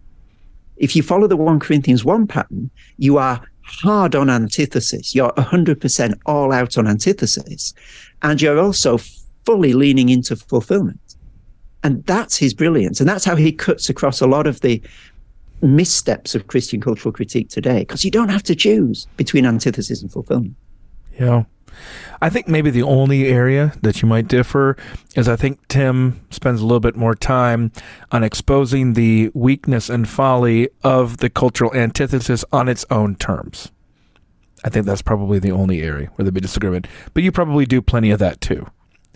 If 0.75 0.93
you 0.93 1.03
follow 1.03 1.27
the 1.27 1.37
1 1.37 1.61
Corinthians 1.61 2.03
1 2.03 2.27
pattern, 2.27 2.69
you 2.97 3.17
are 3.17 3.41
hard 3.67 4.15
on 4.15 4.29
antithesis. 4.29 5.13
You're 5.13 5.31
100% 5.33 6.19
all 6.25 6.51
out 6.51 6.77
on 6.77 6.87
antithesis. 6.87 7.73
And 8.21 8.41
you're 8.41 8.59
also 8.59 8.97
fully 9.45 9.73
leaning 9.73 10.09
into 10.09 10.35
fulfillment. 10.35 10.99
And 11.83 12.03
that's 12.05 12.37
his 12.37 12.53
brilliance. 12.53 12.99
And 12.99 13.07
that's 13.07 13.25
how 13.25 13.35
he 13.35 13.51
cuts 13.51 13.89
across 13.89 14.19
a 14.19 14.27
lot 14.27 14.47
of 14.47 14.61
the 14.61 14.81
missteps 15.61 16.35
of 16.35 16.47
Christian 16.47 16.81
cultural 16.81 17.11
critique 17.11 17.49
today, 17.49 17.79
because 17.79 18.03
you 18.05 18.11
don't 18.11 18.29
have 18.29 18.43
to 18.43 18.55
choose 18.55 19.07
between 19.17 19.45
antithesis 19.45 20.01
and 20.01 20.11
fulfillment. 20.11 20.55
Yeah. 21.19 21.43
I 22.21 22.29
think 22.29 22.47
maybe 22.47 22.69
the 22.69 22.83
only 22.83 23.27
area 23.27 23.73
that 23.81 24.01
you 24.01 24.07
might 24.07 24.27
differ 24.27 24.75
is 25.15 25.27
I 25.27 25.35
think 25.35 25.67
Tim 25.67 26.25
spends 26.29 26.61
a 26.61 26.65
little 26.65 26.79
bit 26.79 26.95
more 26.95 27.15
time 27.15 27.71
on 28.11 28.23
exposing 28.23 28.93
the 28.93 29.29
weakness 29.33 29.89
and 29.89 30.07
folly 30.07 30.69
of 30.83 31.17
the 31.17 31.29
cultural 31.29 31.73
antithesis 31.75 32.43
on 32.51 32.67
its 32.67 32.85
own 32.89 33.15
terms. 33.15 33.71
I 34.63 34.69
think 34.69 34.85
that's 34.85 35.01
probably 35.01 35.39
the 35.39 35.51
only 35.51 35.81
area 35.81 36.07
where 36.15 36.23
there'd 36.23 36.33
be 36.33 36.41
disagreement. 36.41 36.87
But 37.13 37.23
you 37.23 37.31
probably 37.31 37.65
do 37.65 37.81
plenty 37.81 38.11
of 38.11 38.19
that 38.19 38.41
too. 38.41 38.67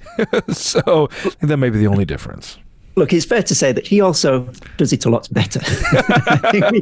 so 0.50 1.10
that 1.40 1.58
may 1.58 1.70
be 1.70 1.80
the 1.80 1.88
only 1.88 2.06
difference 2.06 2.58
look, 2.96 3.14
it's 3.14 3.26
fair 3.26 3.44
to 3.44 3.56
say 3.56 3.72
that 3.72 3.88
he 3.88 4.02
also 4.02 4.48
does 4.78 4.94
it 4.94 5.06
a 5.06 5.10
lot 5.10 5.28
better. 5.32 5.62
We 6.72 6.80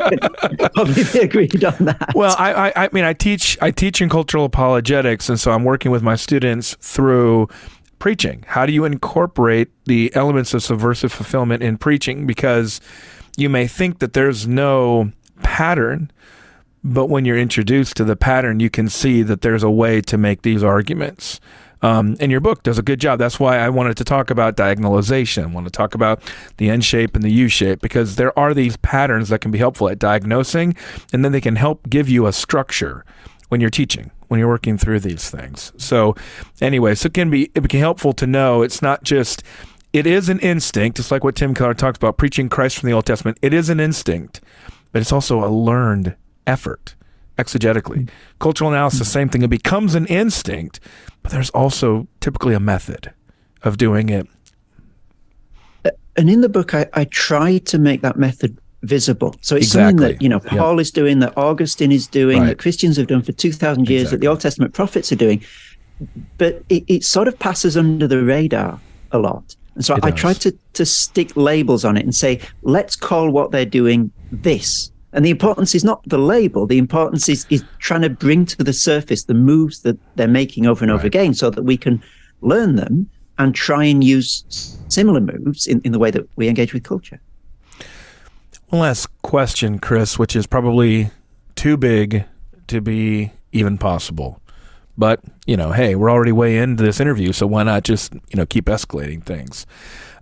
probably 0.70 1.20
agreed 1.20 1.64
on 1.64 1.86
that. 1.86 2.12
Well, 2.16 2.36
I, 2.38 2.70
I, 2.70 2.74
I 2.86 2.90
mean, 2.92 3.04
I 3.04 3.14
teach, 3.14 3.58
I 3.62 3.72
teach 3.72 4.02
in 4.02 4.10
cultural 4.10 4.46
apologetics, 4.46 5.30
and 5.30 5.40
so 5.40 5.52
I'm 5.52 5.64
working 5.64 5.92
with 5.92 6.02
my 6.02 6.16
students 6.16 6.76
through 6.82 7.48
preaching. 8.00 8.44
How 8.48 8.66
do 8.66 8.74
you 8.74 8.86
incorporate 8.86 9.70
the 9.86 10.14
elements 10.16 10.54
of 10.54 10.64
subversive 10.64 11.12
fulfillment 11.12 11.62
in 11.62 11.78
preaching? 11.78 12.26
Because 12.26 12.82
you 13.38 13.50
may 13.50 13.68
think 13.68 14.00
that 14.00 14.14
there's 14.14 14.48
no 14.48 15.12
pattern, 15.44 16.12
but 16.84 17.08
when 17.08 17.26
you're 17.26 17.38
introduced 17.38 17.96
to 17.98 18.04
the 18.04 18.16
pattern, 18.16 18.60
you 18.60 18.70
can 18.70 18.90
see 18.90 19.22
that 19.24 19.42
there's 19.42 19.64
a 19.64 19.72
way 19.72 20.02
to 20.02 20.18
make 20.18 20.42
these 20.42 20.64
arguments. 20.64 21.40
Um, 21.82 22.18
and 22.20 22.32
your 22.32 22.42
book 22.42 22.64
does 22.64 22.78
a 22.78 22.82
good 22.82 23.00
job. 23.00 23.20
That's 23.20 23.40
why 23.40 23.58
I 23.58 23.70
wanted 23.70 23.98
to 23.98 24.04
talk 24.04 24.30
about 24.30 24.58
diagonalization. 24.58 25.44
I 25.44 25.48
want 25.48 25.66
to 25.66 25.72
talk 25.72 25.96
about 25.96 26.22
the 26.58 26.70
N 26.70 26.82
shape 26.82 27.16
and 27.16 27.24
the 27.24 27.32
U 27.32 27.48
shape 27.48 27.82
because 27.82 28.16
there 28.16 28.38
are 28.38 28.54
these 28.54 28.78
patterns 28.78 29.30
that 29.30 29.40
can 29.40 29.52
be 29.52 29.58
helpful 29.58 29.90
at 29.90 30.00
diagnosing, 30.00 30.76
and 31.14 31.24
then 31.24 31.32
they 31.32 31.42
can 31.42 31.56
help 31.56 31.90
give 31.90 32.10
you 32.10 32.28
a 32.28 32.34
structure 32.34 33.06
when 33.48 33.62
you're 33.62 33.70
teaching, 33.70 34.12
when 34.28 34.40
you're 34.40 34.50
working 34.50 34.78
through 34.78 35.00
these 35.00 35.30
things. 35.30 35.72
So, 35.78 36.16
anyway, 36.62 36.96
so 36.96 37.08
it 37.08 37.14
can 37.14 37.30
be 37.30 37.44
it 37.56 37.62
can 37.62 37.64
be 37.64 37.80
helpful 37.80 38.14
to 38.14 38.28
know 38.28 38.62
it's 38.62 38.82
not 38.82 39.04
just 39.04 39.44
it 39.94 40.06
is 40.06 40.30
an 40.30 40.40
instinct, 40.40 40.98
just 40.98 41.12
like 41.12 41.24
what 41.24 41.36
Tim 41.36 41.54
Keller 41.54 41.74
talks 41.74 41.98
about 41.98 42.18
preaching 42.18 42.50
Christ 42.50 42.78
from 42.78 42.88
the 42.88 42.94
Old 42.94 43.06
Testament. 43.06 43.40
It 43.42 43.54
is 43.54 43.70
an 43.70 43.80
instinct, 43.80 44.42
but 44.92 45.02
it's 45.02 45.12
also 45.12 45.44
a 45.44 45.50
learned 45.50 46.16
effort 46.46 46.96
exegetically. 47.40 48.10
Cultural 48.40 48.72
analysis, 48.72 49.12
same 49.12 49.30
thing. 49.30 49.42
It 49.42 49.50
becomes 49.50 49.96
an 49.96 50.06
instinct, 50.08 50.80
but 51.24 51.32
there's 51.32 51.50
also 51.52 52.08
typically 52.20 52.54
a 52.54 52.60
method 52.60 53.14
of 53.64 53.78
doing 53.78 54.10
it. 54.10 54.28
Uh, 55.86 55.92
and 56.18 56.30
in 56.30 56.42
the 56.42 56.50
book, 56.50 56.74
I, 56.74 56.88
I 56.94 57.06
try 57.06 57.58
to 57.60 57.78
make 57.78 58.02
that 58.02 58.18
method 58.18 58.58
visible. 58.84 59.36
So 59.42 59.56
it's 59.56 59.68
exactly. 59.68 59.90
something 59.90 60.18
that, 60.18 60.22
you 60.22 60.30
know, 60.30 60.40
Paul 60.40 60.80
is 60.80 60.92
doing, 60.92 61.20
that 61.20 61.38
Augustine 61.38 61.92
is 61.92 62.08
doing, 62.08 62.40
right. 62.40 62.48
that 62.48 62.60
Christians 62.60 62.98
have 62.98 63.08
done 63.08 63.22
for 63.22 63.32
2,000 63.32 63.90
years, 63.90 64.02
exactly. 64.02 64.16
that 64.16 64.22
the 64.22 64.28
Old 64.28 64.42
Testament 64.42 64.74
prophets 64.74 65.12
are 65.12 65.18
doing. 65.18 65.44
But 66.38 66.64
it, 66.70 66.84
it, 66.88 67.04
sort 67.04 67.28
of 67.28 67.38
passes 67.40 67.76
under 67.76 68.08
the 68.08 68.24
radar 68.24 68.80
a 69.12 69.20
lot. 69.20 69.56
And 69.76 69.84
so 69.84 69.96
it 69.96 70.06
I 70.06 70.12
does. 70.12 70.20
try 70.20 70.34
to, 70.34 70.58
to 70.74 70.86
stick 70.86 71.36
labels 71.36 71.84
on 71.84 71.98
it 71.98 72.04
and 72.04 72.16
say, 72.16 72.40
let's 72.62 72.96
call 72.96 73.32
what 73.32 73.52
they're 73.52 73.66
doing 73.66 74.12
this 74.32 74.92
and 75.14 75.26
the 75.26 75.30
importance 75.30 75.74
is 75.74 75.84
not 75.84 76.02
the 76.08 76.18
label. 76.18 76.68
The 76.68 76.78
importance 76.78 77.28
is, 77.30 77.46
is 77.50 77.64
trying 77.80 78.02
to 78.02 78.10
bring 78.10 78.46
to 78.48 78.64
the 78.64 78.74
surface 78.74 79.24
the 79.24 79.34
moves 79.34 79.82
that 79.82 79.98
they're 80.16 80.28
making 80.28 80.68
over 80.68 80.84
and 80.84 80.92
over 80.92 81.08
again 81.08 81.34
so 81.34 81.50
that 81.50 81.64
we 81.64 81.78
can 81.78 82.02
learn 82.42 82.76
them 82.76 83.10
and 83.38 83.56
try 83.56 83.86
and 83.86 84.04
use 84.04 84.44
similar 84.90 85.22
moves 85.22 85.66
in, 85.66 85.82
in 85.84 85.92
the 85.92 86.00
way 86.00 86.12
that 86.12 86.28
we 86.36 86.48
engage 86.48 86.74
with 86.74 86.84
culture. 86.84 87.20
One 88.68 88.82
last 88.82 89.08
question, 89.24 89.80
Chris, 89.80 90.20
which 90.20 90.36
is 90.36 90.46
probably 90.46 91.10
too 91.56 91.76
big 91.76 92.26
to 92.68 92.82
be 92.82 93.32
even 93.52 93.78
possible. 93.80 94.40
But, 94.98 95.22
you 95.48 95.58
know, 95.58 95.72
hey, 95.72 95.96
we're 95.96 96.12
already 96.12 96.34
way 96.34 96.58
into 96.58 96.84
this 96.84 97.00
interview, 97.00 97.32
so 97.32 97.48
why 97.48 97.64
not 97.64 97.84
just, 97.84 98.14
you 98.14 98.36
know, 98.36 98.46
keep 98.46 98.66
escalating 98.66 99.24
things? 99.24 99.66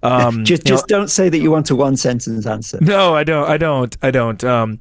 Um, 0.04 0.46
just 0.46 0.64
just 0.66 0.90
know, 0.90 0.98
don't 0.98 1.10
say 1.10 1.30
that 1.30 1.40
you 1.40 1.52
want 1.52 1.70
a 1.70 1.76
one 1.76 1.98
sentence 1.98 2.46
answer. 2.46 2.80
No, 2.82 3.16
I 3.16 3.24
don't. 3.24 3.50
I 3.50 3.58
don't. 3.58 3.98
I 4.02 4.12
don't. 4.12 4.44
Um, 4.44 4.80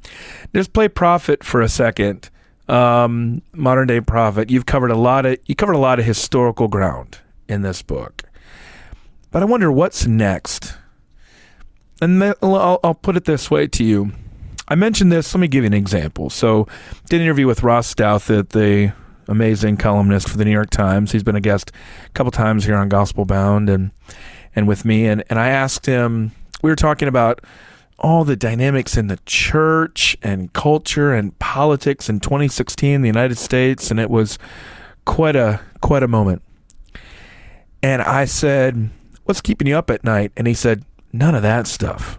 just 0.54 0.72
play 0.72 0.88
prophet 0.88 1.44
for 1.44 1.60
a 1.62 1.68
second. 1.68 2.30
Um, 2.68 3.42
modern 3.52 3.86
day 3.86 4.00
prophet. 4.00 4.50
You've 4.50 4.66
covered 4.66 4.90
a 4.90 4.96
lot 4.96 5.26
of 5.26 5.38
you 5.46 5.54
covered 5.54 5.74
a 5.74 5.78
lot 5.78 5.98
of 5.98 6.04
historical 6.04 6.68
ground 6.68 7.18
in 7.48 7.62
this 7.62 7.82
book, 7.82 8.24
but 9.30 9.42
I 9.42 9.46
wonder 9.46 9.70
what's 9.70 10.06
next. 10.06 10.74
And 12.00 12.22
I'll, 12.22 12.78
I'll 12.84 12.94
put 12.94 13.16
it 13.16 13.24
this 13.24 13.50
way 13.50 13.66
to 13.68 13.84
you. 13.84 14.12
I 14.68 14.74
mentioned 14.74 15.12
this. 15.12 15.34
Let 15.34 15.40
me 15.40 15.48
give 15.48 15.62
you 15.64 15.68
an 15.68 15.74
example. 15.74 16.28
So, 16.28 16.66
did 17.08 17.20
an 17.20 17.22
interview 17.22 17.46
with 17.46 17.62
Ross 17.62 17.94
Douthat, 17.94 18.50
the 18.50 18.92
amazing 19.28 19.76
columnist 19.76 20.28
for 20.28 20.36
the 20.36 20.44
New 20.44 20.50
York 20.52 20.70
Times. 20.70 21.12
He's 21.12 21.22
been 21.22 21.36
a 21.36 21.40
guest 21.40 21.72
a 22.06 22.10
couple 22.10 22.30
times 22.30 22.64
here 22.64 22.76
on 22.76 22.88
Gospel 22.88 23.24
Bound, 23.24 23.70
and 23.70 23.92
and 24.56 24.66
with 24.66 24.84
me. 24.84 25.06
And, 25.06 25.22
and 25.28 25.38
I 25.38 25.50
asked 25.50 25.86
him, 25.86 26.32
we 26.62 26.70
were 26.70 26.76
talking 26.76 27.06
about 27.06 27.42
all 27.98 28.24
the 28.24 28.36
dynamics 28.36 28.96
in 28.96 29.06
the 29.06 29.18
church 29.26 30.16
and 30.22 30.52
culture 30.52 31.14
and 31.14 31.38
politics 31.38 32.08
in 32.08 32.20
2016 32.20 32.90
in 32.90 33.02
the 33.02 33.06
United 33.06 33.36
States. 33.36 33.90
And 33.90 34.00
it 34.00 34.10
was 34.10 34.38
quite 35.04 35.36
a, 35.36 35.60
quite 35.82 36.02
a 36.02 36.08
moment. 36.08 36.42
And 37.82 38.02
I 38.02 38.24
said, 38.24 38.90
what's 39.24 39.40
keeping 39.40 39.68
you 39.68 39.76
up 39.76 39.90
at 39.90 40.02
night? 40.02 40.32
And 40.36 40.46
he 40.46 40.54
said, 40.54 40.84
none 41.12 41.34
of 41.34 41.42
that 41.42 41.66
stuff. 41.66 42.18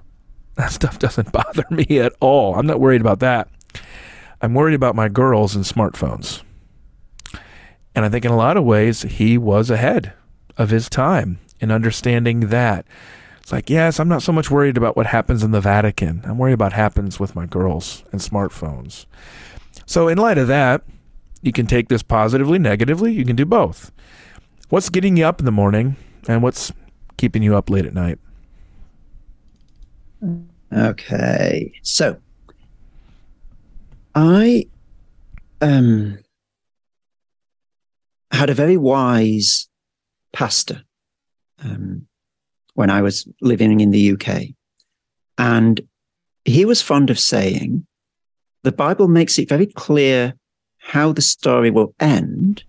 That 0.56 0.72
stuff 0.72 1.00
doesn't 1.00 1.32
bother 1.34 1.66
me 1.72 2.00
at 2.00 2.14
all. 2.20 2.56
I'm 2.56 2.68
not 2.68 2.80
worried 2.80 3.02
about 3.02 3.20
that. 3.20 3.50
I'm 4.42 4.54
worried 4.54 4.76
about 4.76 4.96
my 4.96 5.10
girls 5.10 5.56
and 5.56 5.66
smartphones. 5.66 6.44
And 7.96 8.06
I 8.06 8.10
think 8.10 8.26
in 8.26 8.32
a 8.32 8.38
lot 8.38 8.58
of 8.58 8.64
ways, 8.64 9.02
he 9.02 9.40
was 9.40 9.72
ahead 9.72 10.14
of 10.56 10.70
his 10.70 10.88
time 10.88 11.40
and 11.62 11.72
understanding 11.72 12.42
that. 12.50 12.86
It's 13.42 13.52
like, 13.52 13.70
yes, 13.70 14.00
I'm 14.00 14.10
not 14.10 14.24
so 14.24 14.34
much 14.34 14.52
worried 14.52 14.76
about 14.76 14.98
what 14.98 15.06
happens 15.08 15.42
in 15.42 15.52
the 15.52 15.62
Vatican. 15.62 16.22
I'm 16.26 16.38
worried 16.38 16.54
about 16.54 16.66
what 16.66 16.74
happens 16.74 17.20
with 17.20 17.36
my 17.36 17.46
girls 17.46 18.04
and 18.12 18.20
smartphones. 18.20 19.06
So, 19.86 20.10
in 20.10 20.18
light 20.18 20.38
of 20.38 20.50
that, 20.50 20.84
you 21.42 21.54
can 21.54 21.66
take 21.66 21.88
this 21.88 22.04
positively, 22.04 22.60
negatively. 22.60 23.14
You 23.14 23.24
can 23.24 23.38
do 23.38 23.46
both. 23.46 23.92
What's 24.68 24.90
getting 24.90 25.16
you 25.16 25.26
up 25.26 25.40
in 25.40 25.46
the 25.46 25.52
morning 25.52 25.96
and 26.28 26.44
what's 26.44 26.74
keeping 27.16 27.42
you 27.42 27.56
up 27.56 27.70
late 27.70 27.86
at 27.86 27.94
night? 27.94 28.20
Okay. 30.74 31.72
So, 31.84 32.18
I 34.14 34.68
um, 35.62 36.18
had 38.32 38.50
a 38.50 38.54
very 38.54 38.76
wise 38.76 39.70
pastor 40.34 40.84
um, 41.64 42.08
when 42.74 42.90
I 42.90 43.02
was 43.02 43.28
living 43.42 43.80
in 43.80 43.92
the 43.92 44.12
UK. 44.12 44.50
And 45.38 45.82
he 46.46 46.66
was 46.66 46.82
fond 46.82 47.10
of 47.10 47.20
saying, 47.20 47.86
the 48.64 48.72
Bible 48.72 49.08
makes 49.08 49.38
it 49.40 49.50
very 49.50 49.66
clear 49.68 50.34
how 50.78 51.12
the 51.12 51.22
story 51.22 51.70
will 51.70 51.94
end, 52.00 52.64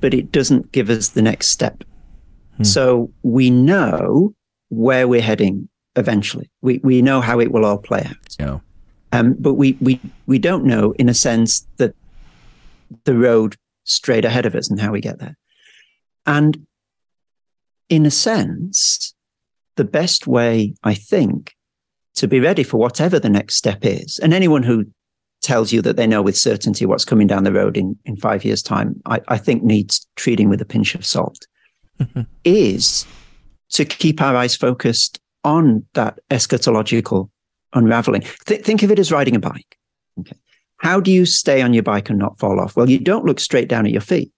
but 0.00 0.14
it 0.14 0.32
doesn't 0.32 0.72
give 0.72 0.90
us 0.90 1.10
the 1.10 1.22
next 1.22 1.48
step. 1.48 1.84
Hmm. 2.56 2.64
So 2.64 3.12
we 3.22 3.50
know 3.50 4.34
where 4.68 5.08
we're 5.08 5.20
heading 5.20 5.68
eventually. 5.96 6.50
We, 6.62 6.78
we 6.82 7.02
know 7.02 7.20
how 7.20 7.40
it 7.40 7.52
will 7.52 7.64
all 7.64 7.78
play 7.78 8.02
out. 8.08 8.36
Yeah. 8.38 8.58
Um, 9.12 9.34
but 9.38 9.54
we, 9.54 9.76
we, 9.80 10.00
we 10.26 10.38
don't 10.38 10.64
know 10.64 10.92
in 10.92 11.08
a 11.08 11.14
sense 11.14 11.66
that 11.78 11.94
the 13.04 13.16
road 13.16 13.56
straight 13.84 14.24
ahead 14.24 14.46
of 14.46 14.54
us 14.54 14.70
and 14.70 14.80
how 14.80 14.92
we 14.92 15.00
get 15.00 15.18
there. 15.18 15.36
And 16.26 16.66
in 17.90 18.06
a 18.06 18.10
sense, 18.10 19.14
the 19.76 19.84
best 19.84 20.26
way, 20.26 20.74
I 20.82 20.94
think, 20.94 21.54
to 22.14 22.26
be 22.26 22.40
ready 22.40 22.62
for 22.62 22.78
whatever 22.78 23.18
the 23.18 23.28
next 23.28 23.56
step 23.56 23.80
is, 23.82 24.18
and 24.22 24.32
anyone 24.32 24.62
who 24.62 24.86
tells 25.42 25.72
you 25.72 25.82
that 25.82 25.96
they 25.96 26.06
know 26.06 26.22
with 26.22 26.36
certainty 26.36 26.86
what's 26.86 27.04
coming 27.04 27.26
down 27.26 27.44
the 27.44 27.52
road 27.52 27.76
in, 27.76 27.98
in 28.04 28.16
five 28.16 28.44
years' 28.44 28.62
time, 28.62 29.00
I, 29.06 29.20
I 29.28 29.38
think 29.38 29.62
needs 29.62 30.06
treating 30.16 30.48
with 30.48 30.60
a 30.60 30.66
pinch 30.66 30.94
of 30.94 31.04
salt, 31.04 31.46
mm-hmm. 31.98 32.22
is 32.44 33.06
to 33.70 33.84
keep 33.84 34.20
our 34.20 34.36
eyes 34.36 34.56
focused 34.56 35.18
on 35.44 35.86
that 35.94 36.18
eschatological 36.30 37.30
unraveling. 37.72 38.22
Th- 38.46 38.62
think 38.62 38.82
of 38.82 38.90
it 38.90 38.98
as 38.98 39.12
riding 39.12 39.36
a 39.36 39.40
bike. 39.40 39.78
Okay. 40.18 40.36
How 40.76 41.00
do 41.00 41.10
you 41.10 41.24
stay 41.24 41.62
on 41.62 41.72
your 41.72 41.82
bike 41.82 42.10
and 42.10 42.18
not 42.18 42.38
fall 42.38 42.60
off? 42.60 42.76
Well, 42.76 42.90
you 42.90 42.98
don't 42.98 43.24
look 43.24 43.40
straight 43.40 43.68
down 43.68 43.86
at 43.86 43.92
your 43.92 44.00
feet. 44.02 44.32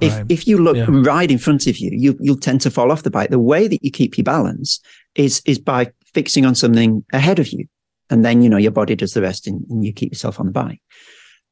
If, 0.00 0.12
right. 0.12 0.26
if 0.28 0.46
you 0.46 0.58
look 0.58 0.76
yeah. 0.76 0.86
right 0.88 1.30
in 1.30 1.38
front 1.38 1.66
of 1.66 1.78
you, 1.78 1.90
you, 1.92 2.16
you'll 2.20 2.36
tend 2.36 2.60
to 2.62 2.70
fall 2.70 2.90
off 2.90 3.02
the 3.02 3.10
bike. 3.10 3.30
The 3.30 3.38
way 3.38 3.68
that 3.68 3.84
you 3.84 3.90
keep 3.90 4.18
your 4.18 4.24
balance 4.24 4.80
is, 5.14 5.42
is 5.44 5.58
by 5.58 5.92
fixing 6.12 6.44
on 6.44 6.54
something 6.54 7.04
ahead 7.12 7.38
of 7.38 7.52
you. 7.52 7.66
And 8.10 8.24
then, 8.24 8.42
you 8.42 8.48
know, 8.48 8.56
your 8.56 8.72
body 8.72 8.94
does 8.94 9.14
the 9.14 9.22
rest 9.22 9.46
and, 9.46 9.64
and 9.70 9.84
you 9.84 9.92
keep 9.92 10.12
yourself 10.12 10.40
on 10.40 10.46
the 10.46 10.52
bike. 10.52 10.80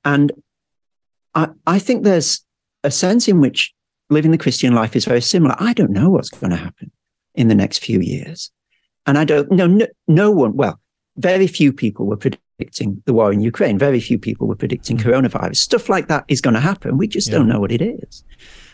And 0.05 0.33
I, 1.35 1.49
I 1.67 1.79
think 1.79 2.05
there's 2.05 2.45
a 2.83 2.91
sense 2.91 3.29
in 3.29 3.41
which 3.41 3.73
living 4.11 4.31
the 4.31 4.39
Christian 4.39 4.75
life 4.75 4.97
is 4.97 5.05
very 5.05 5.21
similar. 5.21 5.55
I 5.59 5.73
don't 5.73 5.93
know 5.93 6.11
what's 6.11 6.31
going 6.31 6.51
to 6.51 6.57
happen 6.57 6.91
in 7.35 7.49
the 7.49 7.55
next 7.55 7.79
few 7.79 8.01
years. 8.01 8.51
And 9.07 9.17
I 9.17 9.25
don't 9.25 9.51
know, 9.51 9.67
no, 9.67 9.87
no 10.09 10.31
one, 10.31 10.57
well, 10.57 10.81
very 11.17 11.47
few 11.47 11.73
people 11.73 12.07
were 12.07 12.17
predicting 12.17 13.03
the 13.07 13.13
war 13.13 13.33
in 13.33 13.41
Ukraine. 13.41 13.79
Very 13.79 14.01
few 14.01 14.19
people 14.19 14.47
were 14.47 14.57
predicting 14.57 14.97
mm. 14.97 15.03
coronavirus. 15.03 15.57
Stuff 15.57 15.89
like 15.89 16.09
that 16.09 16.25
is 16.29 16.41
going 16.41 16.55
to 16.55 16.61
happen. 16.61 16.99
We 16.99 17.09
just 17.09 17.29
yeah. 17.29 17.39
don't 17.39 17.49
know 17.49 17.61
what 17.61 17.73
it 17.73 17.83
is. 17.83 18.25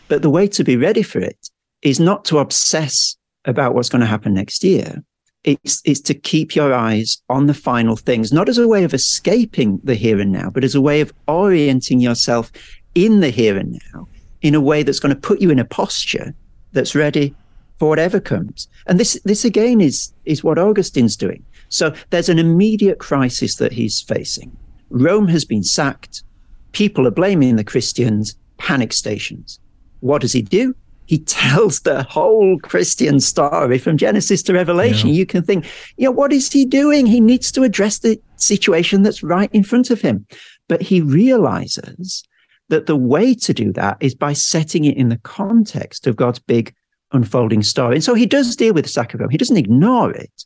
But 0.07 0.21
the 0.21 0.29
way 0.29 0.47
to 0.47 0.63
be 0.63 0.77
ready 0.77 1.03
for 1.03 1.19
it 1.19 1.49
is 1.81 1.99
not 1.99 2.25
to 2.25 2.39
obsess 2.39 3.15
about 3.45 3.73
what's 3.73 3.89
going 3.89 4.01
to 4.01 4.07
happen 4.07 4.33
next 4.33 4.63
year. 4.63 5.03
It's, 5.43 5.81
it's 5.85 6.01
to 6.01 6.13
keep 6.13 6.55
your 6.55 6.73
eyes 6.73 7.21
on 7.29 7.47
the 7.47 7.53
final 7.53 7.95
things, 7.95 8.33
not 8.33 8.49
as 8.49 8.57
a 8.57 8.67
way 8.67 8.83
of 8.83 8.93
escaping 8.93 9.79
the 9.83 9.95
here 9.95 10.19
and 10.19 10.31
now, 10.31 10.49
but 10.49 10.63
as 10.63 10.75
a 10.75 10.81
way 10.81 10.99
of 10.99 11.13
orienting 11.27 12.01
yourself 12.01 12.51
in 12.95 13.21
the 13.21 13.29
here 13.29 13.57
and 13.57 13.79
now 13.93 14.07
in 14.41 14.55
a 14.55 14.61
way 14.61 14.83
that's 14.83 14.99
going 14.99 15.13
to 15.13 15.21
put 15.21 15.41
you 15.41 15.49
in 15.49 15.59
a 15.59 15.65
posture 15.65 16.33
that's 16.73 16.95
ready 16.95 17.33
for 17.77 17.87
whatever 17.89 18.19
comes. 18.19 18.67
And 18.87 18.99
this, 18.99 19.19
this 19.23 19.45
again 19.45 19.81
is, 19.81 20.11
is 20.25 20.43
what 20.43 20.57
Augustine's 20.57 21.15
doing. 21.15 21.45
So 21.69 21.93
there's 22.09 22.29
an 22.29 22.39
immediate 22.39 22.99
crisis 22.99 23.55
that 23.55 23.71
he's 23.71 24.01
facing. 24.01 24.55
Rome 24.89 25.27
has 25.27 25.45
been 25.45 25.63
sacked. 25.63 26.23
People 26.71 27.07
are 27.07 27.11
blaming 27.11 27.55
the 27.55 27.63
Christians, 27.63 28.35
panic 28.57 28.93
stations. 28.93 29.59
What 29.99 30.21
does 30.21 30.33
he 30.33 30.41
do? 30.41 30.75
He 31.05 31.19
tells 31.19 31.79
the 31.79 32.03
whole 32.03 32.59
Christian 32.59 33.21
story 33.21 33.77
from 33.77 33.97
Genesis 33.97 34.43
to 34.43 34.53
Revelation. 34.53 35.09
Yeah. 35.09 35.15
You 35.15 35.25
can 35.25 35.41
think, 35.41 35.65
you 35.95 36.05
know, 36.05 36.11
what 36.11 36.33
is 36.33 36.51
he 36.51 36.65
doing? 36.65 37.05
He 37.05 37.21
needs 37.21 37.49
to 37.53 37.63
address 37.63 37.99
the 37.99 38.19
situation 38.35 39.03
that's 39.03 39.23
right 39.23 39.49
in 39.53 39.63
front 39.63 39.89
of 39.89 40.01
him. 40.01 40.25
But 40.67 40.81
he 40.81 40.99
realizes 40.99 42.23
that 42.67 42.87
the 42.87 42.97
way 42.97 43.33
to 43.33 43.53
do 43.53 43.71
that 43.73 43.97
is 44.01 44.15
by 44.15 44.33
setting 44.33 44.83
it 44.83 44.97
in 44.97 45.07
the 45.07 45.19
context 45.19 46.07
of 46.07 46.17
God's 46.17 46.39
big 46.39 46.73
unfolding 47.13 47.63
story. 47.63 47.95
And 47.95 48.03
so 48.03 48.13
he 48.13 48.25
does 48.25 48.53
deal 48.57 48.73
with 48.73 48.85
the 48.85 49.17
Rome. 49.17 49.29
He 49.29 49.37
doesn't 49.37 49.55
ignore 49.55 50.11
it, 50.11 50.45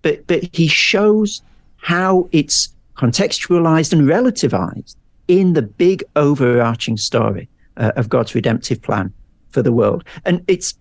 but, 0.00 0.26
but 0.26 0.56
he 0.56 0.68
shows 0.68 1.42
how 1.76 2.30
it's 2.32 2.74
contextualized 2.96 3.92
and 3.92 4.08
relativized 4.08 4.96
in 5.28 5.52
the 5.52 5.62
big 5.62 6.02
overarching 6.16 6.96
story 6.96 7.48
uh, 7.78 7.92
of 7.96 8.08
God's 8.08 8.34
redemptive 8.34 8.82
plan 8.82 9.12
for 9.50 9.62
the 9.62 9.72
world. 9.72 10.04
And 10.24 10.44
it's, 10.48 10.74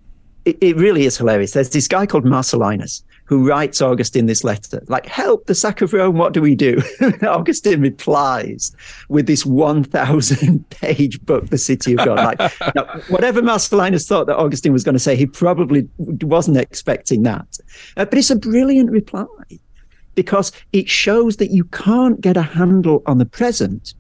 it, 0.46 0.58
it 0.62 0.76
really 0.76 1.06
is 1.06 1.18
hilarious. 1.18 1.52
There's 1.52 1.70
this 1.70 1.88
guy 1.88 2.06
called 2.06 2.26
Marcellinus 2.26 3.04
who 3.28 3.46
writes 3.46 3.82
Augustine 3.82 4.26
this 4.26 4.46
letter, 4.46 4.82
like, 4.88 5.06
help 5.06 5.48
the 5.48 5.56
sack 5.56 5.82
of 5.82 5.92
Rome, 5.92 6.18
what 6.18 6.32
do 6.32 6.42
we 6.42 6.56
do? 6.56 6.82
Augustine 7.24 7.82
replies 7.82 8.74
with 9.10 9.28
this 9.28 9.46
1,000 9.46 10.70
page 10.70 11.20
book, 11.26 11.50
The 11.50 11.58
City 11.58 11.94
of 11.94 12.06
God. 12.06 12.18
Like, 12.40 12.40
now, 12.76 12.86
whatever 13.10 13.42
Marcellinus 13.42 14.08
thought 14.08 14.28
that 14.28 14.38
Augustine 14.38 14.72
was 14.72 14.86
going 14.86 14.94
to 14.94 15.00
say, 15.00 15.18
he 15.18 15.26
probably 15.26 15.90
wasn't 15.98 16.56
expecting 16.56 17.24
that. 17.24 17.58
Uh, 17.98 18.06
but 18.06 18.18
it's 18.18 18.30
a 18.30 18.36
brilliant 18.38 18.92
reply 18.92 19.26
because 20.16 20.54
it 20.72 20.90
shows 20.90 21.36
that 21.36 21.52
you 21.52 21.66
can't 21.66 22.22
get 22.22 22.38
a 22.38 22.42
handle 22.42 23.04
on 23.08 23.18
the 23.18 23.26
present 23.26 23.94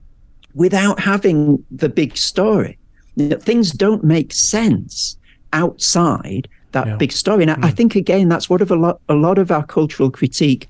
without 0.55 1.01
having 1.01 1.63
the 1.69 1.89
big 1.89 2.15
story. 2.15 2.79
You 3.17 3.29
know, 3.29 3.37
things 3.37 3.71
don't 3.71 4.03
make 4.03 4.31
sense 4.31 5.17
outside 5.53 6.47
that 6.71 6.87
yeah. 6.87 6.95
big 6.95 7.11
story. 7.11 7.43
And 7.43 7.51
mm. 7.51 7.63
I, 7.63 7.67
I, 7.67 7.69
hmm. 7.71 7.75
think 7.75 7.95
again, 7.95 8.29
that's 8.29 8.49
what 8.49 8.61
of 8.61 8.71
a 8.71 8.75
lot 8.75 9.01
a 9.09 9.15
lot 9.15 9.37
of 9.37 9.51
our 9.51 9.65
cultural 9.65 10.11
critique 10.11 10.69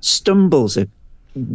stumbles 0.00 0.76
at 0.76 0.88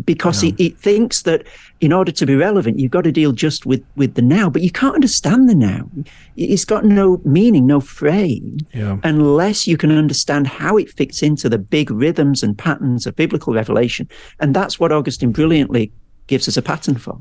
because 0.05 0.43
yeah. 0.43 0.51
it, 0.51 0.59
it, 0.59 0.77
thinks 0.77 1.23
that 1.23 1.45
in 1.81 1.91
order 1.91 2.11
to 2.11 2.25
be 2.25 2.35
relevant, 2.35 2.79
you've 2.79 2.91
got 2.91 3.03
to 3.03 3.11
deal 3.11 3.31
just 3.31 3.65
with 3.65 3.83
with 3.95 4.15
the 4.15 4.21
now, 4.21 4.49
but 4.49 4.61
you 4.61 4.71
can't 4.71 4.95
understand 4.95 5.49
the 5.49 5.55
now. 5.55 5.89
It's 6.37 6.65
got 6.65 6.85
no 6.85 7.21
meaning, 7.25 7.65
no 7.65 7.79
frame, 7.79 8.59
yeah. 8.73 8.97
unless 9.03 9.67
you 9.67 9.77
can 9.77 9.91
understand 9.91 10.47
how 10.47 10.77
it 10.77 10.89
fits 10.89 11.21
into 11.21 11.49
the 11.49 11.57
big 11.57 11.91
rhythms 11.91 12.43
and 12.43 12.57
patterns 12.57 13.05
of 13.05 13.15
biblical 13.15 13.53
revelation. 13.53 14.07
And 14.39 14.55
that's 14.55 14.79
what 14.79 14.91
Augustine 14.91 15.31
brilliantly 15.31 15.91
gives 16.27 16.47
us 16.47 16.57
a 16.57 16.61
pattern 16.61 16.95
for. 16.95 17.19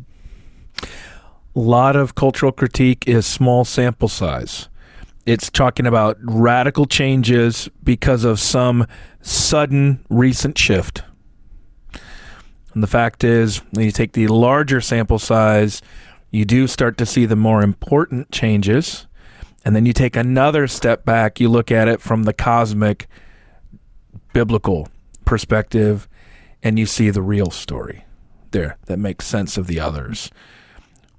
Lot 1.55 1.97
of 1.97 2.15
cultural 2.15 2.53
critique 2.53 3.07
is 3.07 3.27
small 3.27 3.65
sample 3.65 4.09
size 4.09 4.69
it's 5.25 5.51
talking 5.51 5.87
about 5.87 6.19
radical 6.21 6.87
changes 6.87 7.69
because 7.83 8.25
of 8.25 8.41
some 8.41 8.87
sudden 9.21 10.05
recent 10.09 10.59
shift. 10.59 11.03
And 12.75 12.83
the 12.83 12.89
fact 12.89 13.23
is, 13.23 13.59
when 13.73 13.85
you 13.85 13.93
take 13.93 14.13
the 14.13 14.29
larger 14.29 14.81
sample 14.81 15.19
size, 15.19 15.83
you 16.31 16.45
do 16.45 16.67
start 16.67 16.97
to 16.99 17.07
see 17.07 17.27
the 17.27 17.37
more 17.37 17.63
important 17.63 18.33
changes. 18.33 19.07
And 19.65 19.77
then 19.77 19.87
you 19.87 19.93
take 19.93 20.17
another 20.17 20.67
step 20.67 21.05
back, 21.05 21.39
you 21.39 21.49
look 21.49 21.71
at 21.71 21.87
it 21.87 22.01
from 22.01 22.25
the 22.25 22.33
cosmic, 22.33 23.07
biblical 24.33 24.89
perspective, 25.25 26.09
and 26.63 26.79
you 26.79 26.87
see 26.87 27.11
the 27.11 27.23
real 27.23 27.51
story 27.51 28.05
there 28.51 28.77
that 28.87 28.99
makes 28.99 29.27
sense 29.27 29.57
of 29.57 29.67
the 29.67 29.79
others. 29.79 30.31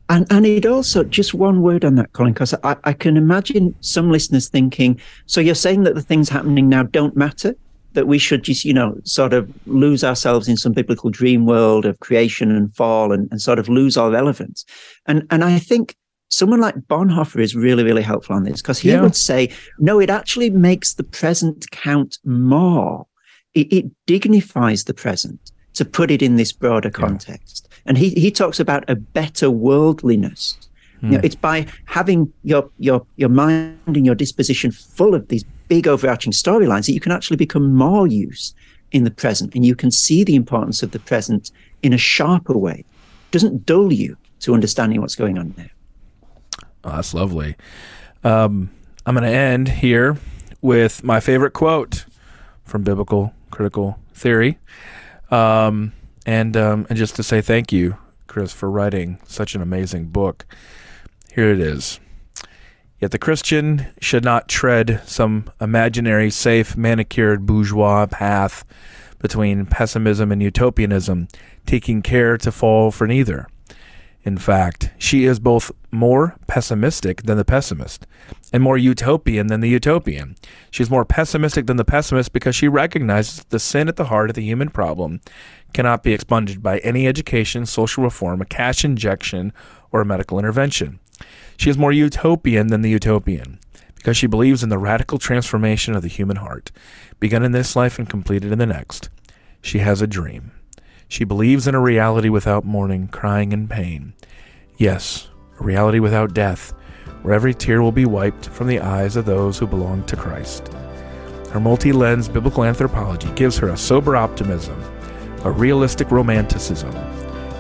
And 0.10 0.28
and 0.30 0.46
it 0.46 0.66
also 0.66 1.04
just 1.04 1.34
one 1.34 1.62
word 1.62 1.86
on 1.86 1.96
that, 1.96 2.12
Colin, 2.14 2.34
because 2.34 2.54
I, 2.64 2.76
I 2.84 2.94
can 2.94 3.18
imagine 3.18 3.74
some 3.80 4.12
listeners 4.12 4.50
thinking, 4.50 5.00
so 5.26 5.40
you're 5.42 5.56
saying 5.56 5.84
that 5.84 5.96
the 5.96 6.02
things 6.02 6.30
happening 6.30 6.68
now 6.68 6.84
don't 6.84 7.16
matter, 7.16 7.56
that 7.94 8.08
we 8.08 8.18
should 8.18 8.44
just, 8.44 8.66
you 8.66 8.74
know, 8.74 8.98
sort 9.04 9.34
of 9.34 9.50
lose 9.66 10.04
ourselves 10.04 10.48
in 10.48 10.58
some 10.58 10.74
biblical 10.74 11.10
dream 11.10 11.46
world 11.46 11.86
of 11.86 12.00
creation 12.02 12.52
and 12.52 12.76
fall 12.76 13.12
and, 13.12 13.30
and 13.32 13.42
sort 13.42 13.60
of 13.60 13.70
lose 13.70 13.96
our 13.96 14.12
relevance. 14.12 14.66
And 15.06 15.26
and 15.30 15.44
I 15.44 15.58
think 15.58 15.96
someone 16.30 16.60
like 16.60 16.76
Bonhoeffer 16.76 17.40
is 17.40 17.56
really, 17.56 17.84
really 17.84 18.02
helpful 18.02 18.36
on 18.36 18.44
this 18.44 18.62
because 18.62 18.80
he 18.80 18.90
yeah. 18.90 19.02
would 19.02 19.16
say, 19.16 19.50
no, 19.80 20.00
it 20.00 20.10
actually 20.10 20.50
makes 20.50 20.96
the 20.96 21.04
present 21.04 21.70
count 21.72 22.18
more. 22.26 23.06
It, 23.54 23.72
it 23.72 23.86
dignifies 24.08 24.86
the 24.86 24.96
present 24.96 25.52
to 25.76 25.86
put 25.86 26.12
it 26.12 26.22
in 26.22 26.36
this 26.36 26.52
broader 26.52 26.90
context. 26.90 27.70
And 27.86 27.98
he, 27.98 28.10
he 28.12 28.32
talks 28.32 28.60
about 28.60 28.90
a 28.90 28.96
better 28.96 29.52
worldliness. 29.52 30.58
Mm. 31.02 31.04
You 31.04 31.10
know, 31.10 31.18
hmm. 31.20 31.26
it's 31.26 31.36
by 31.36 31.68
having 31.86 32.32
your, 32.44 32.70
your, 32.78 33.06
your 33.18 33.30
mind 33.30 33.78
and 33.86 34.06
your 34.06 34.16
disposition 34.16 34.72
full 34.72 35.16
of 35.16 35.28
these 35.28 35.44
big 35.68 35.88
overarching 35.88 36.32
storylines 36.32 36.86
that 36.86 36.94
you 36.94 37.00
can 37.00 37.12
actually 37.12 37.38
become 37.38 37.74
more 37.74 38.08
use 38.08 38.54
in 38.92 39.04
the 39.04 39.12
present 39.12 39.54
and 39.56 39.66
you 39.66 39.76
can 39.76 39.92
see 39.92 40.24
the 40.24 40.36
importance 40.36 40.84
of 40.84 40.92
the 40.92 41.00
present 41.00 41.52
in 41.82 41.94
a 41.94 41.98
sharper 41.98 42.58
way. 42.58 42.80
It 42.80 43.32
doesn't 43.32 43.66
dull 43.66 43.92
you 43.92 44.16
to 44.42 44.54
understanding 44.54 45.02
what's 45.02 45.16
going 45.16 45.38
on 45.38 45.52
there. 45.58 45.72
Oh, 46.84 46.96
that's 46.96 47.14
lovely. 47.14 47.56
Um, 48.24 48.70
I'm 49.06 49.16
going 49.16 49.30
to 49.30 49.38
end 49.38 49.68
here 49.68 50.18
with 50.62 51.04
my 51.04 51.20
favorite 51.20 51.52
quote 51.52 52.06
from 52.64 52.84
Biblical 52.84 53.34
Critical 53.52 54.00
Theory. 54.14 54.60
Um, 55.32 55.94
and 56.26 56.56
um, 56.58 56.86
and 56.90 56.98
just 56.98 57.16
to 57.18 57.24
say 57.24 57.42
thank 57.42 57.72
you, 57.72 57.98
Chris, 58.28 58.52
for 58.52 58.70
writing 58.70 59.20
such 59.26 59.56
an 59.56 59.62
amazing 59.62 60.06
book. 60.08 60.46
Here 61.34 61.52
it 61.52 61.60
is. 61.60 62.00
Yet 63.00 63.12
the 63.12 63.20
Christian 63.20 63.88
should 64.00 64.24
not 64.24 64.48
tread 64.48 65.02
some 65.06 65.52
imaginary, 65.60 66.30
safe, 66.30 66.78
manicured 66.78 67.46
bourgeois 67.46 68.06
path 68.06 68.64
between 69.20 69.66
pessimism 69.66 70.32
and 70.32 70.42
utopianism, 70.42 71.28
taking 71.66 72.02
care 72.02 72.38
to 72.38 72.52
fall 72.52 72.92
for 72.92 73.08
neither. 73.08 73.48
In 74.24 74.38
fact, 74.38 74.92
she 74.98 75.26
is 75.26 75.40
both 75.40 75.70
more 75.92 76.38
pessimistic 76.48 77.24
than 77.24 77.36
the 77.36 77.44
pessimist 77.44 78.08
and 78.54 78.64
more 78.64 78.78
utopian 78.78 79.48
than 79.48 79.60
the 79.60 79.70
utopian. 79.70 80.36
She's 80.72 80.90
more 80.90 81.04
pessimistic 81.04 81.68
than 81.68 81.76
the 81.76 81.84
pessimist 81.84 82.32
because 82.32 82.56
she 82.56 82.70
recognizes 82.70 83.44
the 83.46 83.60
sin 83.60 83.90
at 83.90 83.98
the 83.98 84.06
heart 84.06 84.30
of 84.30 84.36
the 84.36 84.44
human 84.44 84.70
problem 84.70 85.20
cannot 85.74 86.04
be 86.04 86.14
expunged 86.14 86.62
by 86.62 86.80
any 86.80 87.08
education, 87.08 87.66
social 87.66 88.04
reform, 88.04 88.42
a 88.42 88.46
cash 88.46 88.86
injection, 88.86 89.52
or 89.92 90.02
a 90.02 90.06
medical 90.06 90.40
intervention. 90.40 91.00
She 91.58 91.70
is 91.70 91.78
more 91.78 91.92
utopian 91.92 92.68
than 92.68 92.82
the 92.82 92.90
utopian 92.90 93.60
because 93.96 94.18
she 94.18 94.28
believes 94.28 94.64
in 94.64 94.70
the 94.70 94.78
radical 94.78 95.18
transformation 95.18 95.96
of 95.96 96.02
the 96.02 96.10
human 96.10 96.36
heart, 96.36 96.72
begun 97.22 97.42
in 97.42 97.54
this 97.54 97.74
life 97.74 97.98
and 97.98 98.10
completed 98.10 98.52
in 98.52 98.60
the 98.60 98.66
next. 98.66 99.10
She 99.62 99.80
has 99.80 100.02
a 100.02 100.08
dream. 100.08 100.52
She 101.08 101.24
believes 101.24 101.68
in 101.68 101.76
a 101.76 101.80
reality 101.80 102.28
without 102.28 102.66
mourning, 102.66 103.08
crying, 103.08 103.54
and 103.54 103.70
pain. 103.70 104.14
Yes, 104.76 105.30
a 105.58 105.64
reality 105.64 106.00
without 106.00 106.34
death, 106.34 106.74
where 107.22 107.34
every 107.34 107.54
tear 107.54 107.82
will 107.82 107.94
be 107.94 108.06
wiped 108.06 108.48
from 108.50 108.68
the 108.68 108.82
eyes 108.82 109.16
of 109.16 109.26
those 109.26 109.58
who 109.58 109.68
belong 109.68 110.04
to 110.08 110.18
Christ. 110.18 110.68
Her 111.52 111.62
multi 111.62 111.94
lens 111.94 112.28
biblical 112.28 112.66
anthropology 112.66 113.30
gives 113.36 113.58
her 113.60 113.70
a 113.70 113.78
sober 113.78 114.18
optimism, 114.18 114.76
a 115.44 115.52
realistic 115.52 116.12
romanticism, 116.12 116.96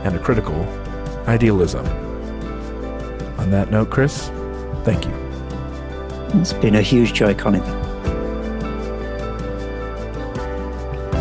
and 0.04 0.16
a 0.16 0.20
critical 0.20 0.56
idealism. 1.28 1.86
On 3.40 3.52
that 3.52 3.72
note, 3.72 3.90
Chris, 3.90 4.30
thank 4.84 5.06
you. 5.06 5.14
It's 6.40 6.54
been 6.54 6.76
a 6.76 6.82
huge 6.82 7.14
joy, 7.14 7.34
Colin. 7.34 7.62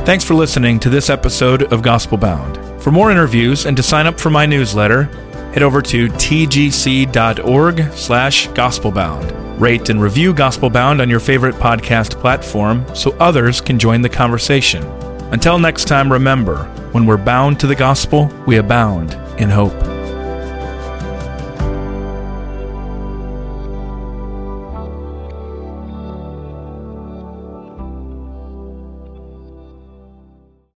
Thanks 0.05 0.25
for 0.25 0.35
listening 0.35 0.81
to 0.81 0.91
this 0.91 1.11
episode 1.11 1.73
of 1.73 1.83
Gospel 1.83 2.19
Bound. 2.19 2.59
For 2.83 2.91
more 2.91 3.13
interviews 3.13 3.67
and 3.67 3.77
to 3.77 3.83
sign 3.83 4.07
up 4.07 4.19
for 4.19 4.31
my 4.31 4.47
newsletter, 4.47 5.05
head 5.53 5.63
over 5.63 5.81
to 5.83 6.09
tgc.org 6.09 7.93
slash 7.93 8.49
gospelbound. 8.49 9.61
Rate 9.61 9.91
and 9.91 10.03
review 10.03 10.35
Gospel 10.35 10.71
Bound 10.71 11.01
on 11.01 11.09
your 11.09 11.21
favorite 11.21 11.55
podcast 11.55 12.19
platform 12.21 12.85
so 12.97 13.13
others 13.21 13.61
can 13.61 13.79
join 13.79 14.03
the 14.03 14.09
conversation. 14.09 14.83
Until 15.33 15.59
next 15.59 15.87
time, 15.87 16.13
remember, 16.13 16.65
when 16.93 17.07
we're 17.07 17.17
bound 17.17 17.59
to 17.61 17.67
the 17.67 17.75
gospel, 17.75 18.27
we 18.47 18.59
abound 18.59 19.15
in 19.41 19.49
hope. 19.49 19.73